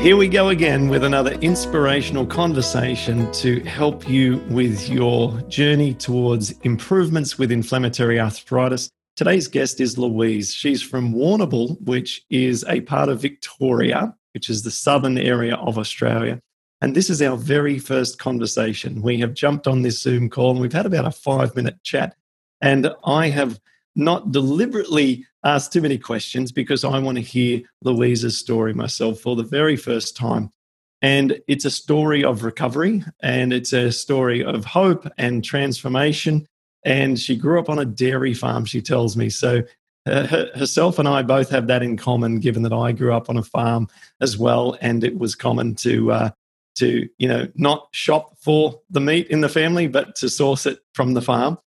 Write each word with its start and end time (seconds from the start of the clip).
Here 0.00 0.16
we 0.16 0.28
go 0.28 0.50
again 0.50 0.88
with 0.88 1.02
another 1.02 1.32
inspirational 1.40 2.24
conversation 2.24 3.30
to 3.32 3.60
help 3.64 4.08
you 4.08 4.36
with 4.48 4.88
your 4.88 5.40
journey 5.48 5.92
towards 5.92 6.52
improvements 6.60 7.36
with 7.36 7.50
inflammatory 7.50 8.20
arthritis. 8.20 8.90
Today's 9.16 9.48
guest 9.48 9.80
is 9.80 9.98
Louise. 9.98 10.54
She's 10.54 10.80
from 10.80 11.12
Warrnambool, 11.12 11.82
which 11.82 12.22
is 12.30 12.64
a 12.68 12.80
part 12.82 13.08
of 13.08 13.20
Victoria, 13.20 14.14
which 14.34 14.48
is 14.48 14.62
the 14.62 14.70
southern 14.70 15.18
area 15.18 15.56
of 15.56 15.78
Australia. 15.78 16.38
And 16.80 16.94
this 16.94 17.10
is 17.10 17.20
our 17.20 17.36
very 17.36 17.80
first 17.80 18.20
conversation. 18.20 19.02
We 19.02 19.18
have 19.18 19.34
jumped 19.34 19.66
on 19.66 19.82
this 19.82 20.00
Zoom 20.00 20.30
call 20.30 20.52
and 20.52 20.60
we've 20.60 20.72
had 20.72 20.86
about 20.86 21.06
a 21.06 21.10
five 21.10 21.56
minute 21.56 21.82
chat. 21.82 22.14
And 22.60 22.88
I 23.04 23.30
have 23.30 23.58
not 23.98 24.32
deliberately 24.32 25.26
ask 25.44 25.72
too 25.72 25.80
many 25.80 25.98
questions 25.98 26.52
because 26.52 26.84
I 26.84 26.98
want 26.98 27.16
to 27.16 27.22
hear 27.22 27.60
Louise's 27.82 28.38
story 28.38 28.72
myself 28.72 29.20
for 29.20 29.36
the 29.36 29.42
very 29.42 29.76
first 29.76 30.16
time. 30.16 30.50
And 31.02 31.40
it's 31.46 31.64
a 31.64 31.70
story 31.70 32.24
of 32.24 32.42
recovery 32.42 33.04
and 33.20 33.52
it's 33.52 33.72
a 33.72 33.92
story 33.92 34.44
of 34.44 34.64
hope 34.64 35.06
and 35.18 35.44
transformation. 35.44 36.46
And 36.84 37.18
she 37.18 37.36
grew 37.36 37.58
up 37.58 37.68
on 37.68 37.78
a 37.78 37.84
dairy 37.84 38.34
farm, 38.34 38.64
she 38.64 38.80
tells 38.80 39.16
me. 39.16 39.30
So 39.30 39.62
uh, 40.06 40.26
herself 40.54 40.98
and 40.98 41.08
I 41.08 41.22
both 41.22 41.50
have 41.50 41.66
that 41.66 41.82
in 41.82 41.96
common, 41.96 42.40
given 42.40 42.62
that 42.62 42.72
I 42.72 42.92
grew 42.92 43.12
up 43.12 43.28
on 43.28 43.36
a 43.36 43.42
farm 43.42 43.88
as 44.20 44.38
well. 44.38 44.76
And 44.80 45.04
it 45.04 45.18
was 45.18 45.34
common 45.34 45.74
to, 45.76 46.12
uh, 46.12 46.30
to 46.76 47.08
you 47.18 47.28
know, 47.28 47.48
not 47.54 47.88
shop 47.92 48.36
for 48.40 48.80
the 48.90 49.00
meat 49.00 49.28
in 49.28 49.40
the 49.40 49.48
family, 49.48 49.86
but 49.86 50.16
to 50.16 50.28
source 50.28 50.66
it 50.66 50.78
from 50.94 51.14
the 51.14 51.22
farm. 51.22 51.58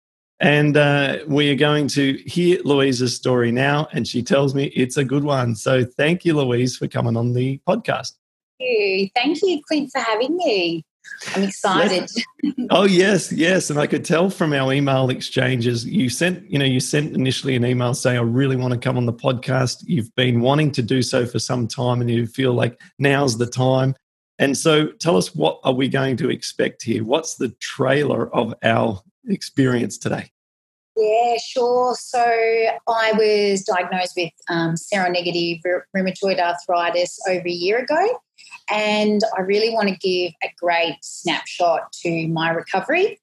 And 0.42 0.76
uh, 0.76 1.20
we 1.28 1.52
are 1.52 1.56
going 1.56 1.88
to 1.90 2.14
hear 2.26 2.60
Louise's 2.64 3.16
story 3.16 3.52
now, 3.52 3.88
and 3.94 4.08
she 4.08 4.24
tells 4.24 4.56
me 4.56 4.66
it's 4.76 4.98
a 4.98 5.06
good 5.06 5.24
one. 5.24 5.54
So 5.54 5.86
thank 5.86 6.26
you, 6.26 6.36
Louise, 6.36 6.76
for 6.76 6.88
coming 6.88 7.16
on 7.16 7.34
the 7.34 7.62
podcast. 7.68 8.14
Thank 8.60 8.70
you, 8.72 9.10
thank 9.16 9.42
you, 9.44 9.62
Clint, 9.68 9.92
for 9.92 10.02
having 10.02 10.36
me. 10.36 10.84
I'm 11.36 11.44
excited. 11.44 12.10
Yes. 12.44 12.56
oh 12.72 12.86
yes, 12.86 13.32
yes, 13.32 13.70
and 13.70 13.80
I 13.80 13.86
could 13.86 14.04
tell 14.04 14.32
from 14.32 14.54
our 14.54 14.74
email 14.74 15.12
exchanges. 15.12 15.86
You 15.86 16.10
sent, 16.10 16.50
you 16.50 16.58
know, 16.58 16.66
you 16.66 16.80
sent 16.80 17.14
initially 17.16 17.56
an 17.56 17.64
email 17.64 17.94
saying, 17.94 18.18
"I 18.18 18.22
really 18.22 18.56
want 18.56 18.74
to 18.74 18.80
come 18.80 18.98
on 18.98 19.06
the 19.06 19.14
podcast." 19.14 19.84
You've 19.86 20.14
been 20.16 20.42
wanting 20.42 20.72
to 20.72 20.82
do 20.82 21.04
so 21.04 21.26
for 21.28 21.38
some 21.38 21.68
time, 21.68 22.02
and 22.02 22.10
you 22.10 22.26
feel 22.26 22.54
like 22.54 22.82
now's 22.98 23.38
the 23.38 23.46
time. 23.46 23.96
And 24.40 24.58
so, 24.58 24.88
tell 24.88 25.18
us 25.18 25.36
what 25.36 25.60
are 25.64 25.74
we 25.74 25.88
going 25.88 26.18
to 26.18 26.32
expect 26.32 26.82
here? 26.84 27.04
What's 27.04 27.36
the 27.36 27.50
trailer 27.60 28.34
of 28.34 28.56
our 28.64 29.02
experience 29.28 29.98
today? 29.98 30.32
Yeah, 30.98 31.36
sure. 31.44 31.96
So 31.96 32.20
I 32.22 33.14
was 33.14 33.64
diagnosed 33.64 34.14
with 34.18 34.32
um, 34.50 34.76
seronegative 34.76 35.62
rheumatoid 35.96 36.40
arthritis 36.40 37.18
over 37.30 37.48
a 37.48 37.52
year 37.52 37.80
ago. 37.80 38.20
And 38.70 39.22
I 39.38 39.42
really 39.42 39.74
want 39.74 39.90
to 39.90 39.96
give 39.96 40.34
a 40.44 40.52
great 40.60 40.98
snapshot 41.02 41.92
to 42.04 42.28
my 42.28 42.50
recovery 42.50 43.20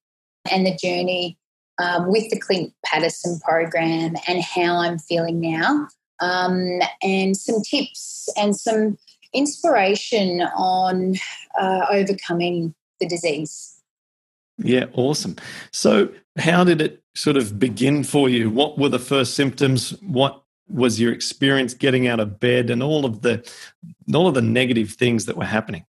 and 0.50 0.66
the 0.66 0.76
journey 0.76 1.38
um, 1.78 2.10
with 2.10 2.30
the 2.30 2.38
Clint 2.38 2.72
Paterson 2.84 3.38
program 3.40 4.16
and 4.26 4.42
how 4.42 4.78
I'm 4.78 4.98
feeling 4.98 5.40
now, 5.40 5.88
um, 6.20 6.80
and 7.02 7.36
some 7.36 7.62
tips 7.62 8.28
and 8.36 8.56
some 8.56 8.98
inspiration 9.32 10.42
on 10.56 11.16
uh, 11.58 11.86
overcoming 11.90 12.74
the 13.00 13.06
disease. 13.06 13.77
Yeah, 14.58 14.86
awesome. 14.92 15.36
So, 15.72 16.08
how 16.38 16.64
did 16.64 16.80
it 16.80 17.02
sort 17.14 17.36
of 17.36 17.58
begin 17.58 18.04
for 18.04 18.28
you? 18.28 18.50
What 18.50 18.78
were 18.78 18.88
the 18.88 18.98
first 18.98 19.34
symptoms? 19.34 19.90
What 20.02 20.42
was 20.68 21.00
your 21.00 21.12
experience 21.12 21.74
getting 21.74 22.06
out 22.06 22.20
of 22.20 22.40
bed, 22.40 22.70
and 22.70 22.82
all 22.82 23.04
of 23.04 23.22
the 23.22 23.48
all 24.14 24.26
of 24.26 24.34
the 24.34 24.42
negative 24.42 24.90
things 24.90 25.26
that 25.26 25.36
were 25.36 25.44
happening? 25.44 25.84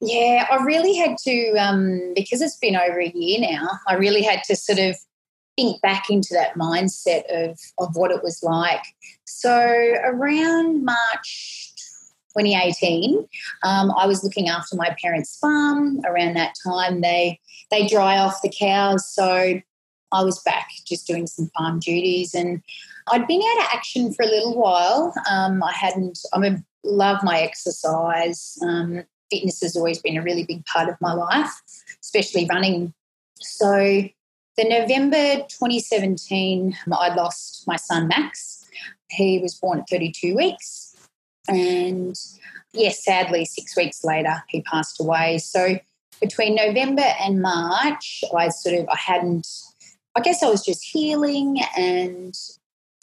Yeah, 0.00 0.46
I 0.50 0.62
really 0.64 0.94
had 0.96 1.16
to 1.18 1.52
um, 1.58 2.12
because 2.14 2.40
it's 2.42 2.56
been 2.56 2.76
over 2.76 3.00
a 3.00 3.12
year 3.14 3.40
now. 3.40 3.68
I 3.86 3.94
really 3.94 4.22
had 4.22 4.42
to 4.44 4.56
sort 4.56 4.78
of 4.78 4.96
think 5.56 5.80
back 5.80 6.10
into 6.10 6.30
that 6.32 6.54
mindset 6.54 7.24
of 7.30 7.58
of 7.78 7.94
what 7.96 8.10
it 8.10 8.22
was 8.22 8.42
like. 8.42 8.82
So 9.26 9.52
around 10.04 10.84
March 10.84 11.72
2018, 12.36 13.26
um, 13.62 13.90
I 13.96 14.06
was 14.06 14.22
looking 14.22 14.48
after 14.48 14.76
my 14.76 14.94
parents' 15.00 15.38
farm. 15.38 16.00
Around 16.04 16.34
that 16.34 16.54
time, 16.64 17.00
they 17.00 17.40
they 17.70 17.86
dry 17.86 18.18
off 18.18 18.42
the 18.42 18.52
cows, 18.56 19.08
so 19.08 19.60
I 20.12 20.22
was 20.22 20.40
back 20.42 20.68
just 20.86 21.06
doing 21.06 21.26
some 21.26 21.50
farm 21.56 21.80
duties, 21.80 22.34
and 22.34 22.62
I'd 23.08 23.26
been 23.26 23.42
out 23.42 23.64
of 23.64 23.70
action 23.72 24.12
for 24.12 24.22
a 24.22 24.28
little 24.28 24.56
while. 24.56 25.12
Um, 25.30 25.62
I 25.62 25.72
hadn't. 25.72 26.18
I 26.32 26.38
mean, 26.38 26.64
love 26.84 27.22
my 27.22 27.40
exercise. 27.40 28.58
Um, 28.62 29.04
fitness 29.30 29.60
has 29.62 29.76
always 29.76 30.00
been 30.00 30.16
a 30.16 30.22
really 30.22 30.44
big 30.44 30.64
part 30.66 30.88
of 30.88 30.96
my 31.00 31.12
life, 31.12 31.50
especially 32.02 32.46
running. 32.46 32.94
So, 33.40 34.08
the 34.56 34.64
November 34.64 35.36
2017, 35.48 36.76
I 36.92 37.14
lost 37.14 37.66
my 37.66 37.76
son 37.76 38.08
Max. 38.08 38.68
He 39.10 39.38
was 39.38 39.54
born 39.54 39.80
at 39.80 39.88
32 39.88 40.34
weeks 40.34 40.86
and 41.48 42.18
yes, 42.72 43.04
sadly, 43.04 43.44
six 43.44 43.76
weeks 43.76 44.04
later, 44.04 44.42
he 44.48 44.62
passed 44.62 45.00
away. 45.00 45.38
So 45.38 45.78
between 46.20 46.54
November 46.54 47.06
and 47.20 47.42
March, 47.42 48.22
I 48.36 48.48
sort 48.48 48.74
of 48.76 48.88
I 48.88 48.96
hadn't. 48.96 49.46
I 50.14 50.20
guess 50.20 50.42
I 50.42 50.48
was 50.48 50.64
just 50.64 50.82
healing, 50.82 51.60
and 51.76 52.34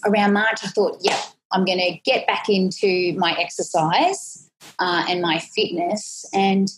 around 0.06 0.34
March, 0.34 0.59
I 0.63 0.68
thought, 0.68 0.97
yeah, 1.01 1.22
I'm 1.52 1.66
going 1.66 1.79
to 1.79 2.00
get 2.03 2.28
back 2.28 2.50
into 2.50 3.13
my 3.18 3.35
exercise 3.40 4.50
uh, 4.79 5.06
and 5.07 5.22
my 5.22 5.40
fitness. 5.40 6.25
And 6.34 6.69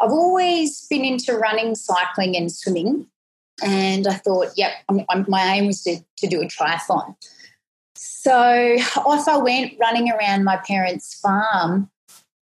I've 0.00 0.10
always 0.10 0.86
been 0.88 1.04
into 1.04 1.36
running, 1.36 1.74
cycling, 1.74 2.36
and 2.36 2.52
swimming. 2.52 3.06
And 3.64 4.06
I 4.06 4.14
thought, 4.14 4.48
yep, 4.56 4.72
my 4.88 5.42
aim 5.42 5.66
was 5.66 5.82
to, 5.82 5.98
to 6.18 6.26
do 6.28 6.40
a 6.40 6.44
triathlon. 6.44 7.16
So 7.96 8.76
off 8.96 9.26
I 9.26 9.38
went 9.38 9.74
running 9.80 10.10
around 10.10 10.44
my 10.44 10.58
parents' 10.58 11.18
farm, 11.18 11.90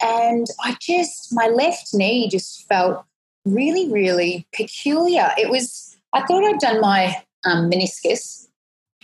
and 0.03 0.47
I 0.61 0.77
just, 0.81 1.33
my 1.33 1.47
left 1.47 1.95
knee 1.95 2.29
just 2.29 2.67
felt 2.69 3.05
really, 3.47 3.91
really 3.91 4.47
peculiar. 4.55 5.31
It 5.39 5.49
was, 5.49 5.97
I 6.13 6.27
thought 6.27 6.45
I'd 6.45 6.59
done 6.59 6.81
my 6.81 7.15
um, 7.45 7.71
meniscus. 7.71 8.49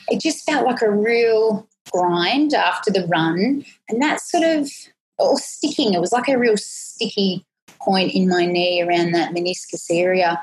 It 0.09 0.21
just 0.21 0.45
felt 0.45 0.67
like 0.67 0.83
a 0.83 0.91
real 0.91 1.67
grind 1.91 2.53
after 2.53 2.91
the 2.91 3.07
run, 3.07 3.65
and 3.89 4.03
that 4.03 4.21
sort 4.21 4.45
of, 4.45 4.71
or 5.19 5.39
sticking, 5.39 5.95
it 5.95 6.01
was 6.01 6.13
like 6.13 6.29
a 6.29 6.39
real 6.39 6.57
sticky 6.57 7.45
point 7.81 8.13
in 8.13 8.29
my 8.29 8.45
knee 8.47 8.83
around 8.83 9.13
that 9.13 9.33
meniscus 9.33 9.87
area. 9.91 10.41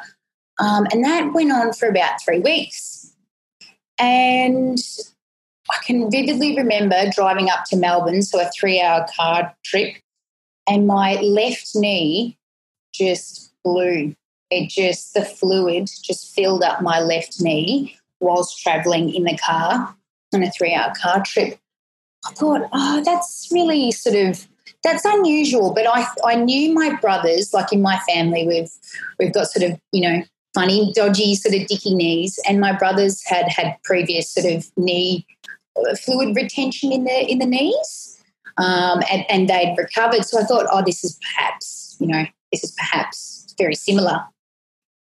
Um, 0.60 0.88
and 0.92 1.04
that 1.04 1.34
went 1.34 1.52
on 1.52 1.74
for 1.74 1.88
about 1.88 2.22
three 2.24 2.40
weeks. 2.40 3.14
And 3.98 4.78
I 5.70 5.78
can 5.86 6.10
vividly 6.10 6.56
remember 6.56 6.96
driving 7.14 7.50
up 7.50 7.66
to 7.66 7.78
Melbourne, 7.78 8.22
so 8.22 8.40
a 8.40 8.50
three 8.50 8.82
hour 8.82 9.06
car 9.16 9.56
trip, 9.64 9.96
and 10.68 10.88
my 10.88 11.16
left 11.16 11.76
knee 11.76 12.38
just 12.94 13.49
blew. 13.70 14.16
It 14.50 14.70
just, 14.70 15.14
the 15.14 15.24
fluid 15.24 15.90
just 16.02 16.34
filled 16.34 16.64
up 16.64 16.82
my 16.82 17.00
left 17.00 17.42
knee 17.42 17.98
whilst 18.20 18.62
traveling 18.62 19.14
in 19.14 19.24
the 19.24 19.38
car 19.38 19.96
on 20.34 20.44
a 20.44 20.52
three 20.52 20.74
hour 20.74 20.94
car 21.00 21.24
trip. 21.24 21.60
I 22.26 22.32
thought, 22.32 22.68
oh, 22.74 23.04
that's 23.04 23.48
really 23.52 23.92
sort 23.92 24.16
of 24.16 24.48
that's 24.84 25.06
unusual. 25.06 25.74
But 25.74 25.88
I 25.88 26.06
I 26.26 26.36
knew 26.36 26.74
my 26.74 26.96
brothers, 27.00 27.54
like 27.54 27.72
in 27.72 27.82
my 27.82 28.00
family, 28.10 28.48
we've 28.48 28.72
we've 29.18 29.34
got 29.34 29.48
sort 29.48 29.72
of 29.72 29.80
you 29.92 30.02
know 30.02 30.24
funny, 30.54 30.92
dodgy 30.94 31.36
sort 31.36 31.56
of 31.56 31.68
dicky 31.68 31.96
knees, 31.96 32.40
and 32.48 32.60
my 32.60 32.74
brothers 32.74 33.24
had 33.26 33.48
had 33.50 33.78
previous 33.84 34.30
sort 34.30 34.52
of 34.52 34.70
knee 34.78 35.26
fluid 36.04 36.36
retention 36.36 36.92
in 36.92 37.06
the 37.06 37.32
in 37.32 37.40
the 37.40 37.46
knees, 37.46 38.22
um, 38.58 39.02
and, 39.12 39.26
and 39.30 39.50
they'd 39.50 39.76
recovered. 39.78 40.26
So 40.26 40.40
I 40.40 40.44
thought, 40.44 40.68
oh, 40.72 40.84
this 40.86 41.04
is 41.04 41.18
perhaps 41.22 41.98
you 42.00 42.08
know 42.08 42.26
this 42.52 42.64
is 42.64 42.72
perhaps 42.72 43.39
very 43.60 43.76
similar. 43.76 44.26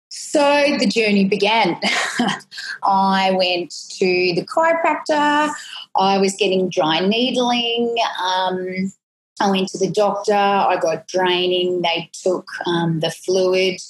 So 0.08 0.40
the 0.78 0.86
journey 0.86 1.24
began. 1.24 1.80
I 2.82 3.30
went 3.30 3.70
to 3.90 4.04
the 4.34 4.44
chiropractor. 4.44 5.50
I 5.96 6.18
was 6.18 6.34
getting 6.34 6.68
dry 6.68 6.98
needling. 6.98 7.94
Um, 8.20 8.92
I 9.40 9.50
went 9.50 9.68
to 9.68 9.78
the 9.78 9.90
doctor. 9.90 10.34
I 10.34 10.78
got 10.82 11.06
draining. 11.06 11.82
They 11.82 12.10
took 12.12 12.48
um, 12.66 12.98
the 12.98 13.10
fluid. 13.10 13.80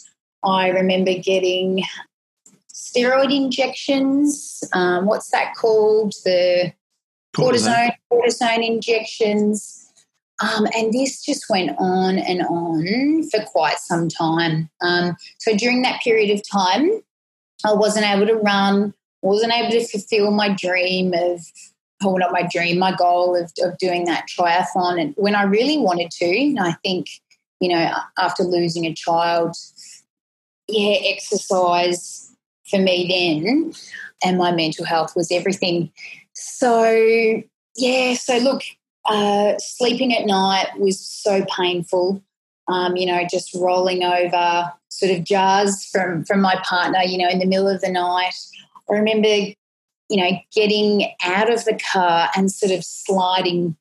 I 0.45 0.69
remember 0.69 1.15
getting 1.15 1.85
steroid 2.73 3.35
injections. 3.35 4.63
Um, 4.75 5.07
what's 5.07 5.31
that 5.31 5.55
called? 5.55 6.13
The 6.25 6.73
cortisone, 7.35 7.93
cortisone 8.13 8.67
injections. 8.67 9.80
Um, 10.41 10.67
and 10.75 10.93
this 10.93 11.23
just 11.23 11.45
went 11.51 11.73
on 11.79 12.19
and 12.19 12.43
on 12.43 13.29
for 13.29 13.45
quite 13.45 13.79
some 13.79 14.09
time. 14.09 14.71
Um, 14.81 15.17
so 15.39 15.55
during 15.57 15.83
that 15.83 16.01
period 16.03 16.31
of 16.31 16.43
time, 16.49 16.91
I 17.65 17.75
wasn't 17.75 18.07
able 18.07 18.27
to 18.27 18.37
run, 18.37 18.95
wasn't 19.23 19.53
able 19.53 19.71
to 19.73 19.87
fulfill 19.87 20.31
my 20.31 20.49
dream 20.49 21.13
of, 21.15 21.41
oh, 22.03 22.17
not 22.17 22.33
my 22.33 22.49
dream, 22.51 22.79
my 22.79 22.95
goal 22.97 23.37
of, 23.37 23.53
of 23.63 23.77
doing 23.79 24.07
that 24.07 24.27
triathlon. 24.29 25.01
And 25.01 25.15
when 25.17 25.35
I 25.35 25.43
really 25.43 25.77
wanted 25.77 26.11
to, 26.13 26.25
and 26.25 26.59
I 26.59 26.73
think, 26.83 27.09
you 27.61 27.69
know, 27.69 27.93
after 28.19 28.43
losing 28.43 28.87
a 28.87 28.95
child, 28.95 29.55
yeah, 30.69 30.97
exercise 31.05 32.35
for 32.71 32.79
me 32.79 33.07
then 33.43 33.75
and 34.25 34.39
my 34.39 34.53
mental 34.53 34.85
health 34.85 35.15
was 35.17 35.31
everything. 35.31 35.91
So, 36.33 37.43
yeah, 37.77 38.15
so 38.15 38.39
look, 38.39 38.63
uh, 39.07 39.55
sleeping 39.59 40.15
at 40.15 40.27
night 40.27 40.79
was 40.79 41.01
so 41.01 41.45
painful. 41.57 42.23
Um, 42.69 42.97
you 42.97 43.07
know, 43.07 43.23
just 43.29 43.55
rolling 43.55 44.05
over 44.05 44.73
sort 44.89 45.13
of 45.13 45.25
jars 45.25 45.85
from 45.87 46.25
from 46.25 46.41
my 46.41 46.61
partner. 46.65 47.01
You 47.05 47.19
know, 47.19 47.29
in 47.29 47.39
the 47.39 47.47
middle 47.47 47.69
of 47.69 47.81
the 47.81 47.91
night. 47.91 48.35
I 48.89 48.95
remember, 48.95 49.29
you 49.29 50.17
know, 50.17 50.31
getting 50.53 51.13
out 51.25 51.53
of 51.53 51.65
the 51.65 51.79
car 51.93 52.29
and 52.37 52.51
sort 52.51 52.73
of 52.73 52.85
sliding 52.85 53.77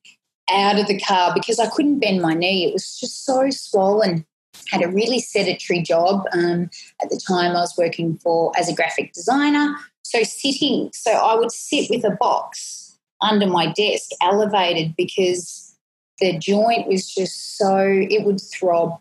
out 0.50 0.78
of 0.78 0.86
the 0.86 1.00
car 1.00 1.32
because 1.34 1.58
I 1.58 1.68
couldn't 1.68 1.98
bend 1.98 2.22
my 2.22 2.34
knee. 2.34 2.66
It 2.66 2.72
was 2.72 2.98
just 2.98 3.24
so 3.24 3.50
swollen. 3.50 4.24
Had 4.70 4.82
a 4.82 4.88
really 4.88 5.18
sedentary 5.18 5.82
job. 5.82 6.24
Um, 6.32 6.70
at 7.02 7.10
the 7.10 7.20
time, 7.26 7.52
I 7.52 7.60
was 7.60 7.74
working 7.76 8.18
for 8.18 8.52
as 8.56 8.68
a 8.68 8.74
graphic 8.74 9.12
designer. 9.12 9.74
So 10.02 10.22
sitting, 10.22 10.90
so 10.92 11.12
I 11.12 11.34
would 11.34 11.52
sit 11.52 11.88
with 11.90 12.04
a 12.04 12.10
box 12.10 12.79
under 13.20 13.46
my 13.46 13.72
desk 13.72 14.10
elevated 14.22 14.94
because 14.96 15.76
the 16.20 16.38
joint 16.38 16.86
was 16.86 17.12
just 17.12 17.56
so, 17.56 17.78
it 17.78 18.24
would 18.24 18.40
throb. 18.40 19.00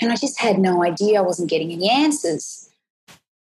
And 0.00 0.12
I 0.12 0.16
just 0.16 0.40
had 0.40 0.58
no 0.58 0.82
idea. 0.82 1.18
I 1.18 1.22
wasn't 1.22 1.50
getting 1.50 1.72
any 1.72 1.88
answers. 1.90 2.68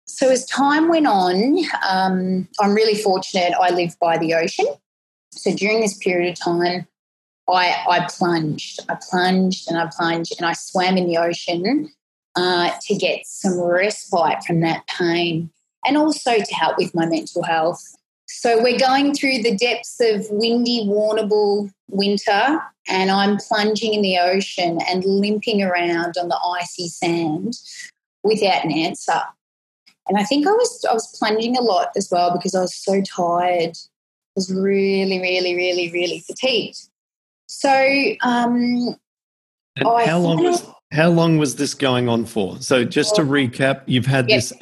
So 0.06 0.30
as 0.30 0.46
time 0.46 0.88
went 0.88 1.08
on, 1.08 1.58
um, 1.88 2.48
I'm 2.60 2.74
really 2.74 2.96
fortunate. 2.96 3.54
I 3.60 3.70
live 3.70 3.96
by 4.00 4.18
the 4.18 4.34
ocean. 4.34 4.66
So 5.32 5.54
during 5.54 5.82
this 5.82 5.98
period 5.98 6.32
of 6.32 6.40
time, 6.40 6.88
I, 7.50 7.84
I 7.90 8.08
plunged, 8.10 8.80
I 8.90 8.98
plunged 9.10 9.70
and 9.70 9.78
I 9.78 9.90
plunged 9.96 10.34
and 10.38 10.46
I 10.46 10.54
swam 10.54 10.98
in 10.98 11.08
the 11.08 11.18
ocean 11.18 11.92
uh, 12.36 12.72
to 12.82 12.96
get 12.96 13.26
some 13.26 13.60
respite 13.60 14.44
from 14.44 14.62
that 14.62 14.86
pain 14.88 15.52
and 15.86 15.98
also 15.98 16.38
to 16.38 16.56
help 16.56 16.78
with 16.78 16.94
my 16.94 17.06
mental 17.06 17.44
health. 17.44 17.84
So 18.40 18.62
we're 18.62 18.78
going 18.78 19.16
through 19.16 19.42
the 19.42 19.58
depths 19.58 20.00
of 20.00 20.28
windy 20.30 20.86
Warrnambool 20.86 21.72
winter, 21.90 22.62
and 22.88 23.10
I'm 23.10 23.38
plunging 23.38 23.96
in 23.96 24.04
the 24.04 24.20
ocean 24.20 24.78
and 24.88 25.04
limping 25.04 25.64
around 25.64 26.18
on 26.22 26.28
the 26.28 26.40
icy 26.60 26.88
sand 26.88 27.54
without 28.24 28.64
an 28.64 28.72
answer. 28.72 29.20
And 30.08 30.20
I 30.20 30.24
think 30.24 30.46
I 30.46 30.52
was 30.52 30.86
I 30.88 30.94
was 30.94 31.18
plunging 31.18 31.58
a 31.58 31.62
lot 31.62 31.90
as 31.98 32.10
well 32.12 32.32
because 32.32 32.54
I 32.54 32.62
was 32.62 32.76
so 32.76 33.02
tired. 33.02 33.76
I 33.76 34.36
was 34.36 34.54
really, 34.54 35.20
really, 35.20 35.56
really, 35.56 35.92
really 35.92 36.20
fatigued. 36.20 36.78
So, 37.48 38.14
um, 38.22 38.98
how 39.80 40.20
long 40.20 40.44
was 40.44 40.64
how 40.92 41.10
long 41.10 41.40
was 41.40 41.56
this 41.56 41.74
going 41.74 42.08
on 42.08 42.26
for? 42.26 42.62
So, 42.62 42.84
just 42.84 43.16
to 43.16 43.24
recap, 43.24 43.82
you've 43.88 44.06
had 44.06 44.30
yes. 44.30 44.50
this 44.50 44.60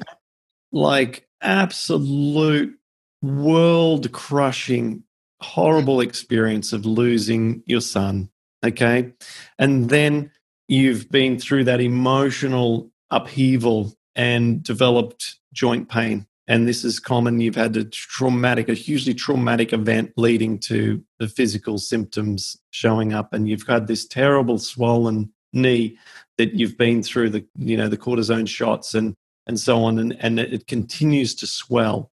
like 0.72 1.28
absolute 1.42 2.80
world 3.26 4.12
crushing, 4.12 5.04
horrible 5.42 6.00
experience 6.00 6.74
of 6.74 6.86
losing 6.86 7.64
your 7.66 7.82
son. 7.82 8.30
Okay. 8.64 9.14
And 9.58 9.90
then 9.90 10.32
you've 10.68 11.10
been 11.10 11.40
through 11.40 11.66
that 11.66 11.82
emotional 11.82 12.92
upheaval 13.10 13.94
and 14.16 14.64
developed 14.64 15.36
joint 15.54 15.90
pain. 15.90 16.28
And 16.48 16.68
this 16.68 16.84
is 16.84 17.00
common. 17.00 17.42
You've 17.42 17.56
had 17.56 17.76
a 17.76 17.86
traumatic, 17.86 18.70
a 18.70 18.76
hugely 18.76 19.16
traumatic 19.16 19.74
event 19.74 20.14
leading 20.16 20.60
to 20.60 21.04
the 21.20 21.28
physical 21.28 21.80
symptoms 21.80 22.58
showing 22.70 23.14
up. 23.14 23.34
And 23.34 23.50
you've 23.50 23.66
had 23.68 23.88
this 23.88 24.08
terrible 24.08 24.60
swollen 24.60 25.34
knee 25.54 25.98
that 26.38 26.54
you've 26.54 26.78
been 26.78 27.02
through 27.02 27.32
the, 27.32 27.46
you 27.58 27.76
know, 27.76 27.88
the 27.88 27.98
cortisone 27.98 28.48
shots 28.48 28.94
and, 28.94 29.16
and 29.48 29.60
so 29.60 29.84
on. 29.84 29.98
And, 29.98 30.16
and 30.20 30.40
it 30.40 30.68
continues 30.68 31.34
to 31.36 31.48
swell. 31.48 32.12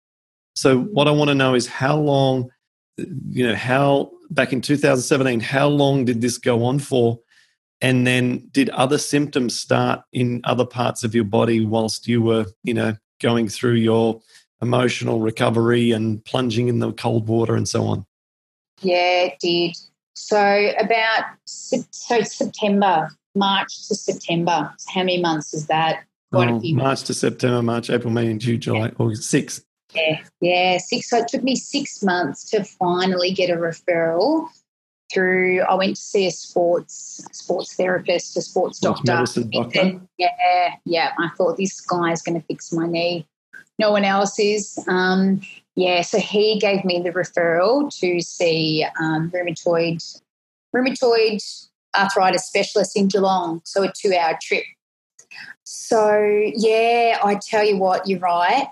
So 0.62 0.78
what 0.78 1.08
I 1.08 1.12
want 1.12 1.30
to 1.30 1.34
know 1.34 1.56
is 1.56 1.66
how 1.66 1.98
long, 1.98 2.52
you 2.96 3.48
know, 3.48 3.56
how 3.56 4.12
back 4.30 4.54
in 4.54 4.62
2017, 4.62 5.40
how 5.40 5.68
long 5.68 6.06
did 6.06 6.22
this 6.22 6.38
go 6.38 6.66
on 6.66 6.78
for? 6.78 7.20
And 7.82 8.06
then 8.06 8.48
did 8.52 8.70
other 8.70 9.00
symptoms 9.00 9.58
start 9.58 10.04
in 10.14 10.40
other 10.44 10.64
parts 10.64 11.04
of 11.04 11.16
your 11.16 11.24
body 11.24 11.66
whilst 11.66 12.08
you 12.08 12.22
were, 12.22 12.46
you 12.62 12.76
know, 12.76 12.96
going 13.20 13.48
through 13.48 13.74
your 13.74 14.22
emotional 14.62 15.20
recovery 15.20 15.94
and 15.94 16.24
plunging 16.26 16.68
in 16.68 16.78
the 16.78 16.94
cold 16.94 17.28
water 17.28 17.56
and 17.56 17.68
so 17.68 17.86
on? 17.86 18.06
Yeah, 18.84 19.24
it 19.24 19.40
did. 19.40 19.76
So 20.14 20.74
about 20.80 21.24
so 21.46 22.22
September, 22.22 23.10
March 23.34 23.88
to 23.88 23.96
September. 23.96 24.72
How 24.94 25.02
many 25.02 25.20
months 25.20 25.56
is 25.56 25.66
that? 25.66 26.04
Quite 26.32 26.50
oh, 26.50 26.62
March 26.74 27.02
to 27.06 27.16
September, 27.16 27.64
March, 27.64 27.90
April, 27.90 28.14
May, 28.14 28.30
and 28.30 28.40
June, 28.40 28.62
July, 28.62 28.86
yeah. 28.86 28.92
August, 29.00 29.24
six. 29.24 29.62
Yeah, 29.94 30.24
yeah, 30.40 30.78
six. 30.78 31.10
So 31.10 31.18
it 31.18 31.28
took 31.28 31.44
me 31.44 31.56
six 31.56 32.02
months 32.04 32.50
to 32.52 32.64
finally 32.64 33.32
get 33.32 33.50
a 33.50 33.56
referral 33.56 34.48
through. 35.14 35.62
I 35.62 35.76
went 35.76 35.96
to 35.96 36.02
see 36.02 36.28
a 36.28 36.32
sports 36.32 37.26
sports 37.32 37.76
therapist, 37.76 38.38
a 38.38 38.42
sports 38.42 38.80
doctor. 38.80 39.04
doctor. 39.04 40.02
yeah, 40.18 40.76
yeah. 40.86 41.12
I 41.20 41.30
thought 41.38 41.58
this 41.58 41.82
guy 41.82 42.12
is 42.12 42.22
going 42.22 42.40
to 42.40 42.46
fix 42.48 42.72
my 42.72 42.88
knee. 42.88 43.28
No 43.80 43.92
one 43.92 44.06
else 44.06 44.40
is. 44.40 44.80
Um, 44.88 45.42
yeah, 45.76 46.02
so 46.02 46.20
he 46.20 46.60
gave 46.60 46.84
me 46.86 47.02
the 47.02 47.12
referral 47.12 47.90
to 48.00 48.22
see 48.22 48.86
um, 49.00 49.32
rheumatoid 49.32 50.22
rheumatoid 50.76 51.68
arthritis 51.96 52.46
specialist 52.46 52.98
in 52.98 53.08
Geelong. 53.08 53.62
So 53.66 53.84
a 53.84 53.92
two-hour 53.92 54.38
trip. 54.42 54.64
So 55.64 56.16
yeah, 56.56 57.20
I 57.24 57.40
tell 57.42 57.64
you 57.66 57.78
what, 57.78 58.08
you're 58.08 58.20
right. 58.20 58.68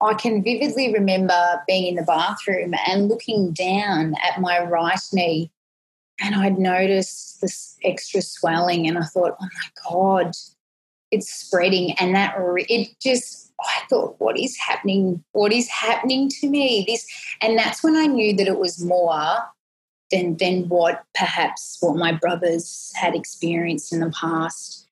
I 0.00 0.14
can 0.14 0.42
vividly 0.42 0.92
remember 0.92 1.62
being 1.66 1.86
in 1.86 1.96
the 1.96 2.02
bathroom 2.02 2.74
and 2.86 3.08
looking 3.08 3.52
down 3.52 4.14
at 4.22 4.40
my 4.40 4.62
right 4.62 5.00
knee, 5.12 5.50
and 6.20 6.34
I'd 6.34 6.58
noticed 6.58 7.40
this 7.40 7.76
extra 7.82 8.22
swelling, 8.22 8.86
and 8.86 8.98
I 8.98 9.02
thought, 9.02 9.36
oh 9.40 9.44
my 9.44 9.90
God, 9.90 10.32
it's 11.10 11.32
spreading. 11.32 11.92
And 11.98 12.14
that 12.14 12.34
it 12.38 12.88
just, 13.00 13.52
I 13.60 13.82
thought, 13.88 14.16
what 14.18 14.38
is 14.38 14.56
happening? 14.56 15.24
What 15.32 15.52
is 15.52 15.68
happening 15.68 16.28
to 16.40 16.48
me? 16.48 16.84
This, 16.86 17.06
and 17.40 17.58
that's 17.58 17.82
when 17.82 17.96
I 17.96 18.06
knew 18.06 18.36
that 18.36 18.46
it 18.46 18.58
was 18.58 18.84
more 18.84 19.38
than 20.10 20.36
than 20.36 20.68
what 20.68 21.04
perhaps 21.14 21.76
what 21.80 21.96
my 21.96 22.12
brothers 22.12 22.92
had 22.94 23.14
experienced 23.14 23.92
in 23.92 24.00
the 24.00 24.10
past. 24.10 24.86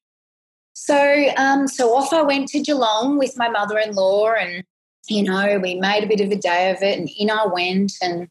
So, 0.74 1.30
um, 1.36 1.68
so 1.68 1.94
off 1.96 2.12
I 2.12 2.22
went 2.22 2.48
to 2.48 2.60
Geelong 2.60 3.18
with 3.18 3.36
my 3.36 3.48
mother-in-law, 3.48 4.32
and 4.34 4.64
you 5.08 5.22
know, 5.22 5.58
we 5.58 5.74
made 5.74 6.04
a 6.04 6.08
bit 6.08 6.20
of 6.20 6.30
a 6.30 6.36
day 6.36 6.70
of 6.70 6.82
it 6.82 6.98
and 6.98 7.08
in 7.18 7.30
I 7.30 7.46
went 7.46 7.92
and 8.02 8.28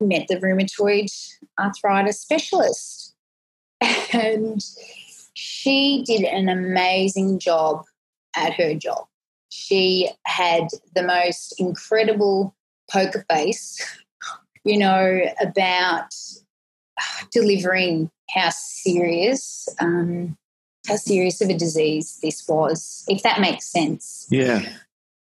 met 0.00 0.28
the 0.28 0.36
rheumatoid 0.36 1.10
arthritis 1.58 2.20
specialist. 2.20 3.14
And 4.12 4.64
she 5.34 6.02
did 6.06 6.22
an 6.22 6.48
amazing 6.48 7.38
job 7.38 7.84
at 8.34 8.54
her 8.54 8.74
job. 8.74 9.06
She 9.50 10.10
had 10.24 10.68
the 10.94 11.02
most 11.02 11.60
incredible 11.60 12.54
poker 12.90 13.26
face, 13.30 13.84
you 14.64 14.78
know, 14.78 15.20
about 15.40 16.14
delivering 17.30 18.10
how 18.30 18.48
serious, 18.50 19.68
um, 19.78 20.38
how 20.86 20.96
serious 20.96 21.40
of 21.40 21.50
a 21.50 21.54
disease 21.54 22.18
this 22.22 22.46
was, 22.48 23.04
if 23.08 23.22
that 23.22 23.40
makes 23.40 23.66
sense. 23.66 24.26
Yeah. 24.30 24.66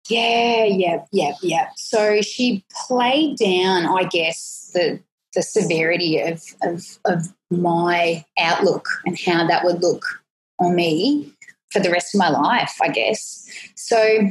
Yeah, 0.09 0.65
yeah, 0.65 1.05
yeah, 1.13 1.33
yeah. 1.43 1.69
So 1.77 2.21
she 2.23 2.65
played 2.87 3.39
down, 3.39 3.87
I 3.87 4.05
guess, 4.05 4.71
the 4.75 5.01
the 5.35 5.43
severity 5.43 6.21
of, 6.21 6.43
of 6.63 6.99
of 7.05 7.33
my 7.51 8.25
outlook 8.39 8.89
and 9.05 9.19
how 9.21 9.47
that 9.47 9.65
would 9.65 9.83
look 9.83 10.05
on 10.59 10.75
me 10.75 11.33
for 11.71 11.81
the 11.81 11.91
rest 11.91 12.15
of 12.15 12.19
my 12.19 12.29
life, 12.29 12.75
I 12.81 12.89
guess. 12.89 13.49
So, 13.75 14.31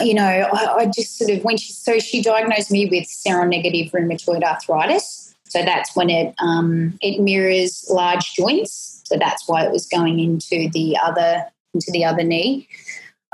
you 0.00 0.14
know, 0.14 0.22
I, 0.24 0.76
I 0.76 0.86
just 0.86 1.18
sort 1.18 1.30
of 1.30 1.44
when 1.44 1.56
she 1.56 1.72
so 1.72 1.98
she 1.98 2.22
diagnosed 2.22 2.70
me 2.70 2.86
with 2.86 3.04
seronegative 3.04 3.90
rheumatoid 3.92 4.42
arthritis. 4.42 5.34
So 5.46 5.62
that's 5.62 5.94
when 5.94 6.10
it 6.10 6.34
um, 6.38 6.98
it 7.00 7.20
mirrors 7.20 7.86
large 7.90 8.34
joints. 8.34 9.02
So 9.04 9.16
that's 9.18 9.46
why 9.46 9.64
it 9.64 9.70
was 9.70 9.86
going 9.86 10.18
into 10.18 10.68
the 10.72 10.96
other 11.02 11.44
into 11.74 11.90
the 11.90 12.04
other 12.04 12.22
knee. 12.22 12.68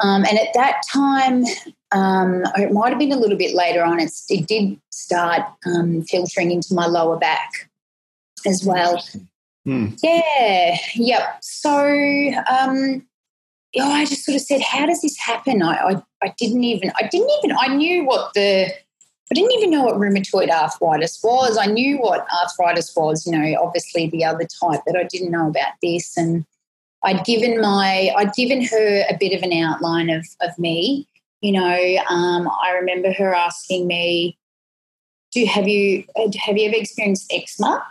Um, 0.03 0.25
and 0.25 0.39
at 0.39 0.49
that 0.55 0.83
time, 0.91 1.45
um, 1.93 2.45
it 2.57 2.73
might 2.73 2.91
have 2.91 2.99
been 2.99 3.13
a 3.13 3.19
little 3.19 3.39
bit 3.39 3.55
later 3.55 3.85
on. 3.85 4.01
it 4.01 4.47
did 4.47 4.81
start 4.91 5.43
um, 5.67 6.03
filtering 6.03 6.51
into 6.51 6.75
my 6.75 6.87
lower 6.87 7.19
back 7.19 7.71
as 8.47 8.65
well. 8.65 9.03
Hmm. 9.65 9.89
Yeah, 10.03 10.79
yep. 10.95 11.39
So 11.43 11.71
um, 12.51 13.07
know, 13.77 13.91
I 13.91 14.05
just 14.05 14.25
sort 14.25 14.37
of 14.37 14.43
said, 14.43 14.61
"How 14.61 14.87
does 14.87 15.01
this 15.03 15.19
happen?" 15.19 15.63
I, 15.63 15.75
I, 15.75 16.03
I 16.23 16.35
didn't 16.39 16.65
even, 16.65 16.93
I 16.97 17.07
didn't 17.09 17.31
even, 17.43 17.57
I 17.59 17.69
knew 17.69 18.05
what 18.05 18.35
the, 18.35 18.67
I 18.67 19.35
didn't 19.35 19.53
even 19.53 19.71
know 19.71 19.85
what 19.85 19.97
rheumatoid 19.97 20.51
arthritis 20.51 21.21
was. 21.23 21.57
I 21.57 21.67
knew 21.67 21.99
what 21.99 22.27
arthritis 22.43 22.95
was, 22.97 23.27
you 23.27 23.33
know, 23.33 23.63
obviously 23.63 24.09
the 24.09 24.25
other 24.25 24.47
type, 24.61 24.81
but 24.87 24.97
I 24.97 25.05
didn't 25.05 25.31
know 25.31 25.49
about 25.49 25.75
this. 25.83 26.17
And 26.17 26.45
I'd 27.03 27.25
given 27.25 27.61
my, 27.61 28.11
I'd 28.17 28.35
given 28.35 28.65
her 28.65 29.05
a 29.09 29.17
bit 29.19 29.33
of 29.33 29.43
an 29.43 29.53
outline 29.53 30.11
of 30.11 30.27
of 30.41 30.59
me. 30.59 31.07
You 31.41 31.53
know, 31.53 31.97
um, 32.09 32.49
I 32.63 32.73
remember 32.73 33.13
her 33.13 33.35
asking 33.35 33.87
me, 33.87 34.37
"Do 35.33 35.45
have 35.47 35.67
you 35.67 36.05
have 36.17 36.59
you 36.59 36.69
ever 36.69 36.77
experienced 36.77 37.33
eczema?" 37.33 37.87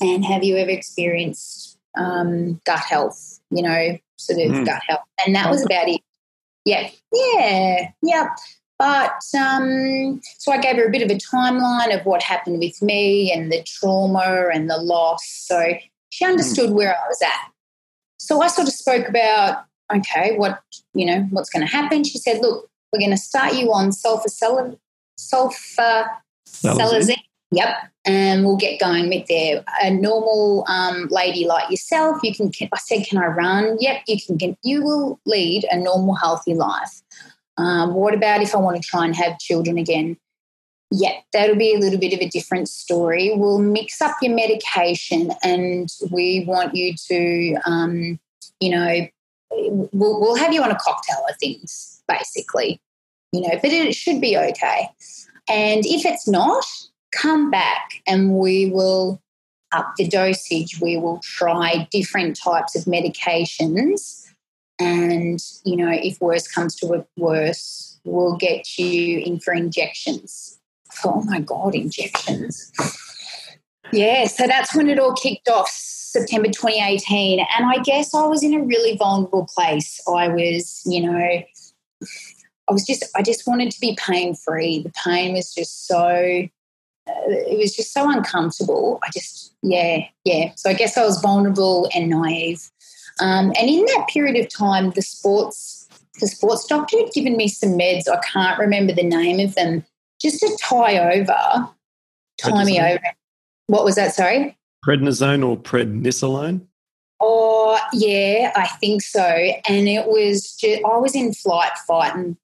And 0.00 0.24
have 0.24 0.42
you 0.42 0.56
ever 0.56 0.70
experienced 0.70 1.78
um, 1.96 2.60
gut 2.64 2.80
health, 2.80 3.40
you 3.50 3.62
know, 3.62 3.98
sort 4.16 4.40
of 4.40 4.52
mm. 4.52 4.66
gut 4.66 4.82
health? 4.88 5.04
And 5.24 5.34
that 5.36 5.48
was 5.48 5.64
about 5.64 5.88
it. 5.88 6.00
Yeah, 6.64 6.90
yeah, 7.12 7.90
yeah. 8.02 8.28
But 8.78 9.22
um, 9.38 10.20
so 10.38 10.50
I 10.50 10.58
gave 10.58 10.76
her 10.76 10.86
a 10.86 10.90
bit 10.90 11.02
of 11.02 11.10
a 11.10 11.14
timeline 11.14 11.96
of 11.96 12.04
what 12.04 12.22
happened 12.22 12.58
with 12.58 12.82
me 12.82 13.32
and 13.32 13.52
the 13.52 13.62
trauma 13.62 14.48
and 14.52 14.68
the 14.68 14.76
loss. 14.76 15.24
So 15.24 15.74
she 16.10 16.24
understood 16.24 16.70
mm. 16.70 16.74
where 16.74 16.96
I 16.96 17.08
was 17.08 17.22
at. 17.22 17.51
So 18.22 18.40
I 18.40 18.46
sort 18.46 18.68
of 18.68 18.74
spoke 18.74 19.08
about, 19.08 19.64
okay, 19.92 20.36
what, 20.36 20.60
you 20.94 21.04
know, 21.04 21.26
what's 21.30 21.50
going 21.50 21.66
to 21.66 21.70
happen. 21.70 22.04
She 22.04 22.18
said, 22.18 22.40
look, 22.40 22.70
we're 22.92 23.00
going 23.00 23.10
to 23.10 23.16
start 23.16 23.54
you 23.54 23.72
on 23.72 23.90
sulfur, 23.90 24.28
sulfur, 24.28 26.06
Yep. 27.50 27.76
And 28.04 28.44
we'll 28.44 28.56
get 28.56 28.78
going 28.78 29.08
with 29.08 29.26
there. 29.26 29.64
A 29.82 29.90
normal 29.90 30.64
um, 30.68 31.08
lady 31.10 31.46
like 31.46 31.68
yourself, 31.68 32.20
you 32.22 32.34
can. 32.34 32.50
I 32.72 32.78
said, 32.78 33.04
"Can 33.06 33.18
I 33.18 33.26
run?" 33.26 33.76
Yep, 33.78 34.02
you 34.08 34.16
can. 34.20 34.36
Get, 34.36 34.56
you 34.62 34.82
will 34.82 35.20
lead 35.26 35.66
a 35.70 35.76
normal, 35.76 36.14
healthy 36.14 36.54
life. 36.54 37.02
Um, 37.58 37.94
what 37.94 38.14
about 38.14 38.42
if 38.42 38.54
I 38.54 38.58
want 38.58 38.82
to 38.82 38.88
try 38.88 39.04
and 39.04 39.14
have 39.14 39.38
children 39.38 39.78
again? 39.78 40.16
Yeah, 40.94 41.14
that'll 41.32 41.56
be 41.56 41.74
a 41.74 41.78
little 41.78 41.98
bit 41.98 42.12
of 42.12 42.20
a 42.20 42.28
different 42.28 42.68
story. 42.68 43.32
We'll 43.34 43.58
mix 43.58 44.02
up 44.02 44.14
your 44.20 44.34
medication, 44.34 45.32
and 45.42 45.88
we 46.10 46.44
want 46.46 46.74
you 46.74 46.94
to, 47.08 47.56
um, 47.64 48.20
you 48.60 48.70
know, 48.70 49.06
we'll, 49.50 50.20
we'll 50.20 50.36
have 50.36 50.52
you 50.52 50.62
on 50.62 50.70
a 50.70 50.78
cocktail 50.78 51.24
of 51.30 51.36
things, 51.38 52.02
basically. 52.06 52.78
You 53.32 53.40
know, 53.40 53.58
but 53.62 53.72
it 53.72 53.94
should 53.94 54.20
be 54.20 54.36
okay. 54.36 54.90
And 55.48 55.86
if 55.86 56.04
it's 56.04 56.28
not, 56.28 56.66
come 57.10 57.50
back 57.50 58.02
and 58.06 58.36
we 58.36 58.70
will 58.70 59.22
up 59.72 59.94
the 59.96 60.06
dosage. 60.06 60.78
We 60.78 60.98
will 60.98 61.20
try 61.22 61.88
different 61.90 62.38
types 62.38 62.76
of 62.76 62.84
medications. 62.84 64.26
And, 64.78 65.42
you 65.64 65.76
know, 65.76 65.90
if 65.90 66.20
worse 66.20 66.46
comes 66.46 66.76
to 66.76 67.06
worse, 67.16 67.98
we'll 68.04 68.36
get 68.36 68.78
you 68.78 69.20
in 69.20 69.40
for 69.40 69.54
injections. 69.54 70.58
Oh 71.04 71.22
my 71.24 71.40
God, 71.40 71.74
injections. 71.74 72.72
Yeah, 73.92 74.26
so 74.26 74.46
that's 74.46 74.74
when 74.74 74.88
it 74.88 74.98
all 74.98 75.14
kicked 75.14 75.48
off, 75.48 75.68
September 75.68 76.48
2018. 76.48 77.40
And 77.40 77.66
I 77.66 77.82
guess 77.82 78.14
I 78.14 78.26
was 78.26 78.42
in 78.42 78.54
a 78.54 78.62
really 78.62 78.96
vulnerable 78.96 79.46
place. 79.54 80.00
I 80.08 80.28
was, 80.28 80.82
you 80.86 81.02
know, 81.02 81.18
I 81.18 81.46
was 82.70 82.86
just, 82.86 83.04
I 83.14 83.22
just 83.22 83.46
wanted 83.46 83.70
to 83.70 83.80
be 83.80 83.96
pain 84.00 84.34
free. 84.34 84.82
The 84.82 84.92
pain 85.04 85.34
was 85.34 85.52
just 85.54 85.86
so 85.86 86.48
it 87.06 87.58
was 87.58 87.74
just 87.74 87.92
so 87.92 88.10
uncomfortable. 88.10 88.98
I 89.02 89.08
just, 89.12 89.54
yeah, 89.62 90.04
yeah. 90.24 90.52
So 90.56 90.70
I 90.70 90.74
guess 90.74 90.96
I 90.96 91.04
was 91.04 91.20
vulnerable 91.20 91.88
and 91.94 92.08
naive. 92.08 92.70
Um, 93.20 93.52
and 93.58 93.68
in 93.68 93.84
that 93.86 94.08
period 94.08 94.42
of 94.42 94.48
time, 94.48 94.90
the 94.90 95.02
sports, 95.02 95.88
the 96.20 96.26
sports 96.26 96.66
doctor 96.66 96.98
had 96.98 97.12
given 97.12 97.36
me 97.36 97.48
some 97.48 97.70
meds. 97.70 98.08
I 98.08 98.20
can't 98.20 98.58
remember 98.58 98.92
the 98.92 99.02
name 99.02 99.40
of 99.40 99.54
them, 99.54 99.84
just 100.22 100.40
to 100.40 100.56
tie 100.60 100.98
over, 101.16 101.68
tie 102.38 102.64
me 102.64 102.80
over. 102.80 103.00
What 103.66 103.84
was 103.84 103.96
that? 103.96 104.14
Sorry, 104.14 104.56
prednisone 104.86 105.46
or 105.46 105.56
prednisolone. 105.56 106.66
Oh 107.20 107.78
yeah, 107.92 108.52
I 108.56 108.66
think 108.80 109.02
so. 109.02 109.22
And 109.22 109.88
it 109.88 110.06
was 110.06 110.54
just 110.56 110.82
I 110.84 110.96
was 110.96 111.14
in 111.14 111.32
flight, 111.32 111.72
fight, 111.86 112.14
and 112.14 112.36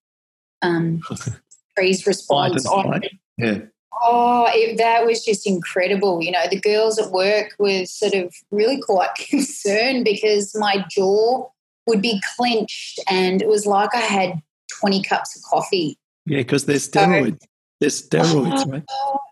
um, 0.62 1.00
freeze 1.74 2.06
response. 2.06 2.66
yeah. 3.36 3.58
Oh, 4.00 4.48
it, 4.52 4.78
that 4.78 5.04
was 5.04 5.24
just 5.24 5.46
incredible. 5.46 6.22
You 6.22 6.30
know, 6.30 6.46
the 6.48 6.60
girls 6.60 7.00
at 7.00 7.10
work 7.10 7.56
were 7.58 7.84
sort 7.86 8.14
of 8.14 8.32
really 8.52 8.80
quite 8.80 9.14
concerned 9.28 10.04
because 10.04 10.54
my 10.54 10.84
jaw 10.88 11.48
would 11.88 12.02
be 12.02 12.20
clenched 12.36 13.00
and 13.08 13.42
it 13.42 13.48
was 13.48 13.66
like 13.66 13.94
I 13.94 14.00
had 14.00 14.40
20 14.80 15.02
cups 15.02 15.36
of 15.36 15.42
coffee. 15.42 15.98
Yeah, 16.26 16.38
because 16.38 16.66
there's 16.66 16.88
steroids. 16.88 17.40
So, 17.40 17.47
there's 17.80 18.08
steroids, 18.08 18.64
oh, 18.66 18.70
right? 18.70 18.82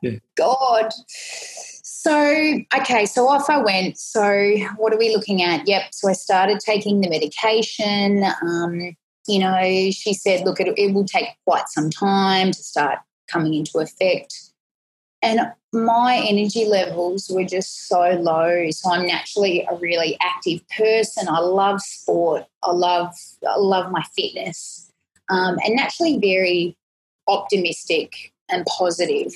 Yeah. 0.02 0.18
God. 0.36 0.92
So, 1.08 2.58
okay, 2.78 3.06
so 3.06 3.28
off 3.28 3.50
I 3.50 3.58
went. 3.58 3.98
So, 3.98 4.56
what 4.76 4.92
are 4.92 4.98
we 4.98 5.14
looking 5.14 5.42
at? 5.42 5.66
Yep. 5.66 5.82
So, 5.92 6.08
I 6.08 6.12
started 6.12 6.60
taking 6.60 7.00
the 7.00 7.08
medication. 7.08 8.24
Um, 8.42 8.96
you 9.26 9.40
know, 9.40 9.90
she 9.90 10.14
said, 10.14 10.44
look, 10.44 10.60
it, 10.60 10.72
it 10.78 10.94
will 10.94 11.04
take 11.04 11.28
quite 11.46 11.68
some 11.68 11.90
time 11.90 12.52
to 12.52 12.62
start 12.62 13.00
coming 13.28 13.54
into 13.54 13.78
effect. 13.78 14.34
And 15.22 15.40
my 15.72 16.22
energy 16.24 16.66
levels 16.66 17.28
were 17.28 17.44
just 17.44 17.88
so 17.88 18.10
low. 18.10 18.70
So 18.70 18.90
I'm 18.90 19.06
naturally 19.06 19.66
a 19.68 19.74
really 19.74 20.16
active 20.22 20.60
person. 20.68 21.28
I 21.28 21.40
love 21.40 21.80
sport. 21.80 22.44
I 22.62 22.70
love 22.70 23.12
I 23.46 23.56
love 23.56 23.90
my 23.90 24.04
fitness, 24.14 24.92
um, 25.28 25.56
and 25.64 25.74
naturally 25.74 26.18
very 26.18 26.76
optimistic 27.26 28.32
and 28.50 28.64
positive. 28.66 29.32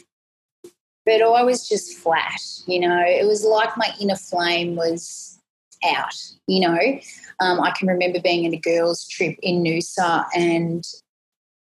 But 1.07 1.23
I 1.23 1.43
was 1.43 1.69
just 1.69 1.97
flat. 1.97 2.41
You 2.67 2.81
know, 2.81 3.03
it 3.05 3.27
was 3.27 3.45
like 3.45 3.77
my 3.77 3.93
inner 4.01 4.17
flame 4.17 4.77
was 4.77 5.39
out. 5.85 6.15
You 6.47 6.61
know, 6.61 7.01
um, 7.41 7.61
I 7.61 7.71
can 7.71 7.89
remember 7.89 8.21
being 8.21 8.45
in 8.45 8.55
a 8.55 8.59
girls' 8.59 9.09
trip 9.09 9.37
in 9.43 9.63
Noosa 9.63 10.27
and 10.35 10.85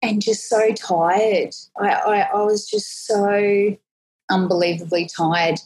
and 0.01 0.21
just 0.21 0.47
so 0.47 0.71
tired. 0.73 1.53
I, 1.79 1.89
I, 1.89 2.19
I 2.33 2.43
was 2.43 2.67
just 2.69 3.07
so 3.07 3.75
unbelievably 4.29 5.09
tired. 5.15 5.59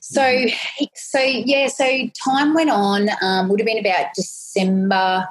So, 0.00 0.46
so 0.94 1.20
yeah, 1.20 1.68
so 1.68 1.86
time 2.24 2.54
went 2.54 2.70
on. 2.70 3.08
Um, 3.22 3.48
would 3.48 3.60
have 3.60 3.66
been 3.66 3.78
about 3.78 4.14
December 4.14 5.28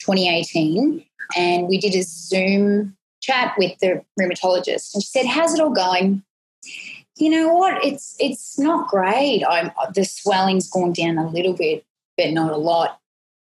2018, 0.00 1.04
and 1.36 1.68
we 1.68 1.78
did 1.78 1.94
a 1.94 2.02
Zoom 2.02 2.96
chat 3.22 3.54
with 3.56 3.78
the 3.78 4.04
rheumatologist, 4.20 4.94
and 4.94 5.02
she 5.02 5.08
said, 5.08 5.26
"How's 5.26 5.54
it 5.54 5.60
all 5.60 5.70
going?" 5.70 6.22
You 7.16 7.30
know 7.30 7.54
what? 7.54 7.84
It's 7.84 8.16
it's 8.18 8.58
not 8.58 8.88
great. 8.88 9.44
I'm 9.48 9.70
the 9.94 10.04
swelling's 10.04 10.68
gone 10.68 10.92
down 10.92 11.18
a 11.18 11.28
little 11.28 11.54
bit, 11.54 11.84
but 12.16 12.30
not 12.30 12.52
a 12.52 12.56
lot. 12.56 12.98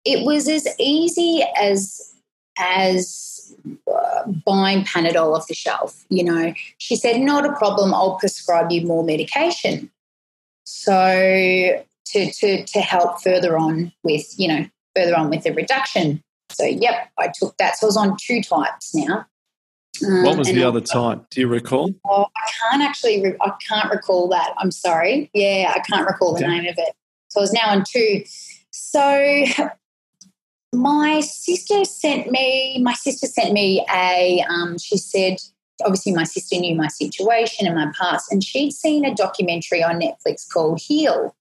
It 0.05 0.25
was 0.25 0.47
as 0.47 0.67
easy 0.79 1.43
as 1.59 2.13
as 2.57 3.55
uh, 3.91 4.27
buying 4.45 4.83
Panadol 4.83 5.35
off 5.35 5.47
the 5.47 5.53
shelf. 5.53 6.05
You 6.09 6.23
know, 6.23 6.53
she 6.77 6.95
said, 6.95 7.21
not 7.21 7.45
a 7.45 7.53
problem. 7.53 7.93
I'll 7.93 8.17
prescribe 8.17 8.71
you 8.71 8.85
more 8.85 9.03
medication. 9.03 9.89
So 10.65 11.81
to 12.05 12.31
to 12.31 12.65
to 12.65 12.79
help 12.81 13.21
further 13.21 13.57
on 13.57 13.91
with 14.03 14.37
you 14.37 14.47
know 14.47 14.65
further 14.95 15.15
on 15.15 15.29
with 15.29 15.43
the 15.43 15.53
reduction. 15.53 16.21
So 16.51 16.65
yep, 16.65 17.09
I 17.17 17.29
took 17.33 17.57
that. 17.57 17.77
So 17.77 17.87
I 17.87 17.89
was 17.89 17.97
on 17.97 18.17
two 18.17 18.41
types 18.41 18.93
now. 18.93 19.25
Um, 20.05 20.23
what 20.23 20.37
was 20.37 20.47
the 20.47 20.63
other 20.63 20.81
type? 20.81 21.23
Do 21.29 21.41
you 21.41 21.47
recall? 21.47 21.93
Oh, 22.05 22.25
I 22.35 22.51
can't 22.61 22.83
actually. 22.83 23.21
Re- 23.21 23.37
I 23.41 23.51
can't 23.67 23.91
recall 23.91 24.27
that. 24.29 24.53
I'm 24.57 24.71
sorry. 24.71 25.29
Yeah, 25.33 25.71
I 25.75 25.79
can't 25.79 26.07
recall 26.07 26.33
the 26.33 26.47
name 26.47 26.65
of 26.65 26.75
it. 26.77 26.93
So 27.29 27.39
I 27.39 27.43
was 27.43 27.53
now 27.53 27.69
on 27.69 27.83
two. 27.87 28.23
So 28.71 29.43
my 30.73 31.21
sister 31.21 31.85
sent 31.85 32.31
me 32.31 32.79
my 32.81 32.93
sister 32.93 33.27
sent 33.27 33.53
me 33.53 33.85
a 33.93 34.43
um, 34.49 34.77
she 34.77 34.97
said 34.97 35.37
obviously 35.85 36.11
my 36.11 36.23
sister 36.23 36.57
knew 36.57 36.75
my 36.75 36.87
situation 36.87 37.67
and 37.67 37.75
my 37.75 37.91
past 37.99 38.31
and 38.31 38.43
she'd 38.43 38.71
seen 38.71 39.05
a 39.05 39.13
documentary 39.13 39.83
on 39.83 39.99
netflix 39.99 40.47
called 40.51 40.79
heal 40.79 41.35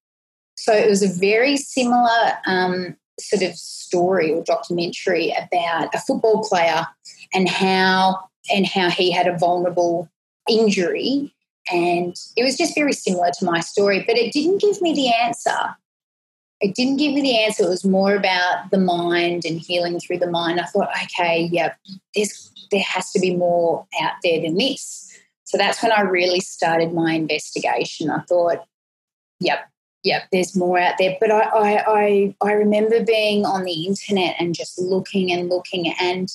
so 0.54 0.72
it 0.72 0.88
was 0.88 1.02
a 1.02 1.08
very 1.08 1.56
similar 1.56 2.32
um, 2.46 2.94
sort 3.18 3.42
of 3.42 3.54
story 3.54 4.32
or 4.32 4.42
documentary 4.44 5.32
about 5.32 5.94
a 5.94 5.98
football 5.98 6.46
player 6.46 6.86
and 7.32 7.48
how 7.48 8.18
and 8.50 8.66
how 8.66 8.90
he 8.90 9.10
had 9.10 9.26
a 9.26 9.36
vulnerable 9.36 10.08
injury. 10.48 11.34
And 11.72 12.16
it 12.36 12.42
was 12.42 12.56
just 12.56 12.74
very 12.74 12.92
similar 12.92 13.30
to 13.38 13.44
my 13.44 13.60
story 13.60 14.04
but 14.06 14.16
it 14.16 14.32
didn't 14.32 14.60
give 14.60 14.80
me 14.80 14.94
the 14.94 15.12
answer. 15.12 15.76
It 16.60 16.74
didn't 16.74 16.98
give 16.98 17.12
me 17.12 17.22
the 17.22 17.38
answer. 17.38 17.64
It 17.64 17.68
was 17.68 17.84
more 17.84 18.14
about 18.14 18.70
the 18.70 18.78
mind 18.78 19.44
and 19.44 19.58
healing 19.58 19.98
through 19.98 20.18
the 20.18 20.30
mind. 20.30 20.60
I 20.60 20.64
thought 20.64 20.90
okay 21.04 21.48
yeah 21.52 21.74
there's 22.14 22.50
there 22.70 22.82
has 22.82 23.10
to 23.12 23.20
be 23.20 23.36
more 23.36 23.86
out 24.00 24.14
there 24.22 24.40
than 24.40 24.56
this. 24.56 25.08
So 25.44 25.58
that's 25.58 25.82
when 25.82 25.92
i 25.92 26.00
really 26.00 26.40
started 26.40 26.94
my 26.94 27.12
investigation. 27.12 28.10
I 28.10 28.20
thought 28.20 28.64
yep 29.40 29.68
yep, 30.02 30.24
there's 30.32 30.56
more 30.56 30.78
out 30.78 30.94
there. 30.98 31.16
But 31.20 31.30
I, 31.30 31.40
I, 31.40 31.84
I, 31.86 32.34
I, 32.42 32.52
remember 32.52 33.04
being 33.04 33.44
on 33.44 33.64
the 33.64 33.86
internet 33.86 34.36
and 34.38 34.54
just 34.54 34.78
looking 34.78 35.32
and 35.32 35.48
looking, 35.48 35.92
and 36.00 36.32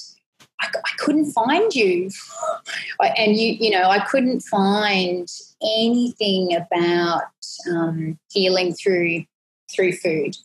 I, 0.59 0.67
I 0.73 0.91
couldn't 0.97 1.31
find 1.31 1.73
you. 1.73 2.09
and 2.99 3.35
you, 3.35 3.53
you 3.53 3.71
know, 3.71 3.89
I 3.89 3.99
couldn't 3.99 4.41
find 4.41 5.29
anything 5.61 6.55
about 6.55 7.23
um, 7.69 8.19
healing 8.31 8.73
through 8.73 9.25
through 9.73 9.93
food 9.93 10.37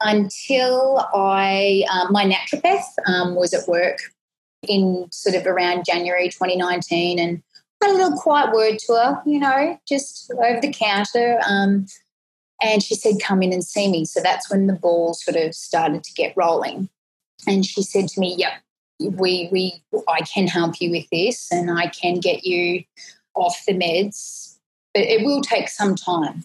until 0.00 1.04
I, 1.14 1.84
um, 1.92 2.12
my 2.12 2.24
naturopath 2.24 2.82
um, 3.06 3.34
was 3.34 3.52
at 3.52 3.68
work 3.68 3.98
in 4.62 5.06
sort 5.10 5.34
of 5.36 5.46
around 5.46 5.84
January 5.84 6.28
2019, 6.28 7.18
and 7.18 7.42
had 7.82 7.90
a 7.90 7.94
little 7.94 8.18
quiet 8.18 8.52
word 8.52 8.78
to 8.80 8.92
her, 8.92 9.22
you 9.24 9.38
know, 9.38 9.78
just 9.88 10.32
over 10.32 10.60
the 10.60 10.72
counter. 10.72 11.40
Um, 11.48 11.86
and 12.60 12.82
she 12.82 12.94
said, 12.94 13.14
Come 13.22 13.42
in 13.42 13.52
and 13.52 13.64
see 13.64 13.88
me. 13.88 14.04
So 14.04 14.20
that's 14.20 14.50
when 14.50 14.66
the 14.66 14.74
ball 14.74 15.14
sort 15.14 15.36
of 15.36 15.54
started 15.54 16.02
to 16.04 16.12
get 16.14 16.34
rolling. 16.36 16.88
And 17.46 17.64
she 17.64 17.82
said 17.82 18.08
to 18.08 18.20
me, 18.20 18.34
Yep, 18.36 18.52
we, 19.00 19.48
we, 19.52 19.82
I 20.08 20.20
can 20.20 20.46
help 20.46 20.80
you 20.80 20.90
with 20.90 21.08
this 21.10 21.50
and 21.52 21.70
I 21.70 21.88
can 21.88 22.20
get 22.20 22.44
you 22.44 22.84
off 23.34 23.64
the 23.66 23.74
meds, 23.74 24.58
but 24.94 25.04
it 25.04 25.24
will 25.24 25.40
take 25.40 25.68
some 25.68 25.94
time. 25.94 26.44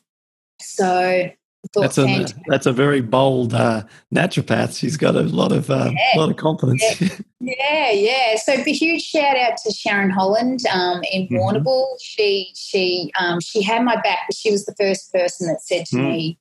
So 0.62 1.30
that's 1.74 1.98
a 1.98 2.26
that's 2.48 2.66
a 2.66 2.74
very 2.74 3.02
bold 3.02 3.54
uh, 3.54 3.84
naturopath. 4.14 4.78
She's 4.78 4.98
got 4.98 5.16
a 5.16 5.22
lot 5.22 5.52
of 5.52 5.70
uh, 5.70 5.92
yeah. 5.92 6.20
lot 6.20 6.30
of 6.30 6.36
confidence. 6.36 6.84
Yeah. 7.02 7.10
yeah, 7.40 7.92
yeah. 7.92 8.36
So 8.36 8.54
a 8.54 8.72
huge 8.72 9.02
shout 9.02 9.38
out 9.38 9.58
to 9.64 9.72
Sharon 9.72 10.10
Holland 10.10 10.60
um, 10.72 11.02
in 11.12 11.24
mm-hmm. 11.24 11.38
Warrnambool. 11.38 11.86
She 12.02 12.52
she 12.54 13.12
um, 13.20 13.40
she 13.40 13.62
had 13.62 13.84
my 13.84 13.96
back, 13.96 14.20
but 14.28 14.36
she 14.36 14.52
was 14.52 14.66
the 14.66 14.76
first 14.76 15.12
person 15.14 15.48
that 15.48 15.62
said 15.62 15.86
to 15.88 15.96
mm. 15.96 16.12
me 16.12 16.40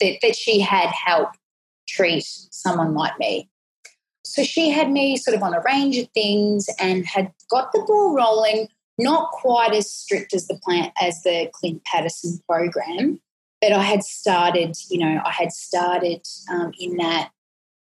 that 0.00 0.18
that 0.22 0.36
she 0.36 0.60
had 0.60 0.90
help 0.90 1.30
treat 1.88 2.24
someone 2.50 2.94
like 2.94 3.18
me. 3.18 3.48
So 4.28 4.44
she 4.44 4.70
had 4.70 4.90
me 4.90 5.16
sort 5.16 5.36
of 5.36 5.42
on 5.42 5.54
a 5.54 5.62
range 5.62 5.96
of 5.96 6.08
things 6.10 6.68
and 6.78 7.06
had 7.06 7.32
got 7.50 7.72
the 7.72 7.80
ball 7.80 8.14
rolling. 8.14 8.68
Not 8.98 9.30
quite 9.30 9.72
as 9.72 9.90
strict 9.90 10.34
as 10.34 10.48
the 10.48 10.58
plant 10.62 10.92
as 11.00 11.22
the 11.22 11.48
Clint 11.52 11.84
Paterson 11.84 12.40
program, 12.48 13.20
but 13.60 13.72
I 13.72 13.84
had 13.84 14.02
started, 14.02 14.76
you 14.90 14.98
know, 14.98 15.22
I 15.24 15.30
had 15.30 15.52
started 15.52 16.26
um, 16.50 16.72
in 16.78 16.96
that 16.96 17.30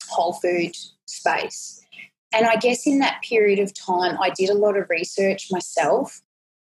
whole 0.09 0.35
food 0.35 0.77
space. 1.07 1.85
And 2.33 2.47
I 2.47 2.57
guess 2.57 2.87
in 2.87 3.01
that 3.01 3.23
period 3.23 3.59
of 3.59 3.75
time, 3.75 4.17
I 4.21 4.31
did 4.31 4.51
a 4.51 4.55
lot 4.55 4.77
of 4.77 4.89
research 4.89 5.49
myself. 5.51 6.23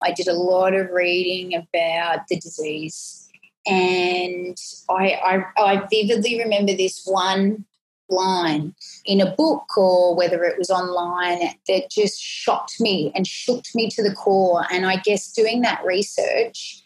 I 0.04 0.12
did 0.12 0.28
a 0.28 0.34
lot 0.34 0.76
of 0.76 0.92
reading 0.92 1.56
about 1.56 2.28
the 2.28 2.40
disease. 2.40 3.28
And 3.66 4.56
I, 4.88 5.14
I, 5.14 5.44
I 5.58 5.88
vividly 5.90 6.40
remember 6.40 6.76
this 6.76 7.04
one 7.06 7.66
line 8.10 8.74
in 9.06 9.20
a 9.20 9.36
book 9.36 9.78
or 9.78 10.16
whether 10.16 10.44
it 10.44 10.58
was 10.58 10.70
online 10.70 11.40
that 11.68 11.90
just 11.92 12.22
shocked 12.22 12.80
me 12.80 13.12
and 13.16 13.28
shook 13.28 13.66
me 13.76 13.90
to 13.90 14.04
the 14.04 14.16
core. 14.16 14.66
And 14.72 14.86
I 14.86 14.98
guess 14.98 15.32
doing 15.32 15.62
that 15.62 15.84
research 15.86 16.84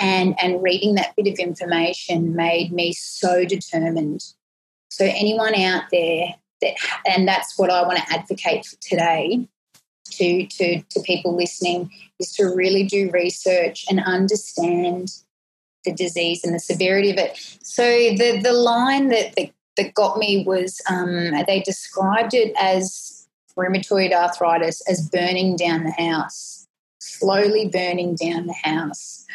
and 0.00 0.34
and 0.42 0.62
reading 0.62 0.94
that 0.94 1.14
bit 1.14 1.28
of 1.28 1.38
information 1.38 2.34
made 2.34 2.72
me 2.72 2.92
so 2.92 3.44
determined 3.44 4.24
so 4.88 5.04
anyone 5.04 5.54
out 5.54 5.84
there 5.92 6.34
that 6.62 6.74
and 7.06 7.28
that's 7.28 7.58
what 7.58 7.70
i 7.70 7.82
want 7.82 7.98
to 7.98 8.12
advocate 8.12 8.64
for 8.64 8.76
today 8.80 9.46
to 10.10 10.46
to 10.46 10.82
to 10.90 11.00
people 11.00 11.36
listening 11.36 11.90
is 12.18 12.32
to 12.32 12.44
really 12.44 12.84
do 12.84 13.10
research 13.12 13.84
and 13.88 14.00
understand 14.00 15.12
the 15.84 15.92
disease 15.92 16.44
and 16.44 16.54
the 16.54 16.60
severity 16.60 17.10
of 17.10 17.18
it 17.18 17.36
so 17.62 17.82
the 17.82 18.40
the 18.42 18.52
line 18.52 19.08
that 19.08 19.34
that, 19.36 19.50
that 19.80 19.94
got 19.94 20.18
me 20.18 20.44
was 20.44 20.80
um, 20.88 21.32
they 21.46 21.60
described 21.60 22.34
it 22.34 22.54
as 22.60 23.26
rheumatoid 23.56 24.12
arthritis 24.12 24.80
as 24.88 25.08
burning 25.08 25.56
down 25.56 25.84
the 25.84 25.90
house 25.92 26.60
slowly 27.00 27.68
burning 27.68 28.14
down 28.14 28.46
the 28.46 28.54
house. 28.54 29.26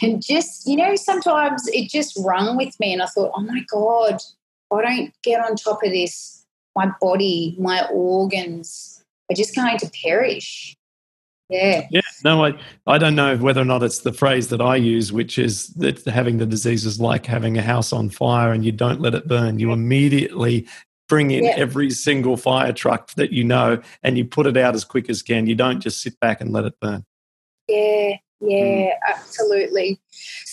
And 0.00 0.22
just 0.22 0.66
you 0.66 0.76
know 0.76 0.94
sometimes 0.94 1.66
it 1.68 1.90
just 1.90 2.16
rung 2.24 2.56
with 2.56 2.78
me 2.78 2.92
and 2.92 3.02
i 3.02 3.06
thought 3.06 3.32
oh 3.34 3.40
my 3.40 3.64
god 3.68 4.20
i 4.70 4.82
don't 4.82 5.12
get 5.24 5.40
on 5.40 5.56
top 5.56 5.82
of 5.82 5.90
this 5.90 6.44
my 6.76 6.92
body 7.00 7.56
my 7.58 7.88
organs 7.90 9.02
are 9.28 9.34
just 9.34 9.56
going 9.56 9.78
to 9.78 9.90
perish 10.04 10.76
yeah 11.52 11.86
yeah 11.90 12.00
no 12.24 12.44
i 12.44 12.52
i 12.86 12.98
don't 12.98 13.14
know 13.14 13.36
whether 13.36 13.60
or 13.60 13.64
not 13.64 13.82
it's 13.82 14.00
the 14.00 14.12
phrase 14.12 14.48
that 14.48 14.60
i 14.60 14.76
use 14.76 15.12
which 15.12 15.38
is 15.38 15.68
that 15.74 16.04
having 16.06 16.38
the 16.38 16.46
disease 16.46 16.84
is 16.84 17.00
like 17.00 17.26
having 17.26 17.58
a 17.58 17.62
house 17.62 17.92
on 17.92 18.08
fire 18.08 18.52
and 18.52 18.64
you 18.64 18.72
don't 18.72 19.00
let 19.00 19.14
it 19.14 19.28
burn 19.28 19.58
you 19.58 19.72
immediately 19.72 20.66
bring 21.08 21.30
in 21.30 21.44
yeah. 21.44 21.54
every 21.56 21.90
single 21.90 22.36
fire 22.36 22.72
truck 22.72 23.12
that 23.14 23.32
you 23.32 23.44
know 23.44 23.80
and 24.02 24.16
you 24.16 24.24
put 24.24 24.46
it 24.46 24.56
out 24.56 24.74
as 24.74 24.84
quick 24.84 25.10
as 25.10 25.22
can 25.22 25.46
you 25.46 25.54
don't 25.54 25.80
just 25.80 26.00
sit 26.00 26.18
back 26.20 26.40
and 26.40 26.52
let 26.52 26.64
it 26.64 26.74
burn 26.80 27.04
yeah 27.68 28.14
yeah, 28.42 28.90
mm. 28.90 28.90
absolutely. 29.08 30.00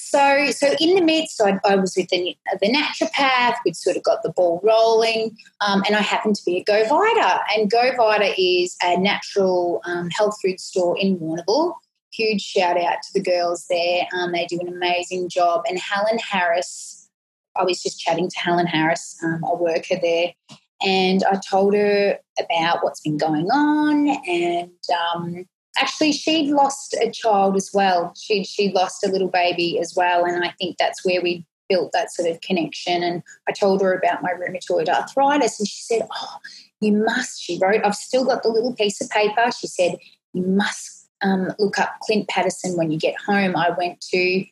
So, 0.10 0.50
so 0.52 0.74
in 0.80 0.96
the 0.96 1.04
midst, 1.04 1.40
I, 1.40 1.60
I 1.64 1.76
was 1.76 1.96
with 1.96 2.10
the, 2.10 2.36
the 2.60 2.68
naturopath. 2.68 3.58
We'd 3.64 3.76
sort 3.76 3.96
of 3.96 4.02
got 4.02 4.24
the 4.24 4.32
ball 4.32 4.60
rolling, 4.64 5.38
um, 5.62 5.84
and 5.86 5.96
I 5.96 6.02
happened 6.02 6.36
to 6.38 6.46
be 6.46 6.58
a 6.58 6.64
Go 6.64 6.84
Vita. 6.84 7.42
And 7.56 7.70
Go 7.70 7.92
Vita 7.96 8.34
is 8.36 8.76
a 8.82 8.98
natural 8.98 9.82
um, 9.86 10.10
health 10.10 10.36
food 10.42 10.60
store 10.60 10.98
in 11.00 11.20
Warrnambool. 11.20 11.76
Huge 12.12 12.42
shout 12.42 12.76
out 12.76 12.98
to 13.04 13.14
the 13.14 13.22
girls 13.22 13.66
there. 13.70 14.08
Um, 14.18 14.32
they 14.32 14.48
do 14.48 14.60
an 14.60 14.68
amazing 14.68 15.30
job. 15.30 15.62
And 15.70 15.80
Helen 15.80 16.18
Harris, 16.18 17.08
I 17.56 17.64
was 17.64 17.82
just 17.84 18.00
chatting 18.00 18.30
to 18.30 18.40
Helen 18.40 18.66
Harris, 18.66 19.16
um, 19.24 19.44
a 19.44 19.56
worker 19.56 19.96
there, 20.02 20.34
and 20.82 21.24
I 21.26 21.40
told 21.48 21.76
her 21.76 22.18
about 22.40 22.84
what's 22.84 23.02
been 23.02 23.18
going 23.18 23.52
on 23.52 24.08
and 24.28 24.72
um, 25.14 25.46
actually 25.78 26.12
she'd 26.12 26.50
lost 26.50 26.96
a 27.02 27.10
child 27.12 27.56
as 27.56 27.70
well. 27.74 28.14
She 28.20 28.44
she 28.44 28.72
lost 28.72 29.06
a 29.06 29.10
little 29.10 29.28
baby 29.28 29.80
as 29.80 29.94
well, 29.96 30.26
and 30.26 30.44
I 30.44 30.54
think 30.60 30.78
that's 30.78 31.06
where 31.06 31.22
we 31.22 31.46
built 31.68 31.92
that 31.94 32.12
sort 32.12 32.30
of 32.30 32.42
connection. 32.42 33.04
And 33.04 33.22
I 33.48 33.52
told 33.52 33.82
her 33.82 33.94
about 33.94 34.22
my 34.22 34.32
rheumatoid 34.32 34.90
arthritis, 34.90 35.60
and 35.60 35.68
she 35.68 35.82
said, 35.82 36.08
"Oh, 36.16 36.38
you 36.82 36.94
must." 36.94 37.42
She 37.42 37.60
wrote, 37.62 37.82
"I've 37.84 37.96
still 37.96 38.26
got 38.26 38.44
the 38.44 38.50
little 38.50 38.74
piece 38.74 39.02
of 39.02 39.10
paper." 39.10 39.52
She 39.52 39.68
said, 39.68 39.98
"You 40.34 40.44
must 40.44 41.10
um, 41.22 41.54
look 41.60 41.80
up 41.80 41.96
Clint 42.02 42.28
Paterson 42.28 42.76
when 42.78 42.92
you 42.92 43.00
get 43.00 43.16
home." 43.26 43.56
I 43.56 43.70
went 43.70 44.02
to 44.12 44.46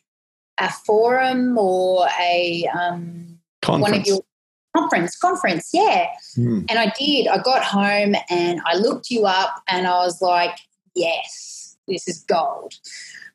a 0.58 0.70
forum 0.70 1.56
or 1.58 2.08
a 2.20 2.68
um, 2.74 3.38
one 3.66 3.94
of 3.94 4.06
your 4.06 4.20
conference 4.76 5.16
conference 5.16 5.70
yeah 5.72 6.06
mm. 6.36 6.64
and 6.68 6.78
i 6.78 6.92
did 6.98 7.26
i 7.26 7.38
got 7.38 7.64
home 7.64 8.14
and 8.28 8.60
i 8.66 8.76
looked 8.76 9.10
you 9.10 9.24
up 9.24 9.62
and 9.68 9.86
i 9.86 9.96
was 10.04 10.20
like 10.20 10.58
yes, 10.98 11.76
this 11.86 12.08
is 12.08 12.24
gold. 12.24 12.74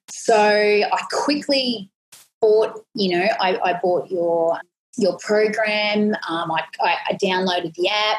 So 0.09 0.35
I 0.35 1.01
quickly 1.11 1.89
bought, 2.41 2.85
you 2.93 3.17
know, 3.17 3.25
I, 3.39 3.57
I 3.63 3.79
bought 3.81 4.11
your 4.11 4.59
your 4.95 5.17
program. 5.17 6.13
Um, 6.29 6.51
I, 6.51 6.63
I, 6.79 6.95
I 7.09 7.13
downloaded 7.15 7.73
the 7.73 7.89
app. 7.89 8.17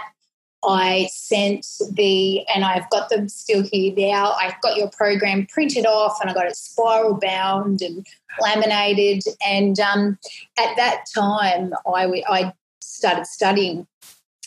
I 0.67 1.09
sent 1.13 1.67
the, 1.93 2.45
and 2.49 2.65
I've 2.65 2.89
got 2.91 3.11
them 3.11 3.29
still 3.29 3.63
here 3.63 3.95
now. 3.97 4.33
I've 4.33 4.61
got 4.63 4.77
your 4.77 4.89
program 4.91 5.47
printed 5.47 5.87
off 5.87 6.19
and 6.21 6.31
I 6.31 6.35
got 6.35 6.47
it 6.47 6.57
spiral 6.57 7.15
bound 7.21 7.83
and 7.83 8.05
laminated. 8.41 9.23
And 9.47 9.79
um, 9.79 10.19
at 10.59 10.75
that 10.77 11.05
time, 11.15 11.75
I, 11.87 12.23
I 12.29 12.53
started 12.81 13.27
studying 13.27 13.87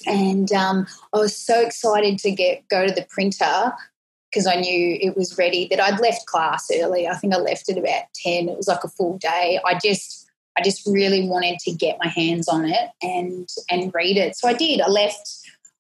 and 0.06 0.52
um, 0.52 0.88
I 1.14 1.18
was 1.18 1.36
so 1.36 1.62
excited 1.62 2.20
to 2.20 2.32
get 2.32 2.68
go 2.70 2.86
to 2.86 2.94
the 2.94 3.06
printer 3.10 3.74
because 4.30 4.48
I 4.48 4.56
knew 4.56 4.98
it 5.00 5.16
was 5.16 5.38
ready. 5.38 5.68
That 5.70 5.80
I'd 5.80 6.00
left 6.00 6.26
class 6.26 6.68
early. 6.74 7.08
I 7.08 7.16
think 7.16 7.34
I 7.34 7.38
left 7.38 7.70
at 7.70 7.78
about 7.78 8.04
ten. 8.16 8.50
It 8.50 8.58
was 8.58 8.68
like 8.68 8.84
a 8.84 8.90
full 8.90 9.18
day. 9.18 9.60
I 9.66 9.78
just 9.84 10.30
I 10.58 10.62
just 10.62 10.86
really 10.86 11.28
wanted 11.28 11.60
to 11.60 11.72
get 11.72 11.98
my 12.00 12.10
hands 12.10 12.48
on 12.48 12.66
it 12.66 12.90
and 13.02 13.50
and 13.70 13.92
read 13.94 14.18
it. 14.18 14.36
So 14.36 14.48
I 14.48 14.54
did. 14.54 14.82
I 14.82 14.88
left 14.88 15.30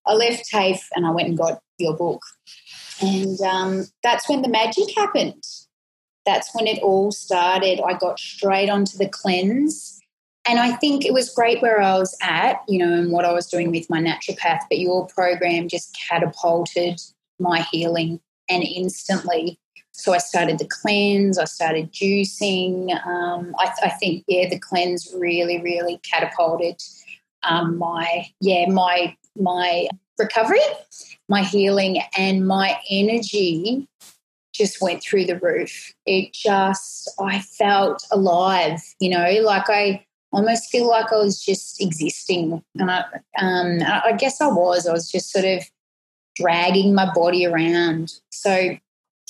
I 0.05 0.13
left 0.13 0.49
TAFE 0.49 0.87
and 0.95 1.05
I 1.05 1.11
went 1.11 1.27
and 1.27 1.37
got 1.37 1.61
your 1.77 1.95
book. 1.95 2.23
And 3.01 3.39
um, 3.41 3.85
that's 4.03 4.27
when 4.27 4.41
the 4.41 4.49
magic 4.49 4.85
happened. 4.95 5.43
That's 6.25 6.49
when 6.53 6.65
it 6.65 6.81
all 6.81 7.11
started. 7.11 7.79
I 7.81 7.93
got 7.93 8.19
straight 8.19 8.69
onto 8.69 8.97
the 8.97 9.07
cleanse 9.07 9.97
and 10.47 10.59
I 10.59 10.71
think 10.71 11.05
it 11.05 11.13
was 11.13 11.33
great 11.33 11.61
where 11.61 11.81
I 11.81 11.97
was 11.97 12.17
at, 12.21 12.63
you 12.67 12.79
know, 12.79 12.93
and 12.93 13.11
what 13.11 13.25
I 13.25 13.33
was 13.33 13.47
doing 13.47 13.69
with 13.69 13.89
my 13.89 14.01
naturopath. 14.01 14.61
But 14.69 14.79
your 14.79 15.05
program 15.07 15.67
just 15.67 15.97
catapulted 16.09 17.01
my 17.37 17.61
healing 17.63 18.21
and 18.49 18.63
instantly. 18.63 19.59
So 19.91 20.13
I 20.13 20.19
started 20.19 20.59
the 20.59 20.67
cleanse, 20.67 21.39
I 21.39 21.45
started 21.45 21.91
juicing. 21.91 22.93
Um, 23.05 23.55
I, 23.57 23.71
I, 23.83 23.89
think, 23.89 24.23
yeah, 24.27 24.47
the 24.47 24.59
cleanse 24.59 25.11
really, 25.17 25.59
really 25.61 25.99
catapulted 26.03 26.81
um, 27.43 27.77
my, 27.77 28.27
yeah, 28.39 28.69
my, 28.69 29.15
my 29.35 29.87
recovery, 30.19 30.59
my 31.29 31.43
healing, 31.43 32.01
and 32.15 32.47
my 32.47 32.77
energy 32.89 33.87
just 34.53 34.81
went 34.81 35.01
through 35.01 35.25
the 35.25 35.39
roof. 35.39 35.93
It 36.05 36.33
just, 36.33 37.09
I 37.19 37.39
felt 37.39 38.05
alive, 38.11 38.81
you 38.99 39.09
know, 39.09 39.29
like 39.43 39.69
I 39.69 40.05
almost 40.31 40.69
feel 40.69 40.87
like 40.87 41.11
I 41.11 41.17
was 41.17 41.43
just 41.43 41.81
existing. 41.81 42.63
And 42.75 42.91
I, 42.91 43.03
um, 43.39 43.79
I 43.81 44.13
guess 44.17 44.41
I 44.41 44.47
was. 44.47 44.87
I 44.87 44.93
was 44.93 45.11
just 45.11 45.31
sort 45.31 45.45
of 45.45 45.63
dragging 46.35 46.93
my 46.93 47.11
body 47.13 47.45
around. 47.45 48.13
So 48.41 48.51
it 48.51 48.79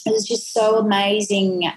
was 0.05 0.27
just 0.27 0.53
so 0.53 0.77
amazing. 0.77 1.69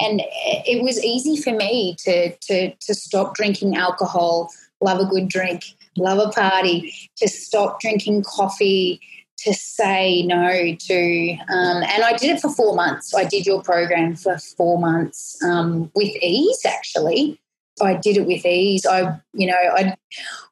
And 0.00 0.22
it 0.66 0.82
was 0.82 1.02
easy 1.02 1.40
for 1.40 1.52
me 1.52 1.96
to, 2.00 2.36
to, 2.36 2.74
to 2.74 2.94
stop 2.94 3.34
drinking 3.34 3.76
alcohol, 3.76 4.50
love 4.80 5.00
a 5.00 5.06
good 5.06 5.28
drink, 5.28 5.64
love 5.96 6.18
a 6.18 6.30
party, 6.30 6.92
to 7.16 7.28
stop 7.28 7.80
drinking 7.80 8.24
coffee, 8.24 9.00
to 9.38 9.54
say 9.54 10.22
no 10.22 10.74
to. 10.78 11.36
Um, 11.48 11.82
and 11.82 12.04
I 12.04 12.16
did 12.16 12.36
it 12.36 12.40
for 12.40 12.50
four 12.50 12.74
months. 12.74 13.14
I 13.14 13.24
did 13.24 13.46
your 13.46 13.62
program 13.62 14.16
for 14.16 14.38
four 14.38 14.78
months 14.78 15.42
um, 15.42 15.90
with 15.94 16.14
ease, 16.22 16.60
actually. 16.66 17.40
I 17.80 17.94
did 17.94 18.16
it 18.16 18.26
with 18.26 18.46
ease. 18.46 18.86
I, 18.86 19.20
you 19.32 19.46
know, 19.46 19.54
I 19.54 19.96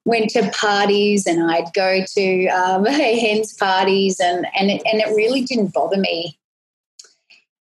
went 0.04 0.30
to 0.30 0.50
parties 0.50 1.26
and 1.26 1.50
I'd 1.50 1.72
go 1.72 2.04
to 2.04 2.46
um, 2.48 2.84
hens 2.86 3.54
parties, 3.54 4.20
and 4.20 4.46
and 4.58 4.70
it, 4.70 4.82
and 4.84 5.00
it 5.00 5.14
really 5.14 5.42
didn't 5.42 5.72
bother 5.72 5.96
me. 5.96 6.38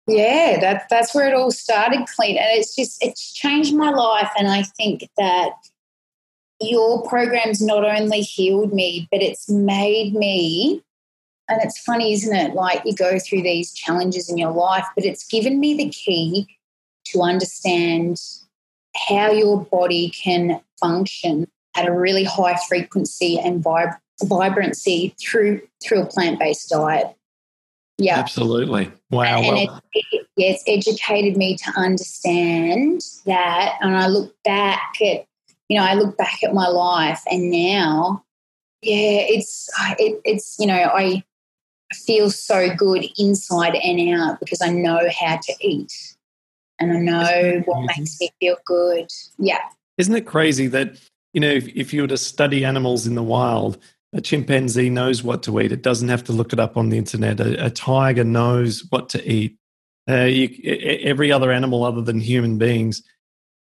Yeah, 0.08 0.58
that 0.60 0.88
that's 0.90 1.14
where 1.14 1.28
it 1.28 1.34
all 1.34 1.52
started, 1.52 2.08
Clint, 2.16 2.38
and 2.38 2.60
it's 2.60 2.76
just 2.76 3.04
it's 3.04 3.34
changed 3.34 3.76
my 3.76 3.92
life. 3.92 4.32
And 4.38 4.48
I 4.48 4.64
think 4.64 5.10
that 5.18 5.52
your 6.60 7.08
program's 7.08 7.62
not 7.62 7.84
only 7.84 8.22
healed 8.22 8.74
me, 8.74 9.08
but 9.12 9.22
it's 9.22 9.50
made 9.50 10.14
me. 10.14 10.84
And 11.50 11.60
it's 11.64 11.80
funny, 11.80 12.14
isn't 12.14 12.36
it? 12.36 12.54
Like 12.54 12.82
you 12.86 12.96
go 12.96 13.20
through 13.20 13.42
these 13.42 13.74
challenges 13.74 14.30
in 14.30 14.38
your 14.38 14.52
life, 14.52 14.86
but 14.96 15.04
it's 15.04 15.28
given 15.28 15.60
me 15.60 15.76
the 15.76 15.90
key 15.90 16.48
to 17.06 17.22
understand 17.22 18.22
how 18.96 19.32
your 19.32 19.66
body 19.66 20.10
can 20.10 20.62
function 20.80 21.48
at 21.76 21.88
a 21.88 21.94
really 21.94 22.24
high 22.24 22.58
frequency 22.68 23.40
and 23.40 23.64
vib- 23.64 23.98
vibrancy 24.24 25.16
through 25.20 25.62
through 25.84 26.02
a 26.02 26.06
plant 26.06 26.40
based 26.40 26.70
diet. 26.70 27.16
Yeah, 27.98 28.18
absolutely. 28.18 28.92
Wow. 29.12 29.42
And, 29.42 29.46
and 29.46 29.68
well. 29.68 29.82
it, 29.94 30.06
it, 30.12 30.28
it's 30.36 30.64
educated 30.68 31.38
me 31.38 31.56
to 31.58 31.72
understand 31.76 33.02
that. 33.26 33.78
And 33.80 33.96
I 33.96 34.08
look 34.08 34.34
back 34.44 34.96
at, 35.02 35.26
you 35.70 35.78
know, 35.78 35.84
I 35.84 35.94
look 35.94 36.18
back 36.18 36.44
at 36.44 36.54
my 36.54 36.68
life, 36.68 37.22
and 37.30 37.52
now, 37.52 38.24
yeah, 38.82 39.26
it's 39.28 39.70
it, 40.00 40.20
it's 40.26 40.58
you 40.60 40.66
know, 40.66 40.90
I 40.94 41.24
feel 41.94 42.32
so 42.32 42.74
good 42.76 43.06
inside 43.18 43.76
and 43.76 44.14
out 44.14 44.40
because 44.40 44.62
I 44.62 44.70
know 44.70 45.00
how 45.20 45.38
to 45.38 45.54
eat 45.60 46.11
and 46.82 46.92
I 46.92 47.00
know 47.00 47.62
what 47.66 47.86
makes 47.98 48.20
me 48.20 48.30
feel 48.40 48.58
good. 48.66 49.08
Yeah. 49.38 49.62
Isn't 49.98 50.16
it 50.16 50.26
crazy 50.26 50.68
that, 50.68 51.00
you 51.34 51.40
know, 51.40 51.52
if, 51.52 51.68
if 51.70 51.94
you 51.94 52.02
were 52.02 52.08
to 52.08 52.18
study 52.18 52.66
animals 52.66 53.06
in 53.06 53.16
the 53.16 53.24
wild, 53.24 53.78
a 54.14 54.22
chimpanzee 54.22 54.90
knows 54.90 55.24
what 55.24 55.44
to 55.44 55.60
eat. 55.62 55.72
It 55.72 55.84
doesn't 55.84 56.10
have 56.10 56.24
to 56.26 56.34
look 56.34 56.52
it 56.54 56.60
up 56.60 56.76
on 56.76 56.90
the 56.90 56.98
internet. 56.98 57.40
A, 57.40 57.68
a 57.68 57.70
tiger 57.70 58.24
knows 58.24 58.86
what 58.90 59.10
to 59.10 59.32
eat. 59.32 59.58
Uh, 60.10 60.24
you, 60.24 60.50
every 61.04 61.32
other 61.32 61.52
animal 61.52 61.84
other 61.84 62.02
than 62.02 62.20
human 62.20 62.58
beings 62.58 63.04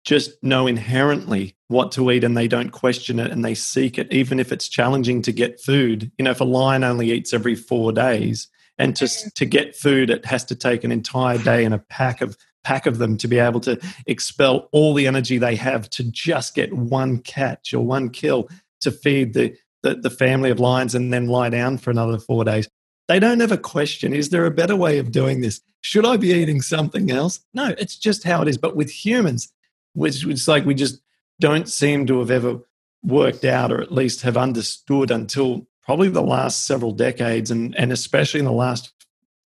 just 0.04 0.42
know 0.42 0.66
inherently 0.66 1.56
what 1.68 1.92
to 1.92 2.10
eat 2.10 2.24
and 2.24 2.36
they 2.36 2.48
don't 2.48 2.70
question 2.70 3.18
it 3.18 3.30
and 3.30 3.44
they 3.44 3.54
seek 3.54 3.98
it, 3.98 4.12
even 4.12 4.38
if 4.38 4.52
it's 4.52 4.68
challenging 4.68 5.22
to 5.22 5.32
get 5.32 5.60
food. 5.60 6.10
You 6.18 6.24
know, 6.24 6.30
if 6.30 6.40
a 6.40 6.44
lion 6.44 6.84
only 6.84 7.12
eats 7.12 7.32
every 7.32 7.54
four 7.54 7.92
days 7.92 8.48
and 8.76 8.94
to, 8.96 9.04
mm. 9.04 9.32
to 9.34 9.44
get 9.44 9.76
food, 9.76 10.10
it 10.10 10.24
has 10.26 10.44
to 10.46 10.54
take 10.54 10.84
an 10.84 10.92
entire 10.92 11.38
day 11.38 11.64
and 11.64 11.74
a 11.74 11.78
pack 11.78 12.20
of 12.20 12.36
pack 12.64 12.86
of 12.86 12.98
them 12.98 13.16
to 13.18 13.28
be 13.28 13.38
able 13.38 13.60
to 13.60 13.78
expel 14.06 14.68
all 14.72 14.94
the 14.94 15.06
energy 15.06 15.38
they 15.38 15.54
have 15.56 15.88
to 15.90 16.04
just 16.04 16.54
get 16.54 16.72
one 16.72 17.18
catch 17.18 17.72
or 17.72 17.84
one 17.84 18.10
kill 18.10 18.48
to 18.80 18.90
feed 18.90 19.34
the, 19.34 19.56
the, 19.82 19.94
the 19.94 20.10
family 20.10 20.50
of 20.50 20.58
lions 20.58 20.94
and 20.94 21.12
then 21.12 21.26
lie 21.28 21.50
down 21.50 21.78
for 21.78 21.90
another 21.90 22.18
four 22.18 22.44
days. 22.44 22.68
They 23.06 23.18
don't 23.18 23.42
ever 23.42 23.56
question, 23.56 24.14
is 24.14 24.30
there 24.30 24.46
a 24.46 24.50
better 24.50 24.76
way 24.76 24.98
of 24.98 25.12
doing 25.12 25.42
this? 25.42 25.60
Should 25.82 26.06
I 26.06 26.16
be 26.16 26.30
eating 26.30 26.62
something 26.62 27.10
else? 27.10 27.40
No, 27.52 27.74
it's 27.78 27.96
just 27.96 28.24
how 28.24 28.40
it 28.40 28.48
is. 28.48 28.56
But 28.56 28.76
with 28.76 28.90
humans, 28.90 29.52
which 29.92 30.26
it's 30.26 30.48
like 30.48 30.64
we 30.64 30.74
just 30.74 31.00
don't 31.40 31.68
seem 31.68 32.06
to 32.06 32.18
have 32.20 32.30
ever 32.30 32.60
worked 33.02 33.44
out 33.44 33.70
or 33.70 33.82
at 33.82 33.92
least 33.92 34.22
have 34.22 34.36
understood 34.36 35.10
until 35.10 35.66
probably 35.82 36.08
the 36.08 36.22
last 36.22 36.66
several 36.66 36.92
decades 36.92 37.50
and, 37.50 37.76
and 37.76 37.92
especially 37.92 38.40
in 38.40 38.46
the 38.46 38.52
last 38.52 38.92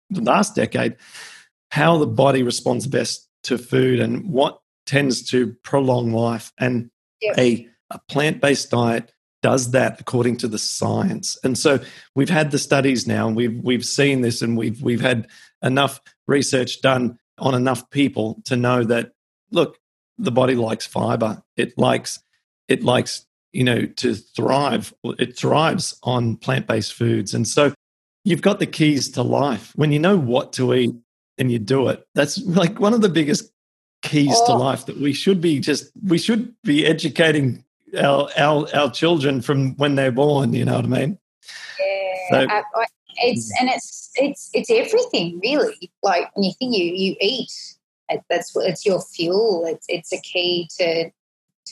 the 0.10 0.22
last 0.22 0.56
decade 0.56 0.96
how 1.72 1.98
the 1.98 2.08
body 2.08 2.44
responds 2.44 2.86
best 2.86 3.28
to 3.44 3.58
food 3.58 4.00
and 4.00 4.30
what 4.30 4.60
tends 4.86 5.24
to 5.30 5.54
prolong 5.64 6.12
life. 6.12 6.52
And 6.60 6.92
yep. 7.22 7.38
a, 7.38 7.68
a 7.90 8.00
plant 8.10 8.42
based 8.42 8.70
diet 8.72 9.12
does 9.42 9.72
that 9.72 10.00
according 10.00 10.38
to 10.38 10.48
the 10.48 10.60
science. 10.60 11.38
And 11.44 11.58
so 11.58 11.80
we've 12.14 12.30
had 12.30 12.52
the 12.52 12.60
studies 12.60 13.08
now, 13.08 13.28
and 13.28 13.36
we've 13.36 13.60
we've 13.64 13.86
seen 13.86 14.22
this, 14.22 14.42
and 14.42 14.56
we've 14.56 14.82
we've 14.82 15.02
had 15.02 15.28
enough 15.64 16.00
research 16.28 16.82
done 16.82 17.18
on 17.40 17.56
enough 17.56 17.90
people 17.90 18.42
to 18.46 18.56
know 18.56 18.84
that 18.84 19.14
look, 19.50 19.80
the 20.18 20.32
body 20.32 20.56
likes 20.56 20.86
fiber. 20.86 21.42
It 21.58 21.78
likes 21.78 22.20
it 22.68 22.84
likes 22.84 23.26
you 23.52 23.64
know 23.64 23.86
to 23.86 24.14
thrive. 24.14 24.94
It 25.04 25.38
thrives 25.38 25.98
on 26.04 26.38
plant 26.38 26.68
based 26.68 26.94
foods, 26.94 27.34
and 27.34 27.48
so 27.48 27.74
you've 28.24 28.44
got 28.44 28.60
the 28.60 28.68
keys 28.68 29.10
to 29.12 29.24
life 29.24 29.72
when 29.76 29.92
you 29.92 30.00
know 30.00 30.18
what 30.18 30.54
to 30.54 30.76
eat 30.76 30.94
and 31.42 31.52
you 31.52 31.58
do 31.58 31.88
it. 31.90 32.08
That's 32.14 32.40
like 32.46 32.80
one 32.80 32.94
of 32.94 33.02
the 33.02 33.10
biggest 33.10 33.52
keys 34.04 34.34
oh. 34.34 34.46
to 34.46 34.54
life 34.54 34.86
that 34.86 34.98
we 34.98 35.12
should 35.12 35.42
be 35.42 35.60
just 35.60 35.92
we 36.08 36.18
should 36.18 36.54
be 36.62 36.86
educating 36.86 37.66
our 38.00 38.30
our 38.38 38.68
our 38.76 38.92
children 38.92 39.42
from 39.42 39.76
when 39.78 39.96
they're 39.96 40.12
born. 40.12 40.54
You 40.54 40.66
know 40.66 40.76
what 40.76 40.86
I 40.86 40.88
mean? 40.88 41.18
Yeah, 41.80 42.14
so, 42.30 42.48
I, 42.48 42.64
I, 42.76 42.86
it's 43.18 43.52
and 43.60 43.70
it's 43.70 44.12
it's 44.16 44.52
it's 44.54 44.70
everything 44.70 45.40
really. 45.44 45.92
Like 46.04 46.34
when 46.36 46.44
you 46.44 46.54
think 46.60 46.78
you 46.78 46.86
you 46.86 47.16
eat, 47.20 47.52
that's 48.30 48.56
what 48.56 48.70
it's 48.70 48.86
your 48.86 49.02
fuel. 49.02 49.66
It's 49.66 49.86
it's 49.90 50.14
a 50.14 50.22
key 50.22 50.70
to 50.78 51.10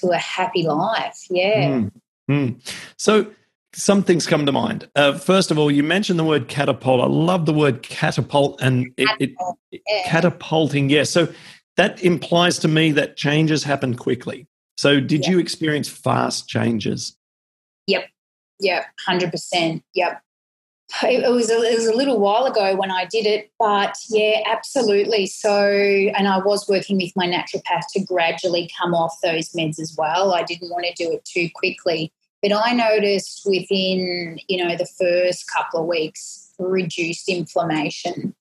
to 0.02 0.08
a 0.10 0.18
happy 0.18 0.64
life. 0.64 1.28
Yeah. 1.30 1.68
Mm, 1.68 1.92
mm. 2.30 2.74
So 2.98 3.28
some 3.74 4.04
things 4.04 4.26
come 4.26 4.46
to 4.46 4.52
mind. 4.52 4.90
Uh, 4.96 5.18
first 5.18 5.52
of 5.52 5.60
all, 5.60 5.70
you 5.70 5.84
mentioned 5.84 6.18
the 6.18 6.24
word 6.24 6.48
catapult. 6.48 7.02
I 7.02 7.08
love 7.08 7.46
the 7.46 7.54
word 7.54 7.84
catapult 7.84 8.62
and 8.62 8.92
it, 8.98 9.10
it, 9.20 9.32
it 9.72 9.82
yeah. 9.88 10.04
catapulting. 10.06 10.90
Yeah. 10.90 11.04
So 11.04 11.32
that 11.78 12.04
implies 12.04 12.60
to 12.60 12.68
me 12.68 12.92
that 12.94 13.16
changes 13.16 13.64
happen 13.64 13.96
quickly. 13.96 14.48
So 14.78 15.00
did 15.00 15.26
you 15.26 15.40
experience 15.40 15.88
fast 15.88 16.48
changes? 16.48 17.16
Yep. 17.88 18.08
Yep. 18.60 18.86
Hundred 19.06 19.32
percent. 19.32 19.84
Yep. 19.94 20.22
It 21.04 21.32
was 21.32 21.52
a, 21.52 21.62
it 21.62 21.76
was 21.76 21.86
a 21.86 21.94
little 21.94 22.20
while 22.20 22.46
ago 22.46 22.76
when 22.76 22.90
I 22.90 23.06
did 23.06 23.28
it, 23.28 23.52
but 23.60 23.96
yeah, 24.10 24.42
absolutely. 24.48 25.28
So, 25.28 25.70
and 25.70 26.28
I 26.28 26.40
was 26.40 26.68
working 26.68 26.98
with 26.98 27.12
my 27.16 27.28
naturopath 27.28 27.84
to 27.94 28.04
gradually 28.04 28.72
come 28.76 28.96
off 28.96 29.16
those 29.22 29.50
meds 29.50 29.80
as 29.80 29.96
well. 29.96 30.34
I 30.34 30.42
didn't 30.42 30.72
want 30.72 30.88
to 30.88 30.94
do 30.96 31.12
it 31.12 31.24
too 31.26 31.48
quickly 31.54 32.12
but 32.42 32.54
I 32.54 32.74
noticed 32.74 33.44
within, 33.46 34.40
you 34.48 34.64
know, 34.64 34.76
the 34.76 34.86
first 34.86 35.46
couple 35.52 35.82
of 35.82 35.88
weeks, 35.88 36.54
reduced 36.58 37.28
inflammation, 37.30 38.36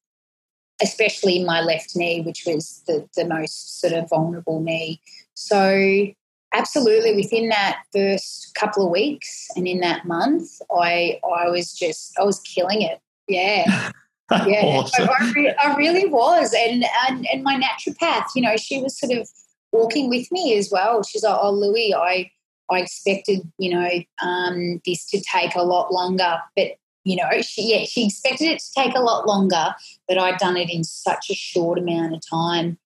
especially 0.83 1.45
my 1.45 1.61
left 1.61 1.97
knee, 1.97 2.21
which 2.21 2.45
was 2.47 2.83
the, 2.87 3.09
the 3.17 3.25
most 3.25 3.81
sort 3.81 3.93
of 3.93 4.09
vulnerable 4.09 4.61
knee. 4.61 5.01
So 5.35 6.07
absolutely 6.55 7.15
within 7.15 7.49
that 7.49 7.83
first 7.93 8.55
couple 8.55 8.85
of 8.85 8.91
weeks 8.91 9.49
and 9.57 9.67
in 9.67 9.81
that 9.81 10.07
month, 10.07 10.49
I 10.75 11.21
I 11.25 11.49
was 11.49 11.73
just 11.73 12.19
I 12.19 12.25
was 12.25 12.41
killing 12.41 12.83
it. 12.83 13.01
Yeah. 13.27 13.93
yeah, 14.47 14.61
awesome. 14.63 15.09
I, 15.09 15.15
I, 15.21 15.33
re- 15.33 15.55
I, 15.65 15.75
really 15.77 16.07
was, 16.07 16.53
and, 16.53 16.85
and 17.09 17.27
and 17.33 17.43
my 17.43 17.59
naturopath, 17.59 18.27
you 18.37 18.43
know, 18.43 18.59
she 18.59 18.83
was 18.83 18.99
sort 18.99 19.13
of 19.13 19.27
walking 19.73 20.11
with 20.11 20.31
me 20.31 20.55
as 20.59 20.69
well. 20.71 21.03
She's 21.03 21.23
like, 21.23 21.39
"Oh, 21.41 21.51
Louise, 21.51 21.95
I 21.97 22.31
I 22.71 22.81
expected, 22.81 23.41
you 23.59 23.71
know, 23.71 23.89
um, 24.23 24.81
this 24.85 25.07
to 25.11 25.21
take 25.21 25.55
a 25.55 25.63
lot 25.63 25.93
longer, 25.93 26.39
but 26.55 26.73
you 27.05 27.17
know, 27.17 27.41
she 27.41 27.75
yeah, 27.75 27.87
she 27.87 28.07
expected 28.07 28.49
it 28.49 28.59
to 28.59 28.73
take 28.77 28.95
a 28.95 29.01
lot 29.01 29.27
longer, 29.27 29.75
but 30.07 30.19
I'd 30.19 30.39
done 30.39 30.57
it 30.59 30.69
in 30.69 30.85
such 30.85 31.31
a 31.31 31.35
short 31.35 31.79
amount 31.79 32.15
of 32.15 32.21
time, 32.29 32.79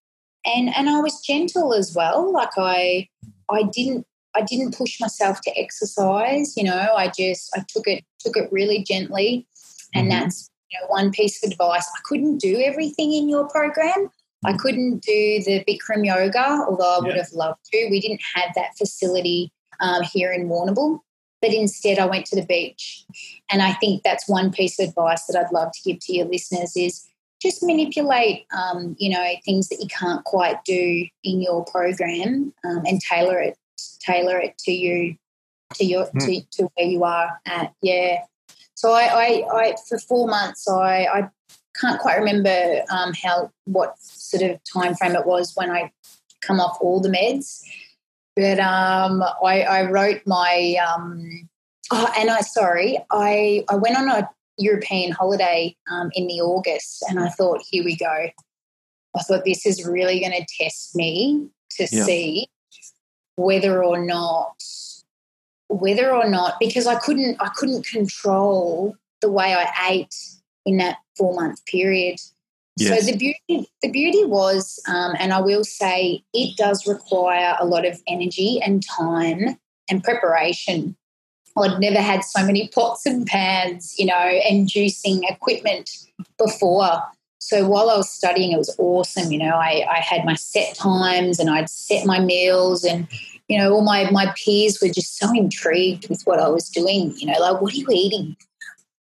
and 0.44 0.72
and 0.76 0.88
I 0.88 1.00
was 1.00 1.20
gentle 1.20 1.74
as 1.74 1.92
well. 1.94 2.32
Like 2.32 2.56
I, 2.56 3.08
I 3.50 3.64
didn't 3.64 4.06
I 4.34 4.42
didn't 4.42 4.76
push 4.76 5.00
myself 5.00 5.40
to 5.42 5.58
exercise. 5.58 6.56
You 6.56 6.64
know, 6.64 6.94
I 6.96 7.08
just 7.08 7.50
I 7.56 7.64
took 7.68 7.88
it 7.88 8.04
took 8.20 8.36
it 8.36 8.48
really 8.52 8.84
gently, 8.84 9.46
and 9.92 10.08
mm-hmm. 10.08 10.20
that's 10.20 10.48
you 10.70 10.78
know 10.80 10.86
one 10.86 11.10
piece 11.10 11.42
of 11.42 11.50
advice. 11.50 11.88
I 11.92 12.00
couldn't 12.04 12.38
do 12.38 12.60
everything 12.60 13.12
in 13.14 13.28
your 13.28 13.48
program. 13.48 14.08
I 14.44 14.54
couldn't 14.54 15.02
do 15.02 15.42
the 15.44 15.64
Bikram 15.68 16.04
yoga, 16.04 16.64
although 16.68 16.96
I 16.96 17.00
would 17.00 17.16
have 17.16 17.32
loved 17.32 17.60
to. 17.72 17.88
We 17.90 18.00
didn't 18.00 18.22
have 18.34 18.50
that 18.56 18.76
facility 18.76 19.52
um, 19.82 20.02
here 20.02 20.32
in 20.32 20.48
Warrnambool, 20.48 21.00
but 21.42 21.52
instead 21.52 21.98
I 21.98 22.06
went 22.06 22.24
to 22.26 22.36
the 22.36 22.46
beach. 22.46 23.04
And 23.50 23.60
I 23.60 23.74
think 23.74 24.02
that's 24.02 24.28
one 24.28 24.50
piece 24.50 24.78
of 24.78 24.88
advice 24.88 25.26
that 25.26 25.38
I'd 25.38 25.52
love 25.52 25.72
to 25.72 25.82
give 25.84 26.00
to 26.06 26.14
your 26.14 26.26
listeners 26.26 26.76
is 26.76 27.06
just 27.42 27.62
manipulate, 27.62 28.46
um, 28.56 28.96
you 28.98 29.10
know, 29.10 29.26
things 29.44 29.68
that 29.68 29.80
you 29.80 29.88
can't 29.88 30.24
quite 30.24 30.64
do 30.64 31.06
in 31.24 31.42
your 31.42 31.64
program 31.64 32.54
um, 32.64 32.82
and 32.86 33.00
tailor 33.00 33.40
it, 33.40 33.58
tailor 34.00 34.38
it 34.38 34.56
to 34.58 34.72
you, 34.72 35.16
to 35.74 35.84
your, 35.84 36.06
mm. 36.06 36.24
to, 36.24 36.40
to 36.52 36.68
where 36.74 36.86
you 36.86 37.02
are 37.02 37.40
at. 37.44 37.74
Yeah. 37.82 38.22
So 38.74 38.92
I, 38.92 39.02
I, 39.02 39.44
I 39.52 39.74
for 39.88 39.98
four 39.98 40.28
months, 40.28 40.68
I, 40.68 41.06
I 41.06 41.28
can't 41.80 42.00
quite 42.00 42.18
remember 42.18 42.82
um, 42.90 43.12
how 43.20 43.50
what 43.64 43.98
sort 43.98 44.42
of 44.42 44.60
time 44.72 44.94
frame 44.94 45.16
it 45.16 45.26
was 45.26 45.52
when 45.56 45.70
I 45.70 45.90
come 46.42 46.60
off 46.60 46.78
all 46.80 47.00
the 47.00 47.08
meds, 47.08 47.62
but 48.36 48.58
um, 48.60 49.22
I, 49.44 49.62
I, 49.62 49.90
wrote 49.90 50.22
my 50.26 50.76
um, 50.86 51.48
oh, 51.90 52.12
and 52.16 52.30
I 52.30 52.40
sorry 52.40 52.98
I 53.10 53.64
I 53.68 53.76
went 53.76 53.98
on 53.98 54.08
a 54.08 54.28
European 54.58 55.12
holiday 55.12 55.76
um, 55.90 56.10
in 56.14 56.26
the 56.26 56.40
August, 56.40 57.04
and 57.08 57.18
I 57.18 57.28
thought, 57.28 57.62
here 57.68 57.84
we 57.84 57.96
go. 57.96 58.28
I 59.16 59.22
thought 59.22 59.44
this 59.44 59.66
is 59.66 59.86
really 59.86 60.20
going 60.20 60.32
to 60.32 60.46
test 60.58 60.96
me 60.96 61.48
to 61.72 61.88
yeah. 61.90 62.04
see 62.04 62.48
whether 63.36 63.82
or 63.82 64.04
not 64.04 64.62
whether 65.68 66.14
or 66.14 66.28
not 66.28 66.54
because 66.60 66.86
I 66.86 66.96
couldn't 66.96 67.36
I 67.40 67.48
couldn't 67.48 67.86
control 67.86 68.94
the 69.20 69.30
way 69.30 69.54
I 69.54 69.90
ate 69.90 70.14
in 70.66 70.76
that 70.78 70.98
four 71.16 71.34
month 71.34 71.64
period. 71.66 72.18
Yes. 72.76 73.04
So 73.04 73.12
the 73.12 73.18
beauty, 73.18 73.70
the 73.82 73.90
beauty 73.90 74.24
was, 74.24 74.80
um, 74.88 75.14
and 75.18 75.32
I 75.32 75.40
will 75.40 75.64
say, 75.64 76.24
it 76.32 76.56
does 76.56 76.86
require 76.86 77.56
a 77.60 77.66
lot 77.66 77.86
of 77.86 78.00
energy 78.08 78.60
and 78.64 78.82
time 78.82 79.58
and 79.90 80.02
preparation. 80.02 80.96
I'd 81.56 81.80
never 81.80 82.00
had 82.00 82.24
so 82.24 82.44
many 82.44 82.68
pots 82.74 83.04
and 83.04 83.26
pans, 83.26 83.94
you 83.98 84.06
know, 84.06 84.14
and 84.14 84.68
juicing 84.68 85.20
equipment 85.28 85.90
before. 86.38 87.02
So 87.38 87.68
while 87.68 87.90
I 87.90 87.96
was 87.96 88.10
studying, 88.10 88.52
it 88.52 88.58
was 88.58 88.74
awesome. 88.78 89.30
You 89.32 89.38
know, 89.38 89.56
I, 89.56 89.84
I 89.90 89.98
had 89.98 90.24
my 90.24 90.34
set 90.34 90.74
times 90.74 91.38
and 91.38 91.50
I'd 91.50 91.68
set 91.68 92.06
my 92.06 92.20
meals 92.20 92.84
and 92.84 93.06
you 93.48 93.58
know, 93.58 93.74
all 93.74 93.82
my 93.82 94.10
my 94.10 94.32
peers 94.42 94.80
were 94.80 94.88
just 94.88 95.18
so 95.18 95.30
intrigued 95.34 96.08
with 96.08 96.22
what 96.22 96.38
I 96.38 96.48
was 96.48 96.70
doing. 96.70 97.12
You 97.18 97.26
know, 97.26 97.38
like, 97.38 97.60
what 97.60 97.74
are 97.74 97.76
you 97.76 97.86
eating? 97.90 98.36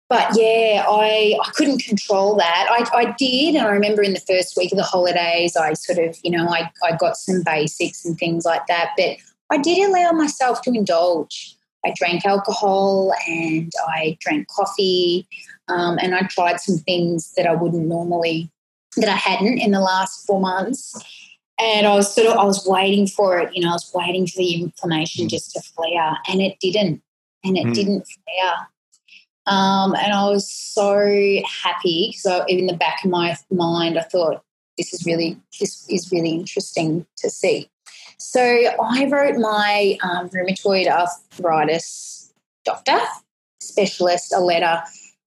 But 0.09 0.29
yeah, 0.35 0.85
I, 0.89 1.39
I 1.45 1.51
couldn't 1.51 1.85
control 1.85 2.35
that. 2.37 2.67
I, 2.71 2.99
I 2.99 3.15
did. 3.19 3.55
And 3.55 3.67
I 3.67 3.71
remember 3.71 4.03
in 4.03 4.15
the 4.15 4.21
first 4.21 4.57
week 4.57 4.73
of 4.73 4.79
the 4.79 4.85
holidays, 4.85 5.55
I 5.55 5.75
sort 5.75 5.99
of, 5.99 6.17
you 6.23 6.31
know, 6.31 6.49
I, 6.49 6.71
I 6.83 6.97
got 6.97 7.17
some 7.17 7.43
basics 7.45 8.07
and 8.07 8.19
things 8.19 8.47
like 8.47 8.67
that. 8.69 8.93
But 8.97 9.19
I 9.51 9.59
did 9.59 9.79
allow 9.87 10.13
myself 10.13 10.63
to 10.63 10.71
indulge. 10.71 11.55
I 11.85 11.93
drank 11.95 12.25
alcohol 12.25 13.13
and 13.29 13.71
I 13.87 14.17
drank 14.21 14.49
coffee 14.49 15.27
um, 15.69 15.99
and 16.01 16.15
I 16.15 16.23
tried 16.23 16.61
some 16.61 16.79
things 16.79 17.33
that 17.37 17.47
I 17.47 17.55
wouldn't 17.55 17.87
normally, 17.87 18.51
that 18.97 19.09
I 19.09 19.17
hadn't 19.17 19.59
in 19.59 19.73
the 19.73 19.81
last 19.81 20.27
four 20.27 20.41
months. 20.41 20.95
And 21.61 21.87
I 21.87 21.95
was 21.95 22.15
sort 22.15 22.29
of, 22.29 22.39
I 22.39 22.45
was 22.45 22.67
waiting 22.67 23.07
for 23.07 23.39
it, 23.39 23.55
you 23.55 23.63
know, 23.63 23.71
I 23.71 23.73
was 23.73 23.91
waiting 23.95 24.27
for 24.27 24.39
the 24.39 24.63
inflammation 24.63 25.27
mm. 25.27 25.31
just 25.31 25.53
to 25.53 25.61
flare 25.61 26.17
and 26.29 26.41
it 26.41 26.57
didn't. 26.61 27.03
And 27.45 27.57
it 27.57 27.67
mm. 27.67 27.75
didn't 27.75 28.07
flare. 28.07 28.69
Um, 29.49 29.95
and 29.95 30.13
I 30.13 30.29
was 30.29 30.51
so 30.51 31.41
happy 31.47 32.13
because 32.13 32.45
in 32.49 32.67
the 32.67 32.75
back 32.75 33.03
of 33.03 33.11
my 33.11 33.35
mind, 33.51 33.99
I 33.99 34.03
thought 34.03 34.43
this 34.77 34.93
is 34.93 35.07
really 35.07 35.39
this 35.59 35.89
is 35.89 36.13
really 36.13 36.31
interesting 36.31 37.07
to 37.17 37.31
see. 37.31 37.71
So 38.19 38.41
I 38.41 39.07
wrote 39.07 39.37
my 39.37 39.99
um, 40.03 40.29
rheumatoid 40.29 40.87
arthritis 40.87 42.33
doctor 42.65 42.99
specialist 43.61 44.35
a 44.35 44.41
letter, 44.41 44.83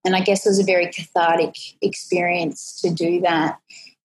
and 0.05 0.15
I 0.15 0.21
guess 0.21 0.45
it 0.45 0.49
was 0.49 0.59
a 0.59 0.63
very 0.63 0.87
cathartic 0.87 1.55
experience 1.81 2.79
to 2.81 2.91
do 2.91 3.21
that. 3.21 3.59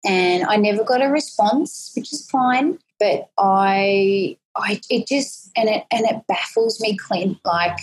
And 0.04 0.44
I 0.44 0.56
never 0.56 0.84
got 0.84 1.02
a 1.02 1.08
response, 1.08 1.92
which 1.96 2.12
is 2.12 2.28
fine. 2.28 2.78
But 3.00 3.30
I, 3.38 4.36
I, 4.56 4.80
it 4.90 5.06
just 5.06 5.50
and 5.56 5.70
it 5.70 5.84
and 5.90 6.04
it 6.04 6.26
baffles 6.28 6.80
me, 6.80 6.96
Clint. 6.96 7.38
Like, 7.44 7.78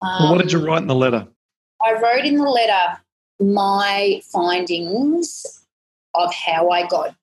um, 0.00 0.22
well, 0.22 0.32
what 0.32 0.42
did 0.42 0.52
you 0.52 0.60
um, 0.60 0.64
write 0.64 0.82
in 0.82 0.86
the 0.86 0.94
letter? 0.94 1.26
I 1.82 1.92
wrote 1.94 2.24
in 2.24 2.36
the 2.36 2.48
letter 2.48 3.00
my 3.40 4.20
findings 4.30 5.64
of 6.14 6.34
how 6.34 6.70
I 6.70 6.86
got 6.86 7.14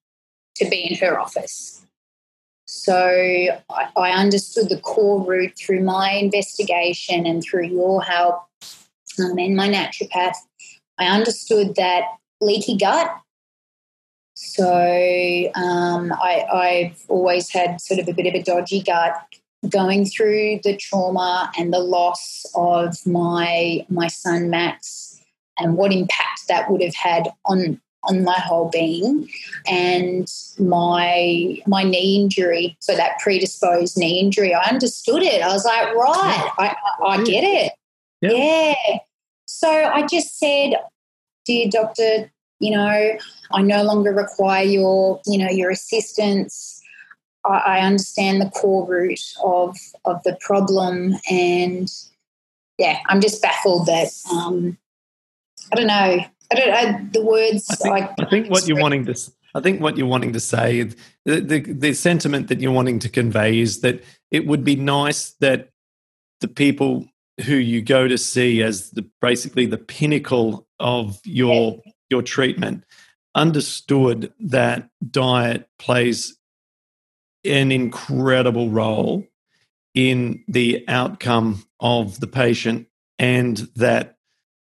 to 0.55 0.69
be 0.69 0.87
in 0.89 0.97
her 0.97 1.19
office. 1.19 1.85
So 2.65 3.07
I, 3.69 3.89
I 3.95 4.11
understood 4.11 4.69
the 4.69 4.79
core 4.79 5.23
route 5.23 5.57
through 5.57 5.83
my 5.83 6.11
investigation 6.11 7.25
and 7.25 7.41
through 7.41 7.67
your 7.67 8.01
help 8.01 8.43
um, 9.19 9.37
and 9.37 9.55
my 9.55 9.69
naturopath. 9.69 10.35
I 10.97 11.05
understood 11.05 11.75
that 11.75 12.03
leaky 12.41 12.77
gut. 12.77 13.09
So 14.33 15.51
um, 15.55 16.11
I, 16.11 16.45
I've 16.51 17.03
always 17.07 17.51
had 17.51 17.79
sort 17.79 17.99
of 17.99 18.07
a 18.07 18.13
bit 18.13 18.27
of 18.27 18.33
a 18.33 18.43
dodgy 18.43 18.81
gut 18.81 19.13
going 19.69 20.05
through 20.05 20.59
the 20.63 20.77
trauma 20.77 21.51
and 21.57 21.73
the 21.73 21.79
loss 21.79 22.45
of 22.55 23.05
my 23.05 23.85
my 23.89 24.07
son 24.07 24.49
Max 24.49 25.19
and 25.57 25.75
what 25.75 25.91
impact 25.91 26.47
that 26.47 26.69
would 26.69 26.81
have 26.81 26.95
had 26.95 27.29
on 27.45 27.81
on 28.03 28.23
my 28.23 28.39
whole 28.39 28.69
being 28.69 29.27
and 29.67 30.31
my 30.59 31.57
my 31.65 31.83
knee 31.83 32.21
injury 32.21 32.77
so 32.79 32.95
that 32.95 33.19
predisposed 33.19 33.97
knee 33.97 34.19
injury. 34.19 34.53
I 34.53 34.69
understood 34.69 35.23
it. 35.23 35.41
I 35.41 35.51
was 35.51 35.65
like 35.65 35.93
right 35.95 36.51
i, 36.59 36.75
I 37.05 37.23
get 37.23 37.43
it. 37.43 37.73
Yeah. 38.21 38.31
yeah. 38.31 38.97
So 39.45 39.69
i 39.69 40.05
just 40.05 40.39
said 40.39 40.73
dear 41.45 41.69
doctor 41.69 42.31
you 42.59 42.71
know 42.71 43.17
i 43.51 43.61
no 43.61 43.83
longer 43.83 44.11
require 44.11 44.65
your 44.65 45.21
you 45.25 45.37
know 45.37 45.49
your 45.49 45.69
assistance 45.69 46.76
I, 47.49 47.79
understand 47.81 48.41
the 48.41 48.49
core 48.49 48.87
root 48.87 49.21
of 49.43 49.77
of 50.05 50.21
the 50.23 50.37
problem, 50.41 51.15
and 51.29 51.91
yeah, 52.77 52.99
I'm 53.07 53.21
just 53.21 53.41
baffled 53.41 53.85
that 53.87 54.09
um, 54.31 54.77
I 55.71 55.75
don't 55.75 55.87
know. 55.87 55.93
I 56.49 56.55
don't 56.55 56.69
know 56.69 57.09
the 57.11 57.25
words. 57.25 57.67
I 57.69 57.75
think, 57.75 57.91
like, 57.91 58.09
I 58.19 58.25
think 58.29 58.49
what 58.49 58.67
you're 58.67 58.79
wanting 58.79 59.05
to. 59.05 59.19
I 59.55 59.61
think 59.61 59.81
what 59.81 59.97
you're 59.97 60.07
wanting 60.07 60.33
to 60.33 60.39
say, 60.39 60.83
the, 61.25 61.39
the, 61.41 61.59
the 61.59 61.93
sentiment 61.93 62.47
that 62.49 62.59
you're 62.59 62.71
wanting 62.71 62.99
to 62.99 63.09
convey 63.09 63.59
is 63.59 63.81
that 63.81 64.03
it 64.29 64.45
would 64.45 64.63
be 64.63 64.75
nice 64.75 65.31
that 65.39 65.69
the 66.41 66.47
people 66.47 67.07
who 67.45 67.55
you 67.55 67.81
go 67.81 68.07
to 68.07 68.17
see 68.17 68.61
as 68.61 68.91
the 68.91 69.09
basically 69.21 69.65
the 69.65 69.77
pinnacle 69.77 70.67
of 70.79 71.19
your 71.23 71.81
yeah. 71.85 71.91
your 72.09 72.21
treatment 72.21 72.83
understood 73.35 74.33
that 74.39 74.89
diet 75.11 75.69
plays 75.77 76.36
an 77.47 77.71
incredible 77.71 78.69
role 78.69 79.25
in 79.93 80.43
the 80.47 80.83
outcome 80.87 81.63
of 81.79 82.19
the 82.19 82.27
patient 82.27 82.87
and 83.17 83.57
that 83.75 84.17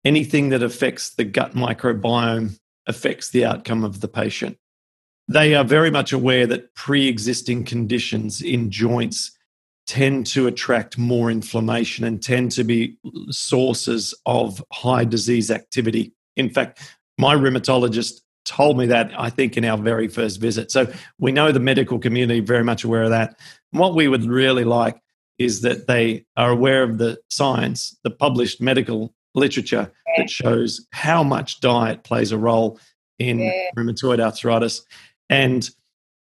anything 0.06 0.50
that 0.50 0.64
affects 0.64 1.12
the 1.16 1.24
gut 1.24 1.54
microbiome 1.54 2.60
affects 2.86 3.30
the 3.30 3.46
outcome 3.46 3.84
of 3.84 4.02
the 4.02 4.08
patient. 4.08 4.58
They 5.28 5.56
are 5.56 5.64
very 5.64 5.90
much 5.90 6.12
aware 6.12 6.46
that 6.48 6.76
pre 6.76 7.08
existing 7.08 7.64
conditions 7.64 8.42
in 8.42 8.70
joints 8.70 9.38
tend 9.88 10.26
to 10.28 10.48
attract 10.48 10.98
more 10.98 11.30
inflammation 11.32 12.06
and 12.06 12.22
tend 12.22 12.52
to 12.52 12.64
be 12.64 12.98
sources 13.30 14.14
of 14.26 14.64
high 14.72 15.06
disease 15.06 15.52
activity. 15.52 16.14
In 16.36 16.50
fact, 16.50 16.98
my 17.18 17.36
rheumatologist 17.36 18.22
told 18.46 18.78
me 18.78 18.86
that, 18.88 19.12
I 19.18 19.30
think, 19.30 19.58
in 19.58 19.66
our 19.66 19.78
very 19.78 20.08
first 20.08 20.40
visit. 20.40 20.72
So 20.72 20.92
we 21.20 21.32
know 21.32 21.52
the 21.52 21.60
medical 21.60 22.00
community 22.00 22.40
very 22.40 22.64
much 22.64 22.84
aware 22.84 23.04
of 23.04 23.12
that. 23.12 23.40
And 23.72 23.80
what 23.80 23.96
we 23.96 24.08
would 24.08 24.26
really 24.26 24.64
like 24.64 25.00
is 25.38 25.62
that 25.62 25.88
they 25.88 26.26
are 26.38 26.52
aware 26.52 26.84
of 26.84 26.98
the 26.98 27.18
science, 27.30 27.98
the 28.04 28.12
published 28.12 28.62
medical 28.62 29.14
literature 29.36 29.92
that 30.18 30.30
shows 30.30 30.86
how 30.92 31.24
much 31.24 31.60
diet 31.60 32.04
plays 32.04 32.32
a 32.32 32.38
role 32.38 32.80
in 33.18 33.40
yeah. 33.40 33.70
rheumatoid 33.76 34.20
arthritis. 34.20 34.86
And 35.30 35.68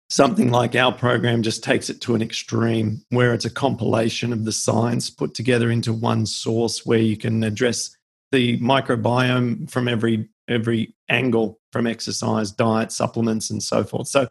something 0.10 0.52
like 0.52 0.76
our 0.76 0.94
program 0.94 1.42
just 1.42 1.64
takes 1.64 1.90
it 1.90 2.00
to 2.02 2.16
an 2.16 2.22
extreme 2.22 3.04
where 3.10 3.34
it's 3.34 3.46
a 3.46 3.50
compilation 3.50 4.32
of 4.32 4.46
the 4.46 4.52
science 4.52 5.10
put 5.10 5.34
together 5.34 5.72
into 5.72 5.92
one 5.92 6.26
source 6.26 6.86
where 6.86 7.00
you 7.00 7.18
can 7.18 7.44
address 7.44 7.96
the 8.32 8.60
microbiome 8.60 9.70
from 9.70 9.88
every 9.88 10.30
every 10.48 10.96
angle 11.10 11.60
from 11.72 11.88
exercise, 11.88 12.52
diet, 12.52 12.92
supplements, 12.92 13.50
and 13.50 13.62
so 13.62 13.84
forth. 13.84 14.08
So 14.08 14.28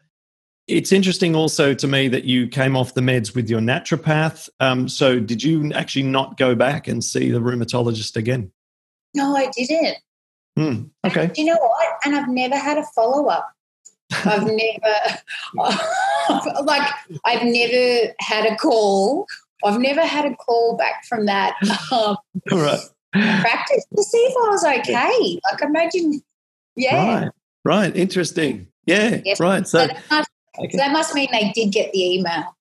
it's 0.67 0.93
interesting 0.93 1.37
also 1.37 1.75
to 1.75 1.87
me 1.87 2.09
that 2.09 2.25
you 2.25 2.49
came 2.49 2.77
off 2.77 2.95
the 2.95 3.01
meds 3.01 3.35
with 3.35 3.51
your 3.51 3.61
naturopath. 3.61 4.49
Um, 4.61 4.89
so, 4.89 5.21
did 5.21 5.43
you 5.43 5.73
actually 5.73 6.05
not 6.05 6.39
go 6.39 6.55
back 6.55 6.89
and 6.89 7.05
see 7.05 7.31
the 7.31 7.41
rheumatologist 7.41 8.17
again? 8.17 8.51
No, 9.15 9.37
I 9.37 9.51
didn't. 9.51 9.99
Hmm, 10.57 10.85
okay. 11.07 11.27
Do 11.27 11.43
you 11.43 11.47
know 11.49 11.59
what? 11.59 11.99
And 12.05 12.17
I've 12.17 12.29
never 12.29 12.57
had 12.57 12.79
a 12.79 12.85
follow 12.95 13.29
up. 13.29 13.51
I've 14.25 14.47
never, 14.47 14.95
like, 16.65 16.93
I've 17.25 17.43
never 17.43 18.15
had 18.21 18.47
a 18.47 18.57
call. 18.57 19.27
I've 19.65 19.81
never 19.81 20.03
had 20.03 20.25
a 20.25 20.37
call 20.37 20.77
back 20.77 21.05
from 21.07 21.27
that 21.27 21.57
um, 21.93 22.17
All 22.53 22.59
right. 22.59 22.81
Practice 23.15 23.87
to 23.97 24.03
see 24.03 24.19
if 24.19 24.35
I 24.37 24.51
was 24.51 24.65
okay. 24.65 25.41
Like, 25.51 25.63
imagine, 25.63 26.23
yeah. 26.77 27.21
Right. 27.21 27.31
Right. 27.65 27.97
Interesting. 27.97 28.69
Yeah. 28.87 29.21
Yes. 29.25 29.41
Right. 29.41 29.67
So 29.67 29.81
So, 29.81 29.87
that, 29.87 30.03
must, 30.11 30.31
okay. 30.59 30.77
that 30.77 30.93
must 30.93 31.15
mean 31.15 31.29
they 31.33 31.53
did 31.53 31.73
get 31.73 31.93
the 31.93 32.15
email. 32.15 32.57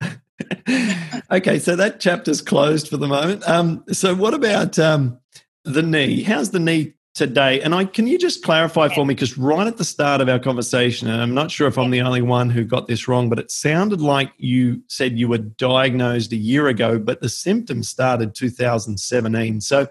okay. 1.30 1.58
So 1.58 1.76
that 1.76 2.00
chapter's 2.00 2.40
closed 2.40 2.88
for 2.88 2.96
the 2.96 3.08
moment. 3.08 3.46
Um, 3.48 3.84
so, 3.92 4.14
what 4.14 4.34
about 4.34 4.78
um, 4.78 5.18
the 5.64 5.82
knee? 5.82 6.22
How's 6.22 6.50
the 6.50 6.60
knee 6.60 6.94
today? 7.18 7.60
And 7.60 7.74
I 7.74 7.84
can 7.84 8.06
you 8.06 8.16
just 8.16 8.42
clarify 8.42 8.88
for 8.88 9.04
me 9.04 9.12
because 9.12 9.36
right 9.36 9.66
at 9.66 9.76
the 9.76 9.84
start 9.84 10.20
of 10.20 10.28
our 10.28 10.38
conversation, 10.38 11.08
and 11.08 11.20
I'm 11.20 11.34
not 11.34 11.50
sure 11.50 11.66
if 11.66 11.76
I'm 11.76 11.90
the 11.90 12.00
only 12.00 12.22
one 12.22 12.48
who 12.48 12.64
got 12.64 12.86
this 12.86 13.08
wrong, 13.08 13.28
but 13.28 13.40
it 13.40 13.50
sounded 13.50 14.00
like 14.00 14.32
you 14.38 14.82
said 14.86 15.18
you 15.18 15.28
were 15.28 15.38
diagnosed 15.38 16.32
a 16.32 16.36
year 16.36 16.68
ago, 16.68 16.98
but 16.98 17.20
the 17.20 17.28
symptoms 17.28 17.88
started 17.88 18.34
2017. 18.34 19.60
So, 19.60 19.88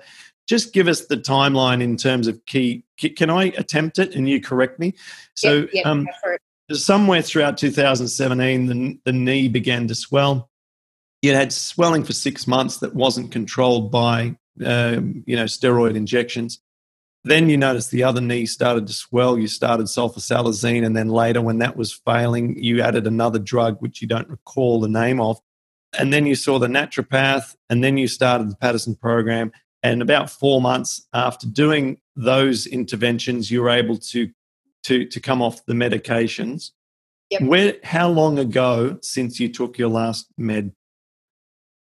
just 0.47 0.73
give 0.73 0.87
us 0.87 1.07
the 1.07 1.17
timeline 1.17 1.83
in 1.83 1.97
terms 1.97 2.27
of 2.27 2.43
key. 2.45 2.85
Can 2.97 3.29
I 3.29 3.51
attempt 3.57 3.99
it 3.99 4.15
and 4.15 4.29
you 4.29 4.41
correct 4.41 4.79
me? 4.79 4.93
So, 5.35 5.55
Yep, 5.55 5.69
yep, 5.73 5.85
um, 5.85 6.05
go 6.05 6.11
for 6.23 6.33
it. 6.33 6.75
somewhere 6.75 7.21
throughout 7.21 7.57
2017, 7.57 8.65
the, 8.67 8.97
the 9.03 9.11
knee 9.11 9.49
began 9.49 9.89
to 9.89 9.95
swell. 9.95 10.49
You 11.21 11.33
had 11.33 11.51
swelling 11.51 12.05
for 12.05 12.13
six 12.13 12.47
months 12.47 12.77
that 12.77 12.95
wasn't 12.95 13.33
controlled 13.33 13.91
by, 13.91 14.37
um, 14.65 15.25
you 15.27 15.35
know, 15.35 15.43
steroid 15.43 15.97
injections. 15.97 16.61
Then 17.23 17.49
you 17.49 17.57
noticed 17.57 17.91
the 17.91 18.03
other 18.03 18.21
knee 18.21 18.45
started 18.45 18.87
to 18.87 18.93
swell. 18.93 19.37
You 19.37 19.47
started 19.47 19.87
sulfasalazine, 19.87 20.85
and 20.85 20.95
then 20.95 21.09
later, 21.09 21.41
when 21.41 21.57
that 21.59 21.75
was 21.75 21.93
failing, 21.93 22.61
you 22.61 22.81
added 22.81 23.05
another 23.05 23.39
drug 23.39 23.81
which 23.81 24.01
you 24.01 24.07
don't 24.07 24.29
recall 24.29 24.79
the 24.79 24.87
name 24.87 25.19
of. 25.19 25.39
And 25.97 26.13
then 26.13 26.25
you 26.25 26.35
saw 26.35 26.59
the 26.59 26.67
naturopath, 26.67 27.55
and 27.69 27.83
then 27.83 27.97
you 27.97 28.07
started 28.07 28.49
the 28.49 28.55
Paddison 28.55 28.95
program. 28.95 29.51
And 29.83 30.01
about 30.01 30.29
four 30.29 30.61
months 30.61 31.07
after 31.13 31.47
doing 31.47 31.99
those 32.15 32.65
interventions, 32.65 33.51
you 33.51 33.61
were 33.61 33.69
able 33.69 33.97
to 33.97 34.29
to 34.83 35.05
to 35.05 35.19
come 35.19 35.41
off 35.41 35.65
the 35.65 35.73
medications. 35.73 36.71
Yep. 37.29 37.41
Where? 37.41 37.73
How 37.83 38.09
long 38.09 38.39
ago 38.39 38.99
since 39.01 39.39
you 39.39 39.49
took 39.49 39.77
your 39.77 39.89
last 39.89 40.27
med? 40.37 40.71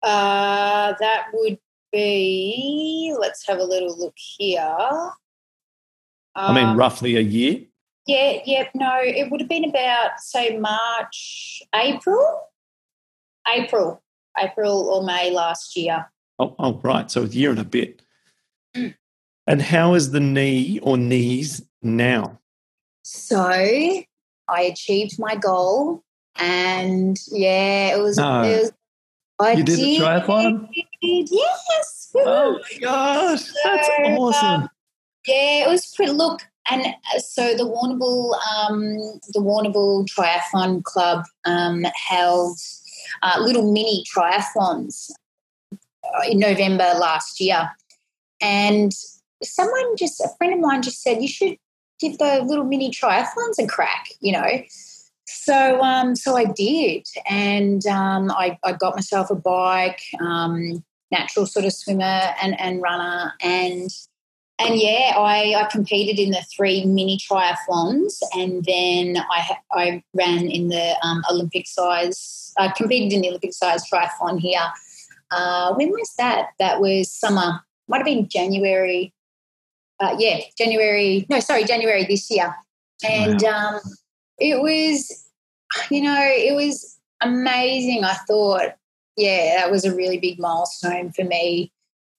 Uh, 0.03 0.95
that 0.99 1.27
would 1.33 1.59
be, 1.92 3.14
let's 3.18 3.46
have 3.46 3.59
a 3.59 3.64
little 3.64 3.99
look 3.99 4.14
here. 4.16 4.61
I 6.35 6.55
mean, 6.55 6.66
Um, 6.66 6.77
roughly 6.77 7.16
a 7.16 7.20
year. 7.20 7.61
Yeah, 8.07 8.38
yeah, 8.44 8.68
no, 8.75 8.99
it 9.03 9.31
would 9.31 9.40
have 9.40 9.49
been 9.49 9.64
about, 9.64 10.20
say, 10.20 10.57
March, 10.59 11.62
April? 11.75 12.42
April, 13.49 14.03
April 14.38 14.88
or 14.88 15.03
May 15.03 15.31
last 15.31 15.77
year. 15.77 16.11
Oh, 16.38 16.55
oh, 16.59 16.81
right. 16.83 17.11
So 17.11 17.22
a 17.22 17.27
year 17.27 17.51
and 17.51 17.59
a 17.59 17.64
bit. 17.64 18.03
Mm. 18.77 18.94
And 19.46 19.62
how 19.62 19.94
is 19.94 20.11
the 20.11 20.20
knee 20.20 20.79
or 20.83 20.99
knees 20.99 21.62
now? 21.83 22.38
So 23.03 23.40
I 23.40 24.61
achieved 24.61 25.18
my 25.18 25.37
goal. 25.37 26.03
And 26.38 27.18
yeah, 27.33 27.96
it 27.96 28.01
was, 28.01 28.18
No. 28.18 28.42
it 28.42 28.61
was 28.61 28.72
I 29.38 29.53
You 29.53 29.64
did 29.64 29.79
the 29.79 29.99
triathlon? 29.99 30.68
Yes. 31.03 32.11
Oh 32.14 32.53
my 32.53 32.79
gosh, 32.81 33.42
that's 33.64 33.87
So, 33.87 34.03
awesome. 34.05 34.62
um, 34.62 34.68
Yeah, 35.27 35.66
it 35.66 35.68
was 35.68 35.92
pretty. 35.94 36.12
Look, 36.12 36.40
and 36.70 36.87
uh, 36.87 37.18
so 37.18 37.55
the 37.55 37.64
Warrnambool, 37.64 38.35
um, 38.57 39.20
the 39.35 39.40
Warrnambool 39.40 40.07
Triathlon 40.07 40.83
Club 40.85 41.25
um, 41.44 41.85
held 42.09 42.57
uh, 43.22 43.38
little 43.40 43.70
mini 43.72 44.05
triathlons 44.05 45.11
uh, 45.72 46.31
in 46.31 46.38
November 46.38 46.85
last 46.99 47.38
year, 47.40 47.70
and 48.40 48.92
someone 49.42 49.96
just 49.99 50.20
a 50.20 50.29
friend 50.38 50.55
of 50.55 50.61
mine 50.61 50.81
just 50.83 51.03
said 51.03 51.20
you 51.20 51.29
should 51.29 51.59
give 52.01 52.16
the 52.18 52.42
little 52.42 52.64
mini 52.64 52.90
triathlons 52.90 53.59
a 53.59 53.66
crack. 53.66 54.07
You 54.20 54.33
know. 54.33 54.62
So, 55.47 55.81
um, 55.81 56.17
so 56.17 56.37
I 56.37 56.47
did, 56.47 57.07
and 57.31 57.87
um, 57.87 58.33
I, 58.33 58.59
I 58.65 58.73
got 58.73 58.97
myself 58.97 59.31
a 59.31 59.37
bike, 59.37 60.01
um, 60.19 60.85
natural 61.13 61.47
sort 61.47 61.65
of 61.65 61.73
swimmer 61.73 62.35
and, 62.43 62.59
and 62.61 62.83
runner, 62.83 63.33
and 63.41 63.89
and 64.59 64.75
yeah, 64.75 65.13
I, 65.17 65.55
I 65.57 65.69
competed 65.71 66.19
in 66.19 66.33
the 66.33 66.45
three 66.57 66.85
mini 66.85 67.17
triathlons, 67.19 68.19
and 68.35 68.65
then 68.65 69.19
I 69.31 69.57
I 69.71 70.03
ran 70.15 70.49
in 70.51 70.67
the 70.67 70.97
um, 71.05 71.23
Olympic 71.31 71.69
size. 71.69 72.53
I 72.59 72.73
competed 72.77 73.13
in 73.13 73.21
the 73.21 73.29
Olympic 73.29 73.53
size 73.53 73.89
triathlon 73.89 74.41
here. 74.41 74.67
Uh, 75.31 75.75
when 75.75 75.91
was 75.91 76.13
that? 76.19 76.49
That 76.59 76.81
was 76.81 77.13
summer. 77.13 77.61
Might 77.87 77.99
have 77.99 78.07
been 78.07 78.29
January. 78.29 79.15
Uh, 80.01 80.17
yeah, 80.19 80.41
January. 80.59 81.25
No, 81.31 81.39
sorry, 81.39 81.63
January 81.63 82.05
this 82.05 82.29
year. 82.33 82.53
And 83.09 83.45
um, 83.45 83.81
it 84.39 84.61
was, 84.61 85.26
you 85.91 86.03
know, 86.03 86.19
it 86.21 86.55
was 86.55 86.99
amazing. 87.21 88.05
I 88.05 88.15
thought, 88.27 88.75
yeah, 89.17 89.57
that 89.57 89.71
was 89.71 89.85
a 89.85 89.95
really 89.95 90.19
big 90.19 90.39
milestone 90.39 91.12
for 91.12 91.25
me 91.25 91.73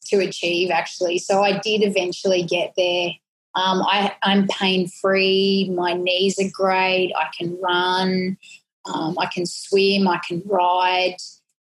to 0.08 0.20
achieve 0.20 0.72
actually. 0.72 1.20
So 1.20 1.44
I 1.44 1.60
did 1.60 1.84
eventually 1.84 2.44
get 2.44 2.74
there. 2.78 3.12
Um, 3.56 3.82
I, 3.82 4.16
I'm 4.24 4.48
pain 4.48 4.88
free. 4.88 5.72
My 5.76 5.94
knees 5.94 6.40
are 6.40 6.50
great. 6.52 7.12
I 7.16 7.28
can 7.38 7.60
run. 7.60 8.38
Um, 8.86 9.18
I 9.20 9.26
can 9.26 9.46
swim. 9.46 10.08
I 10.08 10.20
can 10.28 10.42
ride. 10.46 11.18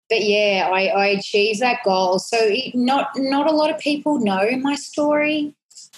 But 0.08 0.24
yeah, 0.24 0.68
I, 0.72 0.86
I 0.86 1.06
achieved 1.08 1.60
that 1.60 1.80
goal. 1.84 2.18
So 2.18 2.36
it, 2.40 2.74
not 2.74 3.10
not 3.16 3.48
a 3.48 3.54
lot 3.54 3.70
of 3.70 3.78
people 3.78 4.18
know 4.18 4.50
my 4.56 4.74
story. 4.74 5.54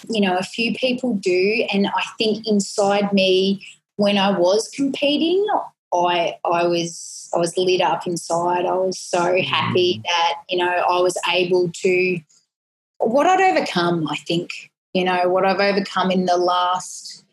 You 0.09 0.21
know, 0.21 0.37
a 0.37 0.43
few 0.43 0.73
people 0.75 1.15
do, 1.15 1.65
and 1.73 1.87
I 1.87 2.03
think 2.17 2.47
inside 2.47 3.13
me, 3.13 3.65
when 3.95 4.17
I 4.17 4.37
was 4.37 4.69
competing, 4.69 5.45
I 5.93 6.37
I 6.43 6.65
was 6.65 7.29
I 7.33 7.37
was 7.37 7.57
lit 7.57 7.81
up 7.81 8.05
inside. 8.07 8.65
I 8.65 8.73
was 8.73 8.97
so 8.99 9.41
happy 9.41 9.99
mm. 9.99 10.03
that 10.03 10.41
you 10.49 10.57
know 10.57 10.69
I 10.69 10.99
was 10.99 11.17
able 11.31 11.69
to 11.73 12.19
what 12.99 13.27
I'd 13.27 13.57
overcome. 13.57 14.07
I 14.07 14.17
think 14.17 14.71
you 14.93 15.03
know 15.03 15.29
what 15.29 15.45
I've 15.45 15.59
overcome 15.59 16.11
in 16.11 16.25
the 16.25 16.37
last 16.37 17.23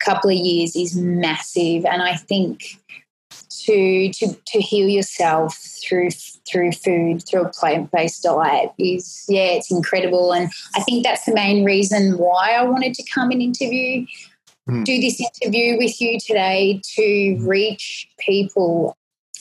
couple 0.00 0.30
of 0.30 0.36
years 0.36 0.76
is 0.76 0.96
massive, 0.96 1.84
and 1.86 2.02
I 2.02 2.16
think 2.16 2.78
to 3.50 4.10
to 4.12 4.34
to 4.46 4.60
heal 4.60 4.88
yourself 4.88 5.56
through 5.56 6.10
through 6.10 6.72
food 6.72 7.26
through 7.26 7.42
a 7.42 7.48
plant 7.48 7.90
based 7.90 8.22
diet 8.22 8.72
is 8.78 9.24
yeah 9.28 9.52
it's 9.52 9.70
incredible, 9.70 10.32
and 10.32 10.50
I 10.74 10.80
think 10.80 11.04
that's 11.04 11.24
the 11.24 11.34
main 11.34 11.64
reason 11.64 12.18
why 12.18 12.52
I 12.52 12.64
wanted 12.64 12.94
to 12.94 13.02
come 13.04 13.30
and 13.30 13.40
interview 13.40 14.06
Hmm. 14.66 14.82
do 14.82 14.98
this 14.98 15.20
interview 15.20 15.76
with 15.76 16.00
you 16.00 16.18
today 16.18 16.80
to 16.94 17.36
reach 17.40 18.08
people 18.18 18.96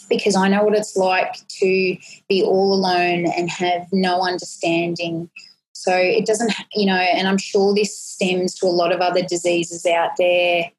because 0.09 0.35
I 0.35 0.49
know 0.49 0.63
what 0.63 0.75
it's 0.75 0.97
like 0.97 1.35
to 1.47 1.97
be 2.27 2.43
all 2.43 2.73
alone 2.73 3.25
and 3.27 3.49
have 3.49 3.87
no 3.93 4.21
understanding. 4.21 5.29
So 5.71 5.95
it 5.95 6.25
doesn't, 6.25 6.53
you 6.73 6.85
know, 6.85 6.95
and 6.97 7.27
I'm 7.27 7.37
sure 7.37 7.73
this 7.73 7.97
stems 7.97 8.55
to 8.55 8.65
a 8.65 8.67
lot 8.67 8.91
of 8.91 8.99
other 8.99 9.21
diseases 9.21 9.85
out 9.85 10.11
there. 10.17 10.71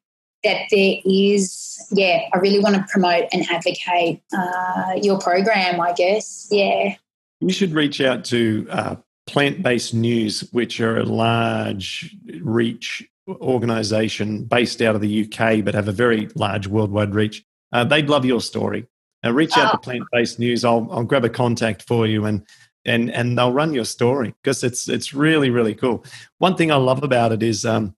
That 0.43 0.67
there 0.69 0.97
is, 1.03 1.83
yeah, 1.91 2.29
I 2.31 2.37
really 2.37 2.59
want 2.59 2.75
to 2.75 2.85
promote 2.87 3.25
and 3.33 3.49
advocate 3.49 4.21
uh, 4.31 4.93
your 5.01 5.17
program, 5.17 5.81
I 5.81 5.91
guess. 5.93 6.47
Yeah. 6.51 6.95
You 7.39 7.51
should 7.51 7.73
reach 7.73 7.99
out 7.99 8.23
to 8.25 8.67
uh, 8.69 8.95
Plant 9.25 9.63
Based 9.63 9.95
News, 9.95 10.41
which 10.51 10.79
are 10.79 10.97
a 10.97 11.03
large 11.03 12.15
reach 12.41 13.09
organization 13.27 14.43
based 14.43 14.81
out 14.81 14.95
of 14.95 15.01
the 15.01 15.23
UK, 15.25 15.63
but 15.63 15.73
have 15.73 15.87
a 15.87 15.91
very 15.91 16.29
large 16.35 16.67
worldwide 16.67 17.15
reach. 17.15 17.43
Uh, 17.71 17.83
they'd 17.83 18.09
love 18.09 18.25
your 18.25 18.41
story. 18.41 18.87
Uh, 19.25 19.33
reach 19.33 19.57
out 19.57 19.69
Oh. 19.69 19.71
to 19.71 19.77
Plant 19.79 20.03
Based 20.11 20.39
News. 20.39 20.63
I'll, 20.63 20.87
I'll 20.91 21.03
grab 21.03 21.25
a 21.25 21.29
contact 21.29 21.83
for 21.87 22.05
you 22.07 22.25
and 22.25 22.45
and 22.87 23.09
and 23.09 23.35
they'll 23.37 23.51
run 23.51 23.73
your 23.73 23.85
story 23.85 24.35
because 24.43 24.63
it's 24.63 24.87
it's 24.87 25.13
really 25.13 25.49
really 25.49 25.73
cool. 25.73 26.05
One 26.37 26.55
thing 26.55 26.71
I 26.71 26.75
love 26.75 27.01
about 27.03 27.31
it 27.31 27.41
is 27.41 27.65
um, 27.65 27.95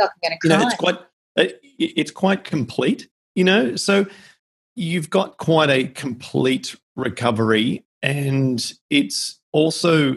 I'm 0.00 0.08
going 0.22 0.38
to 0.40 0.48
you 0.48 0.50
know 0.50 0.62
it's 0.66 0.76
quite 0.76 0.98
it, 1.36 1.58
it's 1.78 2.10
quite 2.12 2.44
complete 2.44 3.08
you 3.34 3.42
know 3.42 3.74
so 3.74 4.06
you've 4.76 5.10
got 5.10 5.38
quite 5.38 5.70
a 5.70 5.88
complete 5.88 6.76
recovery 6.94 7.84
and 8.02 8.72
it's 8.90 9.40
also 9.52 10.16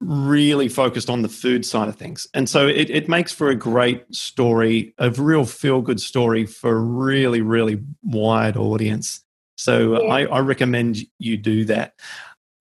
really 0.00 0.68
focused 0.68 1.10
on 1.10 1.22
the 1.22 1.28
food 1.28 1.64
side 1.64 1.88
of 1.88 1.96
things. 1.96 2.26
And 2.32 2.48
so 2.48 2.66
it, 2.66 2.88
it 2.88 3.08
makes 3.08 3.32
for 3.32 3.50
a 3.50 3.54
great 3.54 4.02
story, 4.14 4.94
a 4.98 5.10
real 5.10 5.44
feel 5.44 5.82
good 5.82 6.00
story 6.00 6.46
for 6.46 6.76
a 6.76 6.80
really, 6.80 7.42
really 7.42 7.82
wide 8.02 8.56
audience. 8.56 9.22
So 9.56 10.02
yeah. 10.02 10.12
I, 10.12 10.24
I 10.24 10.38
recommend 10.40 10.98
you 11.18 11.36
do 11.36 11.66
that. 11.66 11.94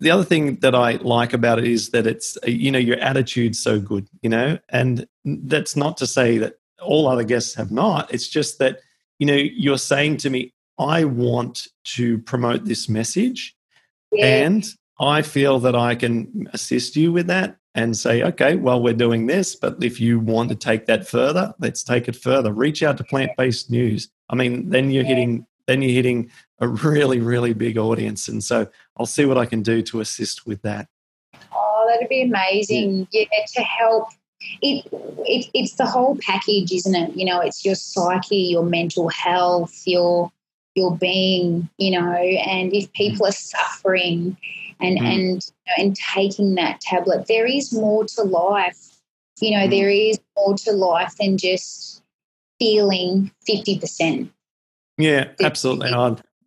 The 0.02 0.12
other 0.12 0.24
thing 0.24 0.58
that 0.58 0.76
I 0.76 0.94
like 0.94 1.34
about 1.34 1.60
it 1.60 1.66
is 1.66 1.90
that 1.92 2.08
it's, 2.08 2.38
you 2.46 2.72
know, 2.72 2.80
your 2.80 2.98
attitude's 2.98 3.60
so 3.60 3.80
good, 3.80 4.08
you 4.22 4.30
know, 4.30 4.60
and 4.70 5.08
that's 5.26 5.76
not 5.76 5.98
to 5.98 6.08
say 6.08 6.38
that 6.40 6.56
all 6.82 7.08
other 7.08 7.24
guests 7.24 7.56
have 7.56 7.72
not. 7.72 8.14
It's 8.14 8.28
just 8.28 8.60
that, 8.60 8.80
you 9.18 9.26
know, 9.26 9.36
you're 9.36 9.78
saying 9.78 10.18
to 10.18 10.30
me, 10.30 10.54
I 10.78 11.04
want 11.04 11.68
to 11.96 12.20
promote 12.20 12.66
this 12.66 12.88
message. 12.88 13.56
Yeah. 14.12 14.46
And 14.46 14.66
I 15.00 15.22
feel 15.22 15.60
that 15.60 15.76
I 15.76 15.96
can 15.96 16.50
assist 16.54 16.96
you 16.96 17.12
with 17.12 17.28
that 17.28 17.58
and 17.76 17.96
say, 17.96 18.24
okay, 18.24 18.56
well, 18.56 18.82
we're 18.82 18.94
doing 18.94 19.28
this, 19.28 19.56
but 19.56 19.82
if 19.82 20.02
you 20.02 20.20
want 20.20 20.50
to 20.50 20.56
take 20.56 20.86
that 20.88 21.08
further, 21.08 21.54
let's 21.60 21.84
take 21.84 22.08
it 22.08 22.16
further. 22.16 22.52
Reach 22.52 22.84
out 22.84 22.98
to 22.98 23.04
plant 23.04 23.32
based 23.38 23.70
news. 23.70 24.10
I 24.30 24.36
mean, 24.36 24.70
then 24.70 24.92
you're 24.92 25.04
hitting 25.04 25.46
then 25.68 25.84
you're 25.84 25.92
hitting 25.92 26.32
a 26.60 26.68
really, 26.68 27.20
really 27.20 27.54
big 27.54 27.78
audience. 27.78 28.28
And 28.28 28.44
so 28.44 28.68
I'll 28.98 29.06
see 29.06 29.26
what 29.26 29.38
I 29.38 29.46
can 29.46 29.62
do 29.62 29.84
to 29.84 30.00
assist 30.00 30.48
with 30.48 30.64
that. 30.64 30.88
Oh, 31.54 31.88
that'd 31.88 32.10
be 32.10 32.24
amazing. 32.24 33.08
Yeah, 33.12 33.26
yeah 33.32 33.46
to 33.54 33.62
help. 33.62 34.08
It, 34.62 34.86
it 34.92 35.50
it's 35.54 35.76
the 35.76 35.86
whole 35.86 36.18
package, 36.22 36.72
isn't 36.72 36.96
it? 36.96 37.16
You 37.16 37.26
know, 37.26 37.40
it's 37.40 37.64
your 37.64 37.76
psyche, 37.76 38.38
your 38.38 38.64
mental 38.64 39.10
health, 39.10 39.84
your 39.86 40.32
your 40.76 40.96
being, 40.98 41.70
you 41.78 41.92
know, 41.92 42.14
and 42.14 42.74
if 42.74 42.90
mm. 42.90 42.94
people 42.94 43.28
are 43.28 43.32
suffering 43.32 44.38
and 44.80 45.00
mm. 45.00 45.06
and 45.06 45.20
you 45.20 45.64
know, 45.68 45.84
and 45.84 45.96
taking 45.96 46.56
that 46.56 46.82
tablet, 46.82 47.28
there 47.28 47.46
is 47.46 47.74
more 47.74 48.06
to 48.06 48.24
life. 48.24 48.78
You 49.40 49.52
know, 49.52 49.68
mm. 49.68 49.70
there 49.70 49.90
is 49.90 50.20
more 50.38 50.56
to 50.56 50.72
life 50.72 51.16
than 51.20 51.38
just 51.38 52.02
feeling 52.60 53.32
fifty 53.46 53.80
percent. 53.80 54.32
Yeah, 54.98 55.30
absolutely. 55.42 55.92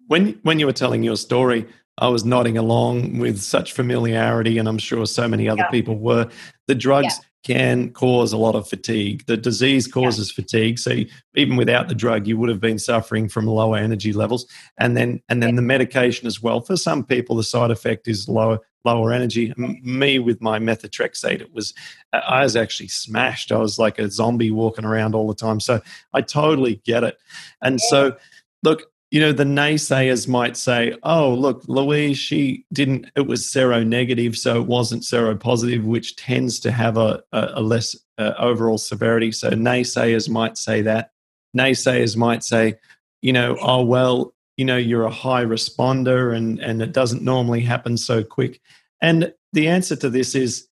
when 0.09 0.39
when 0.43 0.59
you 0.59 0.67
were 0.67 0.73
telling 0.73 1.03
your 1.03 1.17
story, 1.17 1.67
I 1.99 2.09
was 2.09 2.25
nodding 2.25 2.59
along 2.59 3.19
with 3.19 3.41
such 3.41 3.73
familiarity, 3.73 4.59
and 4.59 4.69
I'm 4.69 4.79
sure 4.79 5.07
so 5.07 5.29
many 5.29 5.49
other 5.49 5.63
yeah. 5.63 5.71
people 5.71 5.97
were. 5.97 6.29
The 6.67 6.75
drugs 6.75 7.19
yeah. 7.21 7.29
Can 7.43 7.93
cause 7.93 8.33
a 8.33 8.37
lot 8.37 8.55
of 8.55 8.69
fatigue. 8.69 9.25
The 9.27 9.37
disease 9.37 9.87
causes 9.87 10.31
yeah. 10.31 10.43
fatigue. 10.43 10.79
So 10.79 10.99
even 11.35 11.57
without 11.57 11.89
the 11.89 11.95
drug, 11.95 12.27
you 12.27 12.37
would 12.39 12.49
have 12.49 12.61
been 12.61 12.79
suffering 12.79 13.29
from 13.29 13.47
lower 13.47 13.77
energy 13.77 14.13
levels, 14.13 14.47
and 14.79 14.97
then 14.97 15.21
and 15.29 15.43
then 15.43 15.57
the 15.57 15.63
medication 15.63 16.27
as 16.27 16.43
well. 16.43 16.61
For 16.61 16.77
some 16.77 17.05
people, 17.05 17.37
the 17.37 17.43
side 17.43 17.71
effect 17.71 18.09
is 18.09 18.29
lower 18.29 18.61
lower 18.85 19.13
energy. 19.13 19.53
Me 19.57 20.19
with 20.19 20.41
my 20.41 20.59
methotrexate, 20.59 21.41
it 21.41 21.53
was 21.53 21.75
uh, 22.13 22.21
I 22.27 22.43
was 22.43 22.57
actually 22.57 22.89
smashed. 22.89 23.53
I 23.53 23.59
was 23.59 23.79
like 23.79 23.99
a 23.99 24.11
zombie 24.11 24.51
walking 24.51 24.85
around 24.85 25.15
all 25.15 25.29
the 25.29 25.35
time. 25.35 25.61
So 25.61 25.81
I 26.13 26.21
totally 26.21 26.81
get 26.85 27.05
it, 27.05 27.19
and 27.61 27.81
so 27.81 28.17
look, 28.63 28.92
you 29.13 29.21
know, 29.21 29.31
the 29.31 29.45
naysayers 29.45 30.27
might 30.27 30.57
say, 30.57 30.97
oh, 31.03 31.35
look, 31.35 31.63
Louise, 31.69 32.17
she 32.17 32.65
didn't, 32.73 33.11
it 33.15 33.27
was 33.27 33.43
seronegative, 33.43 34.35
so 34.39 34.59
it 34.59 34.67
wasn't 34.67 35.03
seropositive, 35.03 35.85
which 35.85 36.17
tends 36.17 36.59
to 36.61 36.73
have 36.73 36.97
a, 36.97 37.23
a, 37.31 37.61
less 37.61 37.95
uh, 38.17 38.33
overall 38.39 38.79
severity. 38.79 39.31
So 39.31 39.51
naysayers 39.51 40.31
might 40.31 40.57
say 40.57 40.81
that. 40.81 41.11
Naysayers 41.55 42.17
might 42.17 42.43
say, 42.43 42.77
you 43.21 43.35
know, 43.35 43.59
oh, 43.61 43.85
well, 43.85 44.33
you 44.57 44.65
know, 44.65 44.79
you're 44.79 45.05
a 45.05 45.11
high 45.11 45.45
responder 45.45 46.35
and, 46.35 46.59
and 46.61 46.81
it 46.81 46.93
doesn't 46.93 47.21
normally 47.21 47.61
happen 47.61 47.99
so 47.99 48.25
quick. 48.25 48.63
And 49.03 49.35
the 49.53 49.69
answer 49.69 49.95
to 49.97 50.09
this 50.09 50.35
is, 50.35 50.69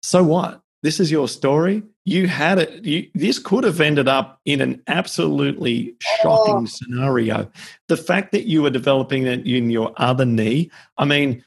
so 0.00 0.24
what? 0.24 0.62
This 0.82 0.98
is 0.98 1.10
your 1.10 1.28
story 1.28 1.82
you 2.06 2.28
had 2.28 2.60
it. 2.60 2.84
You, 2.84 3.10
this 3.14 3.40
could 3.40 3.64
have 3.64 3.80
ended 3.80 4.06
up 4.06 4.40
in 4.44 4.60
an 4.60 4.80
absolutely 4.86 5.96
shocking 6.22 6.54
oh. 6.54 6.64
scenario. 6.64 7.50
The 7.88 7.96
fact 7.96 8.30
that 8.30 8.46
you 8.46 8.62
were 8.62 8.70
developing 8.70 9.26
it 9.26 9.44
in 9.44 9.70
your 9.70 9.92
other 9.96 10.24
knee, 10.24 10.70
I 10.96 11.04
mean, 11.04 11.44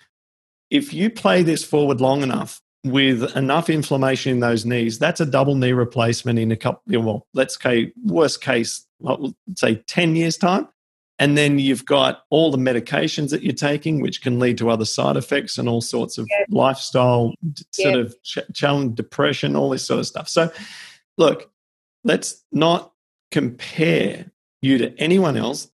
if 0.70 0.94
you 0.94 1.10
play 1.10 1.44
this 1.44 1.64
forward 1.64 2.02
long 2.02 2.22
enough 2.24 2.62
with 2.84 3.36
enough 3.38 3.70
inflammation 3.70 4.34
in 4.34 4.40
those 4.42 4.66
knees, 4.66 5.00
that's 5.00 5.22
a 5.22 5.26
double 5.26 5.56
knee 5.56 5.72
replacement 5.72 6.38
in 6.38 6.52
a 6.52 6.58
couple, 6.58 6.82
well, 7.02 7.26
let's 7.34 7.58
say, 7.60 7.94
worst 8.04 8.42
case, 8.42 8.86
say 9.56 9.76
10 9.88 10.18
years' 10.18 10.38
time. 10.38 10.68
And 11.20 11.38
then 11.38 11.60
you've 11.60 11.86
got 11.86 12.24
all 12.30 12.50
the 12.50 12.58
medications 12.58 13.30
that 13.32 13.44
you're 13.44 13.54
taking, 13.54 14.02
which 14.02 14.22
can 14.22 14.40
lead 14.40 14.58
to 14.60 14.70
other 14.70 14.86
side 14.86 15.18
effects 15.18 15.58
and 15.58 15.68
all 15.68 15.82
sorts 15.82 16.18
of 16.18 16.28
yeah. 16.32 16.46
lifestyle 16.50 17.34
yeah. 17.78 17.92
sort 17.92 17.96
of 17.96 18.16
ch- 18.24 18.40
challenge, 18.54 18.96
depression, 18.96 19.56
all 19.56 19.70
this 19.70 19.86
sort 19.86 20.00
of 20.00 20.08
stuff. 20.08 20.30
So, 20.30 20.50
look, 21.18 21.52
let's 22.06 22.44
not 22.54 22.94
compare 23.32 24.32
you 24.62 24.78
to 24.78 24.98
anyone 24.98 25.36
else. 25.36 25.70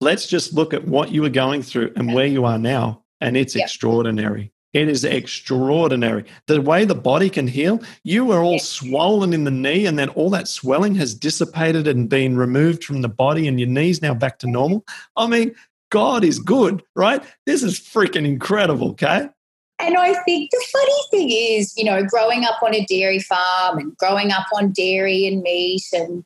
Let's 0.00 0.28
just 0.28 0.54
look 0.54 0.72
at 0.72 0.86
what 0.86 1.10
you 1.10 1.22
were 1.22 1.28
going 1.28 1.62
through 1.62 1.92
and 1.96 2.08
yeah. 2.08 2.14
where 2.14 2.26
you 2.26 2.44
are 2.44 2.58
now. 2.58 3.02
And 3.20 3.36
it's 3.36 3.56
extraordinary. 3.56 4.52
It 4.74 4.88
is 4.88 5.04
extraordinary. 5.04 6.24
The 6.48 6.60
way 6.60 6.84
the 6.84 6.96
body 6.96 7.30
can 7.30 7.46
heal, 7.46 7.80
you 8.02 8.24
were 8.24 8.42
all 8.42 8.58
swollen 8.58 9.32
in 9.32 9.44
the 9.44 9.50
knee, 9.50 9.86
and 9.86 9.96
then 9.96 10.08
all 10.10 10.30
that 10.30 10.48
swelling 10.48 10.96
has 10.96 11.14
dissipated 11.14 11.86
and 11.86 12.08
been 12.08 12.36
removed 12.36 12.84
from 12.84 13.00
the 13.00 13.08
body, 13.08 13.46
and 13.46 13.58
your 13.58 13.68
knee's 13.68 14.02
now 14.02 14.14
back 14.14 14.40
to 14.40 14.50
normal. 14.50 14.84
I 15.16 15.28
mean, 15.28 15.54
God 15.90 16.24
is 16.24 16.40
good, 16.40 16.82
right? 16.96 17.22
This 17.46 17.62
is 17.62 17.78
freaking 17.78 18.26
incredible, 18.26 18.90
okay? 18.90 19.28
And 19.78 19.96
I 19.96 20.14
think 20.24 20.50
the 20.50 20.66
funny 20.72 21.00
thing 21.10 21.30
is, 21.30 21.76
you 21.76 21.84
know, 21.84 22.04
growing 22.04 22.44
up 22.44 22.62
on 22.62 22.74
a 22.74 22.84
dairy 22.86 23.20
farm 23.20 23.78
and 23.78 23.96
growing 23.96 24.32
up 24.32 24.46
on 24.54 24.72
dairy 24.72 25.26
and 25.26 25.42
meat 25.42 25.84
and 25.92 26.24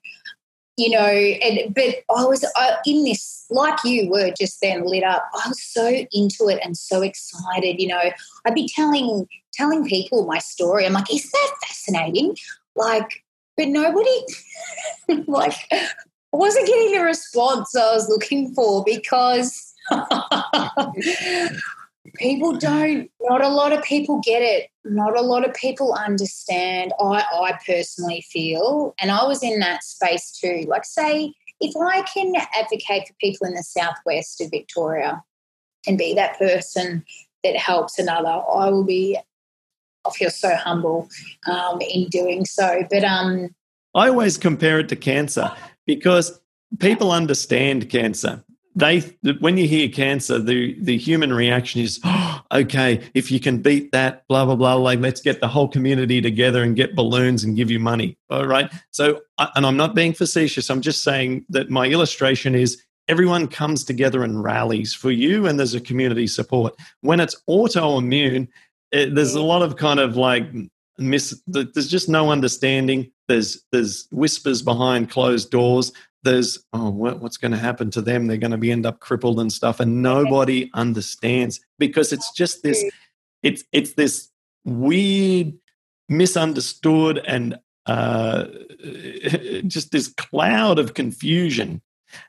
you 0.79 0.91
know, 0.91 1.01
and 1.01 1.75
but 1.75 1.97
I 2.17 2.25
was 2.25 2.45
uh, 2.45 2.77
in 2.87 3.05
this, 3.05 3.45
like 3.51 3.79
you 3.85 4.09
were 4.09 4.31
just 4.31 4.61
then 4.63 4.87
lit 4.87 5.03
up. 5.03 5.29
I 5.35 5.49
was 5.49 5.61
so 5.61 5.89
into 6.13 6.49
it 6.49 6.61
and 6.63 6.77
so 6.77 7.03
excited. 7.03 7.81
You 7.81 7.89
know, 7.89 8.11
I'd 8.47 8.55
be 8.55 8.71
telling 8.73 9.27
telling 9.53 9.85
people 9.85 10.25
my 10.25 10.39
story. 10.39 10.87
I'm 10.87 10.93
like, 10.93 11.13
isn't 11.13 11.33
that 11.33 11.55
fascinating? 11.67 12.37
Like, 12.77 13.25
but 13.57 13.67
nobody, 13.67 14.21
like, 15.27 15.57
I 15.73 15.89
wasn't 16.31 16.69
getting 16.69 16.93
the 16.93 17.03
response 17.03 17.75
I 17.75 17.93
was 17.93 18.09
looking 18.09 18.55
for 18.55 18.85
because 18.85 19.75
people 22.15 22.57
don't 22.57 23.11
not 23.23 23.43
a 23.43 23.49
lot 23.49 23.73
of 23.73 23.83
people 23.83 24.21
get 24.25 24.43
it. 24.43 24.69
Not 24.85 25.19
a 25.19 25.23
lot 25.23 25.47
of 25.47 25.55
people 25.55 25.95
understand. 25.95 26.93
I 27.01 27.25
i 27.33 27.59
personally 27.67 28.25
feel 28.31 28.95
and 29.01 29.11
i 29.11 29.25
was 29.25 29.43
in 29.43 29.61
that 29.61 29.85
space 29.85 30.31
too. 30.31 30.65
Like 30.69 30.85
say 30.85 31.35
if 31.61 31.75
i 31.77 32.03
can 32.03 32.35
advocate 32.55 33.09
for 33.09 33.15
people 33.21 33.47
in 33.47 33.55
the 33.55 33.63
southwest 33.63 34.41
of 34.41 34.51
victoria 34.51 35.23
and 35.87 35.99
be 35.99 36.15
that 36.15 36.39
person 36.39 37.05
that 37.45 37.57
helps 37.57 37.99
another 37.99 38.29
i 38.29 38.69
will 38.69 38.85
be 38.85 39.19
i 40.07 40.11
feel 40.11 40.31
so 40.31 40.55
humble 40.55 41.09
um, 41.47 41.81
in 41.81 42.09
doing 42.09 42.45
so. 42.45 42.85
But 42.91 43.05
um 43.05 43.55
i 43.95 44.09
always 44.09 44.39
compare 44.39 44.81
it 44.81 44.89
to 44.91 44.97
cancer 44.97 45.53
because 45.87 46.41
people 46.79 47.11
understand 47.11 47.91
cancer 47.91 48.45
they 48.75 49.01
when 49.41 49.57
you 49.57 49.67
hear 49.67 49.89
cancer 49.89 50.39
the 50.39 50.77
the 50.81 50.97
human 50.97 51.33
reaction 51.33 51.81
is 51.81 52.01
oh, 52.05 52.41
okay 52.53 53.01
if 53.15 53.31
you 53.31 53.41
can 53.41 53.61
beat 53.61 53.93
that 53.93 54.27
blah 54.29 54.45
blah 54.45 54.57
blah 54.57 54.75
like 54.75 55.01
let's 55.01 55.21
get 55.21 55.41
the 55.41 55.49
whole 55.49 55.69
community 55.69 56.21
together 56.21 56.63
and 56.63 56.77
get 56.77 56.95
balloons 56.95 57.45
and 57.45 57.57
give 57.57 57.71
you 57.71 57.81
money. 57.81 58.17
All 58.31 58.47
right? 58.47 58.73
So 58.91 59.21
and 59.39 59.67
i'm 59.67 59.77
not 59.77 59.95
being 59.95 60.13
facetious. 60.13 60.71
I'm 60.71 60.81
just 60.81 61.03
saying 61.03 61.45
that 61.51 61.71
my 61.71 61.87
illustration 61.87 62.55
is 62.55 62.83
everyone 63.09 63.49
comes 63.49 63.85
together 63.85 64.23
and 64.23 64.43
rallies 64.43 64.95
for 64.95 65.11
you 65.11 65.47
and 65.47 65.59
there's 65.59 65.75
a 65.75 65.81
community 65.81 66.27
support. 66.27 66.75
When 67.01 67.21
it's 67.21 67.41
autoimmune 67.49 68.49
it, 68.93 69.15
there's 69.15 69.35
a 69.35 69.43
lot 69.43 69.63
of 69.63 69.77
kind 69.77 70.01
of 70.01 70.17
like 70.17 70.45
miss 70.99 71.41
there's 71.47 71.89
just 71.89 72.09
no 72.09 72.31
understanding. 72.31 73.11
There's 73.29 73.65
there's 73.73 74.09
whispers 74.11 74.63
behind 74.63 75.11
closed 75.11 75.51
doors 75.51 75.93
there's 76.23 76.59
oh 76.73 76.91
what, 76.91 77.21
what's 77.21 77.37
going 77.37 77.53
to 77.53 77.59
happen 77.59 77.91
to 77.93 78.03
them? 78.03 78.27
They're 78.27 78.37
going 78.37 78.51
to 78.51 78.59
be 78.59 78.73
end 78.73 78.87
up 78.87 79.01
crippled 79.01 79.41
and 79.41 79.53
stuff 79.53 79.81
and 79.81 80.03
nobody 80.03 80.71
understands 80.75 81.61
because 81.79 82.13
it's 82.13 82.33
just 82.33 82.63
this 82.63 82.83
it's 83.43 83.65
it's 83.73 83.93
this 83.95 84.31
weird 84.65 85.55
misunderstood 86.09 87.19
and 87.27 87.59
uh, 87.87 88.45
just 89.67 89.93
this 89.93 90.09
cloud 90.09 90.79
of 90.79 90.95
confusion. 90.95 91.83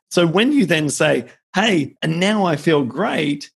So 0.10 0.28
when 0.28 0.52
you 0.52 0.66
then 0.66 0.90
say 0.90 1.26
hey 1.56 1.96
and 2.02 2.20
now 2.20 2.46
i 2.46 2.56
feel 2.56 2.84
great 2.84 3.52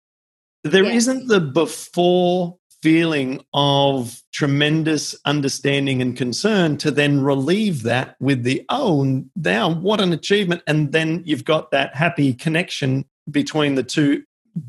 there 0.64 0.84
yes. 0.84 1.08
not 1.08 1.28
the 1.28 1.40
before 1.40 2.58
feeling 2.82 3.44
of 3.54 4.22
tremendous 4.34 5.16
understanding 5.26 6.02
and 6.02 6.18
concern 6.18 6.78
to 6.78 6.90
then 6.90 7.22
relieve 7.22 7.84
that 7.84 8.16
with 8.20 8.44
the 8.44 8.66
oh 8.70 9.24
now 9.36 9.72
what 9.72 10.02
an 10.02 10.12
achievement 10.14 10.64
and 10.66 10.92
then 10.92 11.22
you've 11.26 11.46
got 11.46 11.72
that 11.72 11.96
happy 11.96 12.34
connection 12.34 13.06
between 13.30 13.76
the 13.76 13.84
two 13.84 14.24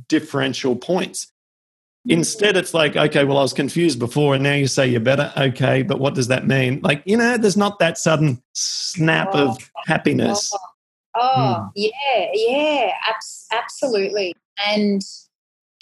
differential 0.09 0.77
points 0.77 1.33
Instead, 2.09 2.57
it's 2.57 2.75
like, 2.75 2.97
okay, 2.97 3.23
well, 3.23 3.39
I 3.39 3.43
was 3.43 3.53
confused 3.53 4.01
before, 4.01 4.35
and 4.35 4.43
now 4.43 4.55
you 4.55 4.67
say 4.67 4.89
you're 4.89 5.01
better. 5.01 5.33
Okay, 5.37 5.83
but 5.83 6.01
what 6.01 6.15
does 6.15 6.27
that 6.29 6.49
mean? 6.49 6.81
Like, 6.83 7.01
you 7.05 7.17
know, 7.17 7.37
there's 7.37 7.57
not 7.57 7.79
that 7.79 7.97
sudden 7.97 8.43
snap 8.55 9.31
oh, 9.35 9.51
of 9.51 9.71
happiness. 9.87 10.53
Oh, 10.53 10.59
oh 11.15 11.55
hmm. 11.55 11.69
yeah, 11.77 12.27
yeah, 12.35 12.93
abs- 13.09 13.47
absolutely. 13.53 14.35
And 14.67 15.01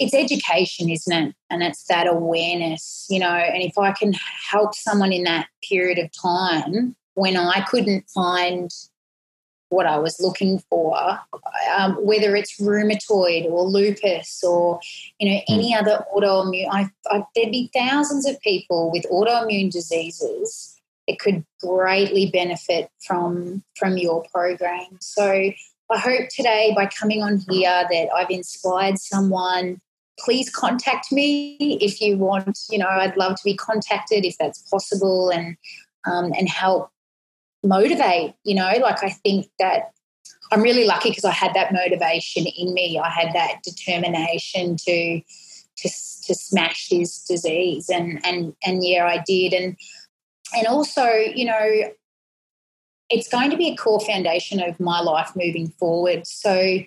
it's 0.01 0.15
education, 0.15 0.89
isn't 0.89 1.13
it? 1.13 1.35
And 1.51 1.63
it's 1.63 1.85
that 1.85 2.07
awareness, 2.07 3.07
you 3.11 3.19
know. 3.19 3.29
And 3.29 3.63
if 3.63 3.77
I 3.79 3.93
can 3.93 4.15
help 4.51 4.75
someone 4.75 5.13
in 5.13 5.25
that 5.25 5.49
period 5.69 5.99
of 5.99 6.11
time 6.11 6.97
when 7.15 7.37
I 7.37 7.61
couldn't 7.69 8.09
find 8.09 8.71
what 9.69 9.87
I 9.87 9.99
was 9.99 10.19
looking 10.19 10.59
for, 10.69 10.97
um, 11.77 11.95
whether 12.05 12.35
it's 12.35 12.61
rheumatoid 12.61 13.45
or 13.45 13.65
lupus 13.65 14.43
or 14.43 14.81
you 15.19 15.31
know 15.31 15.41
any 15.49 15.73
hmm. 15.73 15.79
other 15.79 16.05
autoimmune. 16.15 16.69
I, 16.71 16.91
I, 17.07 17.25
there'd 17.37 17.53
be 17.53 17.71
thousands 17.75 18.27
of 18.27 18.41
people 18.41 18.91
with 18.91 19.05
autoimmune 19.11 19.71
diseases 19.71 20.77
that 21.07 21.19
could 21.19 21.45
greatly 21.61 22.31
benefit 22.31 22.91
from 23.07 23.63
from 23.77 23.99
your 23.99 24.25
program. 24.33 24.99
So 25.01 25.53
I 25.93 25.99
hope 25.99 26.29
today 26.31 26.73
by 26.75 26.87
coming 26.87 27.23
on 27.23 27.39
here 27.51 27.85
that 27.91 28.09
I've 28.15 28.31
inspired 28.31 28.99
someone. 28.99 29.81
Please 30.25 30.51
contact 30.51 31.11
me 31.11 31.57
if 31.81 32.01
you 32.01 32.17
want. 32.17 32.59
You 32.71 32.79
know, 32.79 32.89
I'd 32.89 33.17
love 33.17 33.37
to 33.37 33.43
be 33.45 33.57
contacted 33.57 34.25
if 34.25 34.37
that's 34.39 34.61
possible 34.71 35.31
and 35.31 35.57
um, 36.07 36.33
and 36.37 36.49
help 36.49 36.91
motivate, 37.63 38.35
you 38.45 38.55
know, 38.55 38.73
like 38.81 39.03
I 39.03 39.11
think 39.11 39.49
that 39.59 39.93
I'm 40.53 40.63
really 40.63 40.85
lucky 40.85 41.11
because 41.11 41.25
I 41.25 41.33
had 41.33 41.55
that 41.55 41.73
motivation 41.73 42.47
in 42.47 42.75
me. 42.75 42.99
I 42.99 43.11
had 43.11 43.33
that 43.35 43.63
determination 43.63 44.77
to 44.77 45.21
to 45.21 45.89
to 45.89 46.35
smash 46.35 46.89
this 46.89 47.25
disease 47.25 47.89
and 47.89 48.25
and 48.25 48.55
and 48.65 48.85
yeah, 48.85 49.07
I 49.07 49.23
did 49.27 49.53
and 49.53 49.77
and 50.55 50.67
also, 50.67 51.07
you 51.07 51.45
know, 51.45 51.93
it's 53.09 53.29
going 53.29 53.51
to 53.51 53.57
be 53.57 53.69
a 53.69 53.77
core 53.77 54.01
foundation 54.01 54.61
of 54.61 54.81
my 54.81 55.01
life 55.01 55.33
moving 55.37 55.69
forward. 55.69 56.27
So 56.27 56.81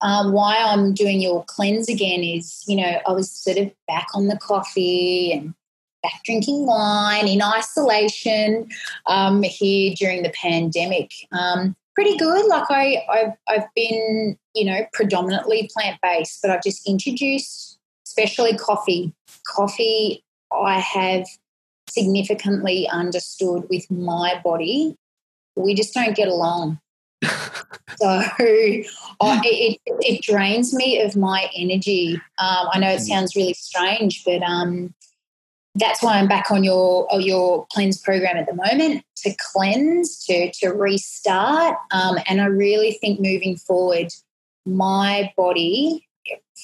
um, 0.00 0.32
why 0.32 0.56
I'm 0.56 0.94
doing 0.94 1.20
your 1.20 1.44
cleanse 1.44 1.88
again 1.88 2.22
is, 2.22 2.64
you 2.66 2.76
know, 2.76 3.00
I 3.06 3.12
was 3.12 3.30
sort 3.30 3.58
of 3.58 3.70
back 3.86 4.06
on 4.14 4.28
the 4.28 4.36
coffee 4.36 5.32
and 5.32 5.54
back 6.02 6.22
drinking 6.24 6.66
wine 6.66 7.26
in 7.26 7.42
isolation 7.42 8.68
um, 9.06 9.42
here 9.42 9.94
during 9.96 10.22
the 10.22 10.32
pandemic. 10.40 11.10
Um, 11.32 11.74
pretty 11.94 12.16
good. 12.16 12.46
Like 12.46 12.70
I, 12.70 13.04
I've, 13.10 13.32
I've 13.48 13.74
been, 13.74 14.38
you 14.54 14.64
know, 14.64 14.86
predominantly 14.92 15.68
plant 15.72 15.98
based, 16.00 16.38
but 16.42 16.50
I've 16.50 16.62
just 16.62 16.88
introduced, 16.88 17.78
especially 18.06 18.56
coffee. 18.56 19.12
Coffee, 19.46 20.22
I 20.52 20.78
have 20.78 21.26
significantly 21.90 22.88
understood 22.88 23.64
with 23.68 23.90
my 23.90 24.40
body. 24.44 24.96
We 25.56 25.74
just 25.74 25.92
don't 25.92 26.14
get 26.14 26.28
along. 26.28 26.78
So 27.96 28.06
I, 28.40 28.82
it, 29.44 29.80
it, 29.86 30.22
drains 30.22 30.74
me 30.74 31.00
of 31.00 31.16
my 31.16 31.50
energy. 31.56 32.14
Um, 32.38 32.68
I 32.72 32.78
know 32.78 32.90
it 32.90 33.00
mm. 33.00 33.08
sounds 33.08 33.36
really 33.36 33.54
strange, 33.54 34.24
but 34.24 34.42
um, 34.42 34.94
that's 35.74 36.02
why 36.02 36.18
I'm 36.18 36.28
back 36.28 36.50
on 36.50 36.64
your 36.64 37.06
your 37.18 37.66
cleanse 37.72 38.00
program 38.00 38.36
at 38.36 38.46
the 38.46 38.54
moment 38.54 39.04
to 39.18 39.34
cleanse, 39.52 40.24
to 40.26 40.50
to 40.60 40.70
restart. 40.70 41.76
Um, 41.90 42.18
and 42.28 42.40
I 42.40 42.46
really 42.46 42.92
think 43.00 43.20
moving 43.20 43.56
forward, 43.56 44.12
my 44.66 45.32
body 45.36 46.06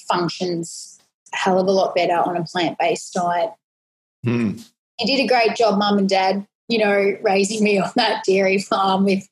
functions 0.07 0.99
a 1.33 1.37
hell 1.37 1.59
of 1.59 1.67
a 1.67 1.71
lot 1.71 1.95
better 1.95 2.15
on 2.15 2.37
a 2.37 2.43
plant 2.43 2.77
based 2.77 3.13
diet. 3.13 3.51
Mm. 4.25 4.67
You 4.99 5.05
did 5.05 5.23
a 5.23 5.27
great 5.27 5.55
job, 5.55 5.77
mum 5.77 5.97
and 5.97 6.09
dad. 6.09 6.47
You 6.67 6.79
know, 6.79 7.17
raising 7.21 7.63
me 7.63 7.77
on 7.77 7.91
that 7.95 8.23
dairy 8.25 8.57
farm 8.57 9.05
with 9.05 9.27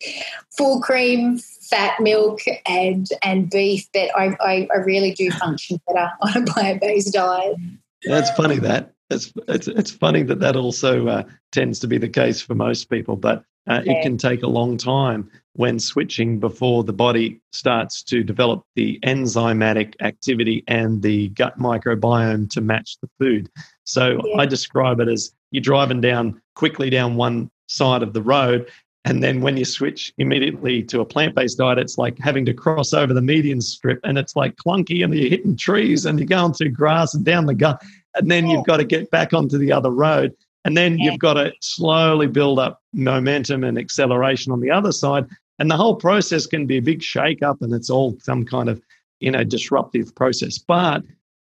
full 0.55 0.81
cream, 0.81 1.39
fat 1.39 1.99
milk, 1.99 2.41
and 2.67 3.07
and 3.23 3.49
beef. 3.49 3.87
But 3.93 4.09
I, 4.15 4.35
I, 4.39 4.67
I 4.73 4.77
really 4.77 5.13
do 5.13 5.31
function 5.31 5.79
better 5.87 6.11
on 6.21 6.43
a 6.43 6.45
plant 6.45 6.81
based 6.81 7.13
diet. 7.13 7.57
That's 8.03 8.31
funny 8.31 8.59
that 8.59 8.93
it's 9.09 9.33
it's 9.47 9.67
it's 9.67 9.91
funny 9.91 10.23
that 10.23 10.39
that 10.39 10.55
also 10.55 11.07
uh, 11.07 11.23
tends 11.51 11.79
to 11.79 11.87
be 11.87 11.97
the 11.97 12.09
case 12.09 12.41
for 12.41 12.55
most 12.55 12.89
people, 12.89 13.15
but 13.15 13.43
uh, 13.67 13.81
it 13.85 14.03
can 14.03 14.17
take 14.17 14.43
a 14.43 14.47
long 14.47 14.75
time 14.75 15.29
when 15.53 15.79
switching 15.79 16.39
before 16.39 16.83
the 16.83 16.91
body 16.91 17.39
starts 17.53 18.03
to 18.03 18.23
develop 18.23 18.63
the 18.75 18.99
enzymatic 19.05 19.93
activity 20.01 20.63
and 20.67 21.01
the 21.01 21.29
gut 21.29 21.57
microbiome 21.57 22.49
to 22.49 22.59
match 22.59 22.97
the 23.01 23.09
food. 23.19 23.49
So 23.85 24.21
yeah. 24.25 24.41
I 24.41 24.45
describe 24.45 24.99
it 24.99 25.07
as 25.07 25.33
you're 25.51 25.61
driving 25.61 26.01
down 26.01 26.41
quickly 26.55 26.89
down 26.89 27.15
one 27.15 27.49
side 27.67 28.03
of 28.03 28.13
the 28.13 28.21
road. 28.21 28.69
And 29.05 29.21
then 29.21 29.41
when 29.41 29.57
you 29.57 29.65
switch 29.65 30.13
immediately 30.17 30.81
to 30.83 31.01
a 31.01 31.05
plant 31.05 31.35
based 31.35 31.57
diet, 31.57 31.77
it's 31.77 31.97
like 31.97 32.17
having 32.19 32.45
to 32.45 32.53
cross 32.53 32.93
over 32.93 33.13
the 33.13 33.21
median 33.21 33.61
strip 33.61 33.99
and 34.03 34.17
it's 34.17 34.35
like 34.35 34.55
clunky 34.55 35.03
and 35.03 35.13
you're 35.13 35.29
hitting 35.29 35.57
trees 35.57 36.05
and 36.05 36.19
you're 36.19 36.27
going 36.27 36.53
through 36.53 36.69
grass 36.69 37.13
and 37.13 37.25
down 37.25 37.45
the 37.45 37.53
gut. 37.53 37.81
And 38.15 38.31
then 38.31 38.47
you've 38.47 38.65
got 38.65 38.77
to 38.77 38.85
get 38.85 39.11
back 39.11 39.33
onto 39.33 39.57
the 39.57 39.71
other 39.71 39.89
road. 39.89 40.33
And 40.65 40.77
then 40.77 40.97
you've 40.97 41.19
got 41.19 41.33
to 41.33 41.51
slowly 41.59 42.27
build 42.27 42.59
up 42.59 42.81
momentum 42.93 43.65
and 43.65 43.77
acceleration 43.77 44.53
on 44.53 44.61
the 44.61 44.71
other 44.71 44.93
side. 44.93 45.25
And 45.59 45.69
the 45.69 45.75
whole 45.75 45.95
process 45.95 46.45
can 46.45 46.65
be 46.65 46.77
a 46.77 46.81
big 46.81 47.03
shake 47.03 47.43
up 47.43 47.61
and 47.61 47.73
it's 47.73 47.89
all 47.89 48.17
some 48.21 48.45
kind 48.45 48.69
of 48.69 48.81
you 49.19 49.31
know 49.31 49.43
disruptive 49.43 50.15
process. 50.15 50.57
But 50.57 51.03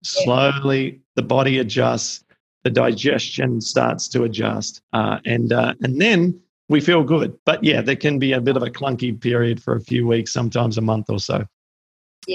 slowly 0.04 1.02
the 1.16 1.24
body 1.24 1.58
adjusts 1.58 2.24
the 2.64 2.70
digestion 2.70 3.62
starts 3.62 4.08
to 4.08 4.24
adjust 4.24 4.82
uh, 4.94 5.20
and 5.26 5.54
uh, 5.54 5.74
and 5.82 6.02
then 6.02 6.40
we 6.68 6.80
feel 6.80 7.04
good 7.04 7.38
but 7.46 7.64
yeah 7.64 7.82
there 7.82 7.96
can 7.96 8.20
be 8.20 8.32
a 8.32 8.42
bit 8.42 8.58
of 8.58 8.64
a 8.64 8.70
clunky 8.70 9.20
period 9.20 9.62
for 9.62 9.76
a 9.76 9.82
few 9.82 10.08
weeks 10.08 10.32
sometimes 10.32 10.78
a 10.78 10.82
month 10.82 11.10
or 11.10 11.20
so 11.20 11.46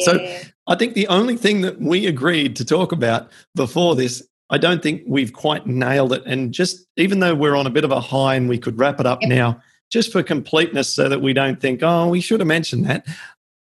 so 0.03 0.39
I 0.66 0.75
think 0.75 0.95
the 0.95 1.07
only 1.09 1.37
thing 1.37 1.61
that 1.62 1.81
we 1.81 2.07
agreed 2.07 2.57
to 2.57 2.64
talk 2.64 2.93
about 2.93 3.31
before 3.55 3.95
this, 3.95 4.27
I 4.51 4.59
don't 4.59 4.83
think 4.83 5.03
we've 5.07 5.33
quite 5.33 5.66
nailed 5.66 6.12
it. 6.12 6.22
And 6.27 6.53
just 6.53 6.87
even 6.97 7.20
though 7.20 7.35
we're 7.35 7.57
on 7.57 7.66
a 7.66 7.70
bit 7.70 7.85
of 7.85 7.91
a 7.91 8.01
high 8.01 8.35
and 8.35 8.49
we 8.49 8.59
could 8.59 8.79
wrap 8.79 9.01
it 9.01 9.07
up 9.07 9.20
yep. 9.22 9.31
now, 9.31 9.61
just 9.91 10.11
for 10.11 10.22
completeness 10.22 10.89
so 10.89 11.09
that 11.09 11.20
we 11.20 11.33
don't 11.33 11.61
think, 11.61 11.81
oh, 11.83 12.09
we 12.09 12.20
should 12.20 12.41
have 12.41 12.47
mentioned 12.47 12.87
that, 12.87 13.07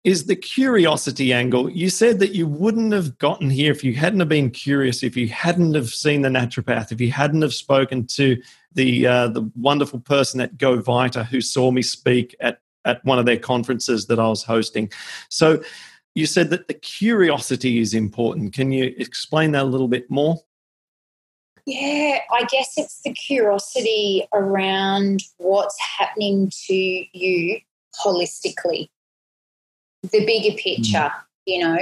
is 0.04 0.26
the 0.26 0.36
curiosity 0.36 1.32
angle. 1.32 1.70
You 1.70 1.90
said 1.90 2.20
that 2.20 2.36
you 2.36 2.46
wouldn't 2.46 2.92
have 2.92 3.18
gotten 3.18 3.50
here 3.50 3.72
if 3.72 3.84
you 3.84 3.94
hadn't 3.94 4.20
have 4.20 4.30
been 4.30 4.52
curious, 4.52 5.02
if 5.02 5.16
you 5.16 5.30
hadn't 5.30 5.76
have 5.76 5.90
seen 5.90 6.22
the 6.22 6.30
naturopath, 6.30 6.92
if 6.92 7.00
you 7.00 7.12
hadn't 7.12 7.42
have 7.42 7.54
spoken 7.54 8.06
to 8.08 8.42
the 8.74 9.08
uh, 9.08 9.28
the 9.30 9.50
wonderful 9.56 10.00
person 10.00 10.42
at 10.42 10.58
Go 10.58 10.82
Vita 10.82 11.24
who 11.24 11.40
saw 11.40 11.72
me 11.72 11.82
speak 11.82 12.36
at 12.40 12.60
at 12.86 13.04
one 13.06 13.18
of 13.18 13.26
their 13.26 13.38
conferences 13.38 14.08
that 14.08 14.20
I 14.20 14.28
was 14.28 14.44
hosting. 14.44 14.92
So 15.30 15.64
you 16.16 16.26
said 16.26 16.50
that 16.50 16.68
the 16.68 16.74
curiosity 16.74 17.80
is 17.80 17.94
important. 17.94 18.54
Can 18.54 18.72
you 18.72 18.94
explain 18.98 19.52
that 19.54 19.64
a 19.64 19.66
little 19.66 19.88
bit 19.88 20.10
more? 20.12 20.38
Yeah, 21.66 22.20
I 22.32 22.44
guess 22.44 22.74
it's 22.76 23.02
the 23.04 23.14
curiosity 23.14 24.28
around 24.34 25.22
what's 25.38 25.80
happening 25.80 26.52
to 26.68 26.74
you 26.74 27.60
holistically, 28.04 28.90
the 30.12 30.26
bigger 30.26 30.56
picture, 30.58 30.98
mm. 30.98 31.24
you 31.46 31.64
know, 31.64 31.78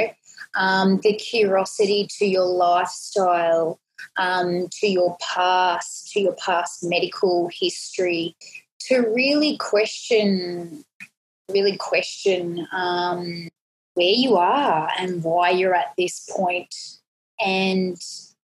um, 0.55 0.99
the 1.03 1.13
curiosity 1.13 2.07
to 2.17 2.25
your 2.25 2.45
lifestyle, 2.45 3.79
um, 4.17 4.67
to 4.79 4.87
your 4.87 5.17
past, 5.21 6.11
to 6.11 6.19
your 6.19 6.35
past 6.35 6.83
medical 6.83 7.49
history, 7.51 8.35
to 8.87 8.99
really 8.99 9.57
question, 9.57 10.83
really 11.51 11.77
question 11.77 12.67
um, 12.73 13.49
where 13.93 14.07
you 14.07 14.37
are 14.37 14.89
and 14.97 15.23
why 15.23 15.49
you're 15.49 15.75
at 15.75 15.93
this 15.97 16.27
point. 16.31 16.73
And, 17.39 17.97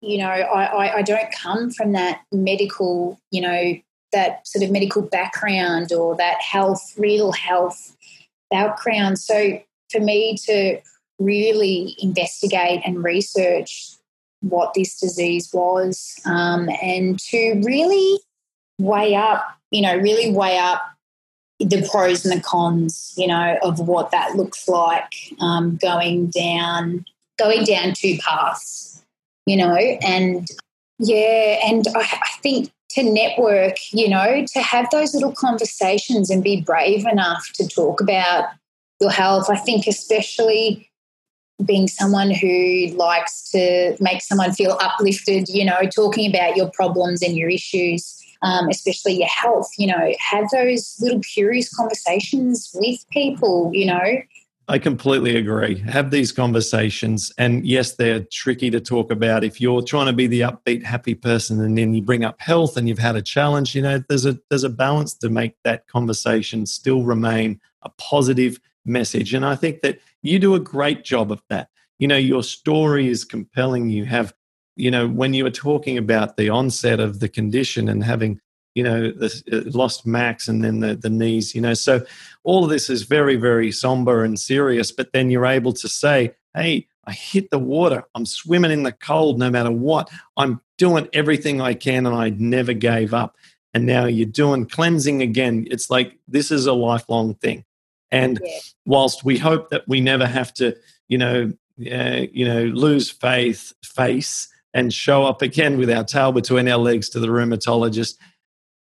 you 0.02 0.18
know, 0.18 0.28
I, 0.28 0.66
I, 0.66 0.96
I 0.98 1.02
don't 1.02 1.32
come 1.32 1.72
from 1.72 1.94
that 1.94 2.22
medical, 2.32 3.20
you 3.32 3.42
know, 3.42 3.76
that 4.12 4.48
sort 4.48 4.64
of 4.64 4.72
medical 4.72 5.02
background 5.02 5.92
or 5.92 6.16
that 6.18 6.40
health, 6.40 6.94
real 6.98 7.32
health 7.32 7.96
background. 8.54 9.18
So 9.18 9.60
for 9.92 10.00
me 10.00 10.38
to 10.46 10.80
really 11.20 11.96
investigate 12.00 12.82
and 12.86 13.04
research 13.04 13.96
what 14.42 14.74
this 14.74 15.00
disease 15.00 15.50
was 15.54 16.20
um, 16.26 16.70
and 16.82 17.20
to 17.20 17.62
really 17.66 18.20
weigh 18.78 19.16
up, 19.16 19.44
you 19.72 19.82
know, 19.82 19.96
really 19.98 20.32
weigh 20.32 20.60
up 20.60 20.84
the 21.60 21.88
pros 21.90 22.26
and 22.26 22.38
the 22.38 22.44
cons, 22.44 23.14
you 23.18 23.28
know, 23.28 23.58
of 23.64 23.80
what 23.80 24.12
that 24.12 24.36
looks 24.36 24.68
like 24.68 25.14
um, 25.40 25.78
going 25.78 26.28
down, 26.28 27.06
going 27.40 27.64
down 27.64 27.94
two 27.94 28.18
paths, 28.18 29.04
you 29.46 29.56
know, 29.56 29.76
and 29.76 30.48
yeah, 31.00 31.60
and 31.66 31.86
I, 31.96 32.02
I 32.02 32.40
think 32.42 32.72
to 32.94 33.04
network, 33.04 33.76
you 33.92 34.10
know, 34.10 34.46
to 34.46 34.60
have 34.62 34.90
those 34.92 35.14
little 35.14 35.34
conversations 35.34 36.30
and 36.30 36.44
be 36.44 36.62
brave 36.62 37.06
enough 37.06 37.50
to 37.56 37.68
talk 37.68 38.02
about 38.02 38.50
your 39.00 39.12
health. 39.12 39.50
I 39.50 39.58
think 39.58 39.88
especially 39.88 40.90
being 41.64 41.88
someone 41.88 42.32
who 42.32 42.88
likes 42.96 43.50
to 43.52 43.96
make 44.00 44.22
someone 44.22 44.54
feel 44.54 44.78
uplifted, 44.82 45.50
you 45.50 45.66
know, 45.66 45.82
talking 45.84 46.30
about 46.30 46.56
your 46.56 46.70
problems 46.72 47.22
and 47.22 47.36
your 47.36 47.50
issues. 47.50 48.20
Um, 48.42 48.68
especially 48.68 49.14
your 49.20 49.30
health, 49.30 49.70
you 49.78 49.88
know, 49.88 50.14
have 50.20 50.50
those 50.52 50.98
little 51.00 51.22
curious 51.22 51.74
conversations 51.74 52.70
with 52.74 53.00
people, 53.10 53.72
you 53.74 53.86
know, 53.86 54.22
I 54.68 54.80
completely 54.80 55.36
agree. 55.36 55.80
Have 55.80 56.10
these 56.10 56.32
conversations. 56.32 57.34
And 57.38 57.66
yes, 57.66 57.96
they're 57.96 58.26
tricky 58.32 58.70
to 58.70 58.80
talk 58.80 59.12
about. 59.12 59.44
If 59.44 59.60
you're 59.60 59.82
trying 59.82 60.06
to 60.06 60.14
be 60.14 60.28
the 60.28 60.42
upbeat, 60.42 60.84
happy 60.84 61.16
person 61.16 61.60
and 61.62 61.78
then 61.78 61.94
you 61.94 62.02
bring 62.02 62.24
up 62.24 62.40
health 62.40 62.78
and 62.78 62.88
you've 62.88 63.00
had 63.00 63.18
a 63.18 63.22
challenge, 63.22 63.76
you 63.76 63.82
know, 63.82 64.02
there's 64.08 64.26
a 64.26 64.40
there's 64.50 64.64
a 64.64 64.70
balance 64.70 65.16
to 65.16 65.30
make 65.30 65.56
that 65.64 65.88
conversation 65.88 66.66
still 66.66 67.04
remain 67.04 67.60
a 67.82 67.90
positive 67.90 68.60
message. 68.86 69.34
And 69.34 69.46
I 69.46 69.56
think 69.56 69.82
that 69.82 70.00
you 70.22 70.40
do 70.40 70.56
a 70.56 70.60
great 70.60 71.04
job 71.04 71.32
of 71.32 71.42
that. 71.50 71.70
You 72.00 72.08
know, 72.08 72.18
your 72.18 72.44
story 72.44 73.10
is 73.10 73.26
compelling. 73.26 73.90
You 73.90 74.06
have, 74.06 74.34
you 74.78 74.92
know, 74.92 75.08
when 75.08 75.34
you 75.34 75.44
were 75.44 75.52
talking 75.52 75.98
about 75.98 76.38
the 76.38 76.50
onset 76.50 77.02
of 77.02 77.20
the 77.20 77.30
condition 77.30 77.90
and 77.90 78.04
having 78.04 78.40
you 78.76 78.84
know, 78.84 79.12
the, 79.12 79.44
uh, 79.52 79.78
lost 79.78 80.06
Max 80.06 80.48
and 80.48 80.64
then 80.64 80.80
the, 80.80 80.96
the 80.96 81.10
knees, 81.10 81.54
you 81.54 81.62
know. 81.62 81.74
So 81.74 82.06
all 82.44 82.64
of 82.64 82.70
this 82.70 82.90
is 82.90 83.04
very, 83.04 83.36
very 83.36 83.72
somber 83.72 84.24
and 84.24 84.40
serious. 84.40 84.92
But 84.92 85.14
then 85.14 85.30
you're 85.30 85.46
able 85.46 85.74
to 85.74 85.88
say, 85.88 86.34
hey, 86.56 86.88
I 87.06 87.12
hit 87.12 87.52
the 87.52 87.60
water. 87.60 88.04
I'm 88.16 88.26
swimming 88.26 88.72
in 88.72 88.84
the 88.84 88.92
cold 88.92 89.40
no 89.40 89.50
matter 89.50 89.72
what. 89.72 90.10
I'm 90.38 90.62
doing 90.78 91.08
everything 91.14 91.62
I 91.62 91.74
can 91.74 92.06
and 92.06 92.16
I 92.16 92.30
never 92.30 92.74
gave 92.74 93.14
up. 93.14 93.36
And 93.74 93.86
now 93.86 94.06
you're 94.06 94.26
doing 94.26 94.66
cleansing 94.66 95.22
again. 95.22 95.68
It's 95.70 95.90
like 95.90 96.18
this 96.28 96.52
is 96.52 96.66
a 96.66 96.74
lifelong 96.74 97.36
thing. 97.36 97.66
And 98.12 98.40
yeah. 98.44 98.60
whilst 98.86 99.24
we 99.24 99.38
hope 99.38 99.70
that 99.70 99.88
we 99.88 100.00
never 100.00 100.28
have 100.28 100.54
to, 100.56 100.76
you 101.08 101.18
know, 101.18 101.52
uh, 101.92 102.26
you 102.32 102.46
know, 102.46 102.66
lose 102.66 103.10
faith, 103.10 103.74
face, 103.84 104.48
and 104.76 104.94
show 104.94 105.24
up 105.24 105.42
again 105.42 105.78
with 105.78 105.90
our 105.90 106.04
tail 106.04 106.32
between 106.32 106.68
our 106.68 106.78
legs 106.78 107.10
to 107.10 107.20
the 107.20 107.28
rheumatologist, 107.28 108.18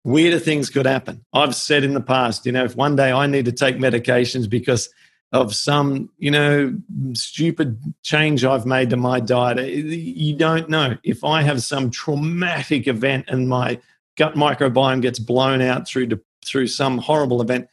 weirder 0.04 0.38
things 0.38 0.70
could 0.70 0.86
happen. 0.86 1.24
I've 1.32 1.54
said 1.54 1.84
in 1.84 1.94
the 1.94 2.00
past, 2.00 2.46
you 2.46 2.52
know, 2.52 2.64
if 2.64 2.76
one 2.76 2.96
day 2.96 3.12
I 3.12 3.26
need 3.26 3.44
to 3.46 3.52
take 3.52 3.76
medications 3.76 4.48
because 4.48 4.88
of 5.32 5.54
some, 5.54 6.10
you 6.18 6.30
know, 6.30 6.76
stupid 7.12 7.78
change 8.02 8.44
I've 8.44 8.66
made 8.66 8.90
to 8.90 8.96
my 8.96 9.20
diet, 9.20 9.58
eh, 9.58 9.66
you 9.66 10.34
don't 10.34 10.68
know. 10.68 10.96
If 11.04 11.22
I 11.22 11.42
have 11.42 11.62
some 11.62 11.90
traumatic 11.90 12.88
event 12.88 13.26
and 13.28 13.48
my 13.48 13.78
gut 14.16 14.34
microbiome 14.34 15.02
gets 15.02 15.18
blown 15.18 15.60
out 15.60 15.86
through 15.86 16.08
through 16.44 16.66
some 16.66 16.98
horrible 16.98 17.42
event, 17.42 17.68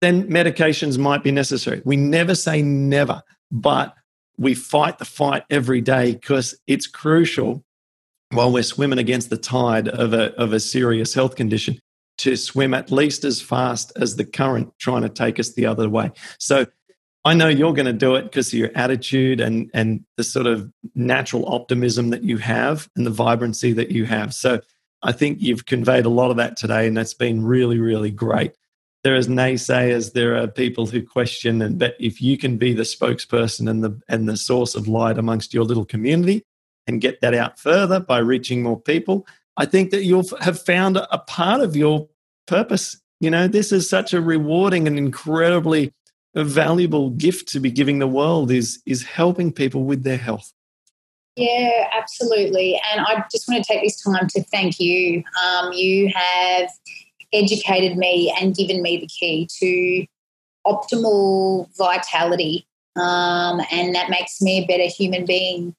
then 0.00 0.28
medications 0.28 0.96
might 0.96 1.22
be 1.22 1.32
necessary. 1.32 1.82
We 1.84 1.96
never 1.96 2.34
say 2.34 2.62
never, 2.62 3.22
but 3.50 3.94
we 4.38 4.54
fight 4.54 4.98
the 4.98 5.04
fight 5.04 5.42
every 5.50 5.80
day 5.80 6.12
because 6.12 6.54
it's 6.66 6.86
crucial 6.86 7.64
while 8.36 8.52
we're 8.52 8.62
swimming 8.62 8.98
against 8.98 9.30
the 9.30 9.36
tide 9.36 9.88
of 9.88 10.12
a, 10.12 10.34
of 10.34 10.52
a 10.52 10.60
serious 10.60 11.14
health 11.14 11.36
condition 11.36 11.78
to 12.18 12.36
swim 12.36 12.74
at 12.74 12.90
least 12.90 13.24
as 13.24 13.40
fast 13.40 13.92
as 13.96 14.16
the 14.16 14.24
current 14.24 14.72
trying 14.78 15.02
to 15.02 15.08
take 15.08 15.40
us 15.40 15.52
the 15.54 15.66
other 15.66 15.88
way. 15.88 16.10
So 16.38 16.66
I 17.24 17.34
know 17.34 17.48
you're 17.48 17.74
going 17.74 17.86
to 17.86 17.92
do 17.92 18.14
it 18.14 18.22
because 18.22 18.48
of 18.48 18.58
your 18.58 18.70
attitude 18.74 19.40
and, 19.40 19.70
and 19.74 20.04
the 20.16 20.24
sort 20.24 20.46
of 20.46 20.70
natural 20.94 21.52
optimism 21.52 22.10
that 22.10 22.22
you 22.22 22.36
have 22.38 22.88
and 22.94 23.04
the 23.04 23.10
vibrancy 23.10 23.72
that 23.72 23.90
you 23.90 24.04
have. 24.06 24.32
So 24.32 24.60
I 25.02 25.12
think 25.12 25.38
you've 25.40 25.66
conveyed 25.66 26.06
a 26.06 26.10
lot 26.10 26.30
of 26.30 26.36
that 26.36 26.56
today, 26.56 26.86
and 26.86 26.96
that's 26.96 27.14
been 27.14 27.44
really, 27.44 27.78
really 27.78 28.10
great. 28.10 28.52
There 29.02 29.16
is 29.16 29.28
naysayers, 29.28 30.12
there 30.12 30.36
are 30.36 30.46
people 30.46 30.86
who 30.86 31.02
question, 31.02 31.62
and 31.62 31.78
but 31.78 31.96
if 32.00 32.20
you 32.20 32.38
can 32.38 32.58
be 32.58 32.72
the 32.72 32.82
spokesperson 32.82 33.68
and 33.68 33.84
the 33.84 34.00
and 34.08 34.28
the 34.28 34.36
source 34.36 34.74
of 34.74 34.88
light 34.88 35.18
amongst 35.18 35.54
your 35.54 35.64
little 35.64 35.84
community, 35.84 36.44
and 36.86 37.00
get 37.00 37.20
that 37.20 37.34
out 37.34 37.58
further 37.58 38.00
by 38.00 38.18
reaching 38.18 38.62
more 38.62 38.80
people, 38.80 39.26
I 39.56 39.66
think 39.66 39.90
that 39.90 40.04
you'll 40.04 40.28
have 40.40 40.60
found 40.60 40.96
a 40.96 41.18
part 41.18 41.60
of 41.60 41.76
your 41.76 42.08
purpose. 42.46 43.00
You 43.20 43.30
know, 43.30 43.48
this 43.48 43.72
is 43.72 43.88
such 43.88 44.12
a 44.12 44.20
rewarding 44.20 44.86
and 44.86 44.98
incredibly 44.98 45.92
valuable 46.34 47.10
gift 47.10 47.48
to 47.48 47.60
be 47.60 47.70
giving 47.70 47.98
the 47.98 48.06
world 48.06 48.50
is 48.50 48.82
is 48.84 49.02
helping 49.02 49.52
people 49.52 49.84
with 49.84 50.04
their 50.04 50.18
health. 50.18 50.52
Yeah, 51.36 51.88
absolutely. 51.92 52.80
And 52.92 53.00
I 53.00 53.24
just 53.30 53.46
want 53.48 53.62
to 53.62 53.72
take 53.72 53.82
this 53.82 54.00
time 54.02 54.26
to 54.28 54.42
thank 54.44 54.80
you. 54.80 55.22
Um, 55.44 55.72
you 55.72 56.10
have 56.14 56.70
educated 57.32 57.98
me 57.98 58.34
and 58.40 58.54
given 58.54 58.80
me 58.80 58.98
the 58.98 59.06
key 59.06 59.46
to 59.58 60.06
optimal 60.66 61.68
vitality. 61.76 62.66
Um, 62.96 63.60
and 63.70 63.94
that 63.94 64.08
makes 64.08 64.40
me 64.40 64.64
a 64.64 64.66
better 64.66 64.88
human 64.88 65.26
being. 65.26 65.74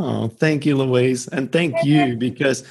Oh, 0.00 0.28
thank 0.28 0.64
you, 0.64 0.76
Louise. 0.76 1.26
And 1.26 1.50
thank 1.50 1.84
you 1.84 2.14
because, 2.16 2.62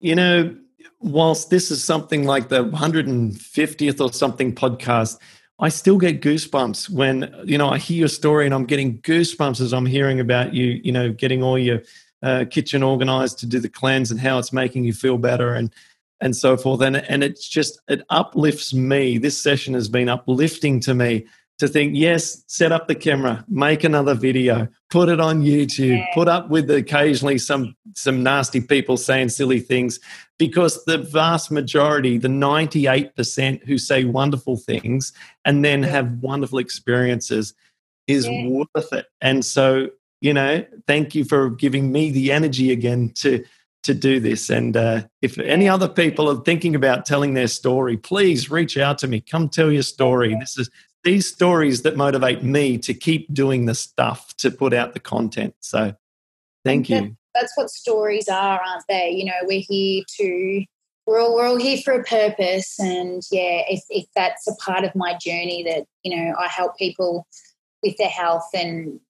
you 0.00 0.14
know, 0.14 0.56
whilst 0.98 1.50
this 1.50 1.70
is 1.70 1.84
something 1.84 2.24
like 2.24 2.48
the 2.48 2.64
150th 2.64 4.00
or 4.00 4.10
something 4.14 4.54
podcast, 4.54 5.18
I 5.58 5.68
still 5.68 5.98
get 5.98 6.22
goosebumps 6.22 6.88
when, 6.88 7.34
you 7.44 7.58
know, 7.58 7.68
I 7.68 7.76
hear 7.76 7.98
your 7.98 8.08
story 8.08 8.46
and 8.46 8.54
I'm 8.54 8.64
getting 8.64 8.98
goosebumps 9.02 9.60
as 9.60 9.74
I'm 9.74 9.84
hearing 9.84 10.20
about 10.20 10.54
you, 10.54 10.80
you 10.82 10.90
know, 10.90 11.12
getting 11.12 11.42
all 11.42 11.58
your 11.58 11.82
uh, 12.22 12.46
kitchen 12.50 12.82
organized 12.82 13.40
to 13.40 13.46
do 13.46 13.60
the 13.60 13.68
cleanse 13.68 14.10
and 14.10 14.18
how 14.18 14.38
it's 14.38 14.52
making 14.52 14.84
you 14.84 14.94
feel 14.94 15.18
better 15.18 15.52
and, 15.52 15.70
and 16.22 16.34
so 16.34 16.56
forth. 16.56 16.80
And, 16.80 16.96
and 16.96 17.22
it's 17.22 17.46
just, 17.46 17.78
it 17.88 18.06
uplifts 18.08 18.72
me. 18.72 19.18
This 19.18 19.38
session 19.38 19.74
has 19.74 19.90
been 19.90 20.08
uplifting 20.08 20.80
to 20.80 20.94
me 20.94 21.26
to 21.58 21.68
think, 21.68 21.92
yes, 21.94 22.42
set 22.48 22.72
up 22.72 22.88
the 22.88 22.94
camera, 22.94 23.44
make 23.48 23.84
another 23.84 24.14
video, 24.14 24.66
put 24.90 25.08
it 25.08 25.20
on 25.20 25.42
YouTube, 25.42 25.98
yeah. 25.98 26.06
put 26.12 26.28
up 26.28 26.48
with 26.50 26.70
occasionally 26.70 27.38
some 27.38 27.76
some 27.94 28.22
nasty 28.22 28.60
people 28.60 28.96
saying 28.96 29.28
silly 29.28 29.60
things, 29.60 30.00
because 30.38 30.84
the 30.84 30.98
vast 30.98 31.50
majority, 31.50 32.18
the 32.18 32.28
98% 32.28 33.64
who 33.64 33.78
say 33.78 34.04
wonderful 34.04 34.56
things 34.56 35.12
and 35.44 35.64
then 35.64 35.82
yeah. 35.82 35.90
have 35.90 36.22
wonderful 36.22 36.58
experiences 36.58 37.54
is 38.08 38.26
yeah. 38.26 38.48
worth 38.48 38.92
it. 38.92 39.06
And 39.20 39.44
so, 39.44 39.90
you 40.20 40.34
know, 40.34 40.64
thank 40.88 41.14
you 41.14 41.24
for 41.24 41.50
giving 41.50 41.92
me 41.92 42.10
the 42.10 42.32
energy 42.32 42.72
again 42.72 43.12
to 43.16 43.44
to 43.84 43.94
do 43.94 44.18
this. 44.18 44.48
And 44.50 44.76
uh, 44.76 45.02
if 45.22 45.38
any 45.38 45.68
other 45.68 45.88
people 45.88 46.28
are 46.30 46.42
thinking 46.42 46.74
about 46.74 47.04
telling 47.04 47.34
their 47.34 47.46
story, 47.46 47.98
please 47.98 48.50
reach 48.50 48.78
out 48.78 48.98
to 48.98 49.06
me. 49.06 49.20
Come 49.20 49.48
tell 49.48 49.70
your 49.70 49.82
story. 49.82 50.34
This 50.40 50.58
is 50.58 50.70
these 51.04 51.26
stories 51.26 51.82
that 51.82 51.96
motivate 51.96 52.42
me 52.42 52.78
to 52.78 52.94
keep 52.94 53.32
doing 53.32 53.66
the 53.66 53.74
stuff 53.74 54.34
to 54.38 54.50
put 54.50 54.72
out 54.72 54.94
the 54.94 55.00
content. 55.00 55.54
So 55.60 55.94
thank 56.64 56.88
you. 56.88 57.00
That, 57.00 57.16
that's 57.34 57.56
what 57.56 57.70
stories 57.70 58.28
are, 58.28 58.60
aren't 58.60 58.84
they? 58.88 59.10
You 59.10 59.26
know, 59.26 59.38
we're 59.42 59.64
here 59.66 60.02
to 60.18 60.64
we're 61.06 61.20
all, 61.20 61.34
we're 61.34 61.46
all 61.46 61.56
here 61.56 61.78
for 61.84 61.92
a 61.92 62.04
purpose 62.04 62.78
and 62.80 63.22
yeah 63.30 63.62
if, 63.68 63.82
if 63.90 64.06
that's 64.16 64.48
a 64.48 64.54
part 64.56 64.84
of 64.84 64.94
my 64.94 65.14
journey 65.20 65.62
that 65.62 65.84
you 66.02 66.16
know 66.16 66.34
i 66.38 66.48
help 66.48 66.76
people 66.78 67.26
with 67.82 67.96
their 67.98 68.08
health 68.08 68.48
and 68.54 69.00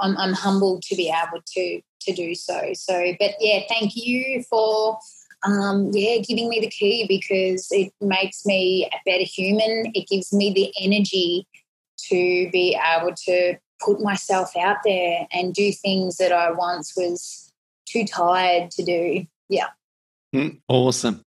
i'm, 0.00 0.16
I'm 0.16 0.32
humbled 0.32 0.82
to 0.82 0.96
be 0.96 1.08
able 1.08 1.42
to 1.54 1.80
to 2.02 2.12
do 2.12 2.34
so 2.34 2.70
so 2.74 3.14
but 3.18 3.32
yeah 3.40 3.60
thank 3.68 3.92
you 3.96 4.44
for 4.48 4.98
um, 5.42 5.90
yeah, 5.92 6.18
giving 6.18 6.48
me 6.48 6.60
the 6.60 6.70
key 6.70 7.06
because 7.08 7.68
it 7.70 7.92
makes 8.00 8.44
me 8.44 8.88
a 8.92 8.96
better 9.04 9.24
human. 9.24 9.90
It 9.94 10.08
gives 10.08 10.32
me 10.32 10.52
the 10.52 10.72
energy 10.82 11.46
to 12.08 12.50
be 12.50 12.78
able 12.96 13.14
to 13.26 13.56
put 13.80 14.00
myself 14.00 14.56
out 14.56 14.78
there 14.84 15.26
and 15.32 15.54
do 15.54 15.72
things 15.72 16.16
that 16.18 16.32
I 16.32 16.50
once 16.50 16.94
was 16.96 17.52
too 17.86 18.04
tired 18.04 18.70
to 18.72 18.84
do. 18.84 19.26
Yeah. 19.48 19.68
Mm, 20.34 20.60
awesome. 20.68 21.22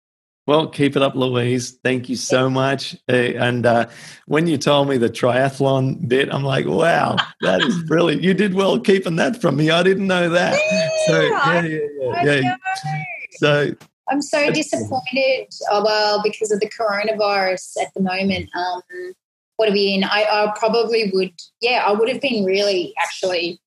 Well, 0.46 0.68
keep 0.68 0.98
it 0.98 1.02
up, 1.02 1.16
Louise. 1.16 1.80
Thank 1.84 2.10
you 2.10 2.18
so 2.18 2.50
much. 2.50 2.98
And 3.08 3.66
uh, 3.66 3.88
when 4.26 4.46
you 4.46 4.58
told 4.58 4.90
me 4.90 4.98
the 4.98 5.10
triathlon 5.10 6.06
bit, 6.08 6.34
I'm 6.34 6.44
like, 6.44 6.66
wow, 6.66 7.16
that 7.42 7.62
is 7.62 7.82
brilliant. 7.88 8.24
You 8.24 8.34
did 8.34 8.54
well 8.54 8.78
keeping 8.80 9.16
that 9.16 9.42
from 9.42 9.56
me. 9.56 9.70
I 9.70 9.84
didn't 9.84 10.08
know 10.08 10.30
that. 10.30 10.60
So, 11.08 11.22
yeah, 11.22 11.62
yeah, 11.62 12.24
yeah. 12.24 12.34
yeah. 12.42 12.58
So, 13.38 13.74
I'm 14.10 14.22
so 14.22 14.52
disappointed. 14.52 15.48
Oh, 15.72 15.84
well, 15.84 16.22
because 16.24 16.52
of 16.52 16.60
the 16.60 16.70
coronavirus 16.70 17.82
at 17.82 17.94
the 17.94 18.02
moment. 18.02 18.50
Um, 18.56 18.82
what 19.58 19.70
are 19.70 19.74
we 19.74 19.94
in? 19.94 20.04
I, 20.04 20.24
I 20.24 20.54
probably 20.58 21.12
would, 21.14 21.34
yeah, 21.62 21.84
I 21.86 21.92
would 21.92 22.10
have 22.10 22.22
been 22.22 22.44
really 22.44 22.94
actually 23.02 23.60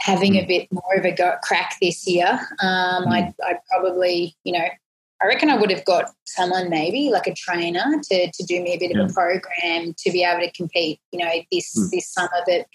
having 0.00 0.36
a 0.36 0.42
hmm. 0.42 0.48
bit 0.48 0.72
more 0.72 0.94
of 0.96 1.04
a 1.04 1.12
go, 1.12 1.36
crack 1.42 1.76
this 1.80 2.06
year. 2.06 2.40
Um, 2.60 3.04
mm. 3.04 3.12
I'd, 3.12 3.34
I'd 3.46 3.58
probably, 3.70 4.36
you 4.44 4.52
know, 4.52 4.66
I 5.22 5.26
reckon 5.26 5.48
I 5.48 5.56
would 5.56 5.70
have 5.70 5.84
got 5.84 6.10
someone 6.26 6.68
maybe 6.68 7.10
like 7.10 7.26
a 7.26 7.34
trainer 7.34 7.84
to, 8.10 8.30
to 8.30 8.44
do 8.44 8.62
me 8.62 8.74
a 8.74 8.78
bit 8.78 8.92
yeah. 8.94 9.02
of 9.02 9.10
a 9.10 9.14
program 9.14 9.94
to 9.96 10.12
be 10.12 10.22
able 10.22 10.40
to 10.40 10.52
compete, 10.52 11.00
you 11.12 11.18
know, 11.18 11.30
this 11.50 11.74
mm. 11.78 11.90
this 11.90 12.10
summer. 12.10 12.30
But 12.46 12.66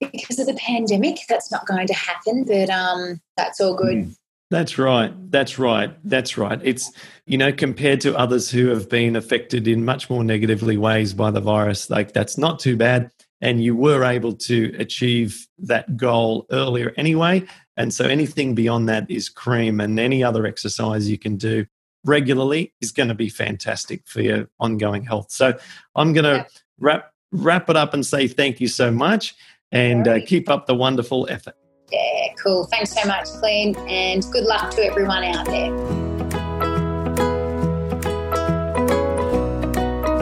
because 0.00 0.38
of 0.38 0.46
the 0.46 0.54
pandemic, 0.54 1.20
that's 1.28 1.50
not 1.50 1.66
going 1.66 1.86
to 1.86 1.94
happen. 1.94 2.44
But 2.44 2.68
um, 2.68 3.20
that's 3.36 3.60
all 3.60 3.74
good. 3.74 3.96
Mm. 3.96 4.16
That's 4.50 4.78
right. 4.78 5.12
That's 5.30 5.58
right. 5.58 5.96
That's 6.04 6.38
right. 6.38 6.60
It's, 6.62 6.92
you 7.26 7.36
know, 7.36 7.52
compared 7.52 8.00
to 8.02 8.16
others 8.16 8.48
who 8.48 8.68
have 8.68 8.88
been 8.88 9.16
affected 9.16 9.66
in 9.66 9.84
much 9.84 10.08
more 10.08 10.22
negatively 10.22 10.76
ways 10.76 11.14
by 11.14 11.32
the 11.32 11.40
virus, 11.40 11.90
like 11.90 12.12
that's 12.12 12.38
not 12.38 12.60
too 12.60 12.76
bad. 12.76 13.10
and 13.40 13.62
you 13.62 13.76
were 13.76 14.04
able 14.04 14.32
to 14.32 14.74
achieve 14.78 15.46
that 15.58 15.96
goal 15.96 16.46
earlier 16.50 16.92
anyway. 16.96 17.44
And 17.76 17.92
so 17.92 18.06
anything 18.06 18.54
beyond 18.54 18.88
that 18.88 19.10
is 19.10 19.28
cream, 19.28 19.80
and 19.80 20.00
any 20.00 20.24
other 20.24 20.46
exercise 20.46 21.08
you 21.10 21.18
can 21.18 21.36
do 21.36 21.66
regularly 22.04 22.72
is 22.80 22.92
going 22.92 23.08
to 23.08 23.14
be 23.14 23.28
fantastic 23.28 24.06
for 24.06 24.22
your 24.22 24.48
ongoing 24.58 25.04
health. 25.04 25.30
So 25.30 25.58
I'm 25.94 26.12
going 26.12 26.24
to 26.24 26.46
wrap 26.78 27.12
wrap 27.32 27.68
it 27.68 27.76
up 27.76 27.92
and 27.92 28.06
say 28.06 28.28
thank 28.28 28.60
you 28.60 28.68
so 28.68 28.90
much, 28.90 29.34
and 29.70 30.08
uh, 30.08 30.24
keep 30.24 30.48
up 30.48 30.66
the 30.66 30.74
wonderful 30.74 31.26
effort. 31.28 31.54
Yeah, 31.90 32.34
cool. 32.42 32.64
Thanks 32.66 32.92
so 32.92 33.06
much, 33.06 33.28
Clint, 33.40 33.78
and 33.78 34.22
good 34.32 34.44
luck 34.44 34.70
to 34.72 34.84
everyone 34.84 35.24
out 35.24 35.46
there. 35.46 35.74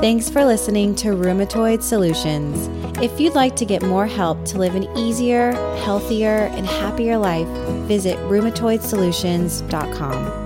Thanks 0.00 0.28
for 0.28 0.44
listening 0.44 0.94
to 0.96 1.10
Rheumatoid 1.10 1.82
Solutions. 1.82 2.68
If 3.02 3.18
you'd 3.18 3.34
like 3.34 3.56
to 3.56 3.64
get 3.64 3.82
more 3.82 4.06
help 4.06 4.44
to 4.46 4.58
live 4.58 4.74
an 4.74 4.84
easier, 4.96 5.52
healthier, 5.78 6.50
and 6.52 6.66
happier 6.66 7.16
life, 7.16 7.48
visit 7.88 8.18
rheumatoidsolutions.com. 8.18 10.43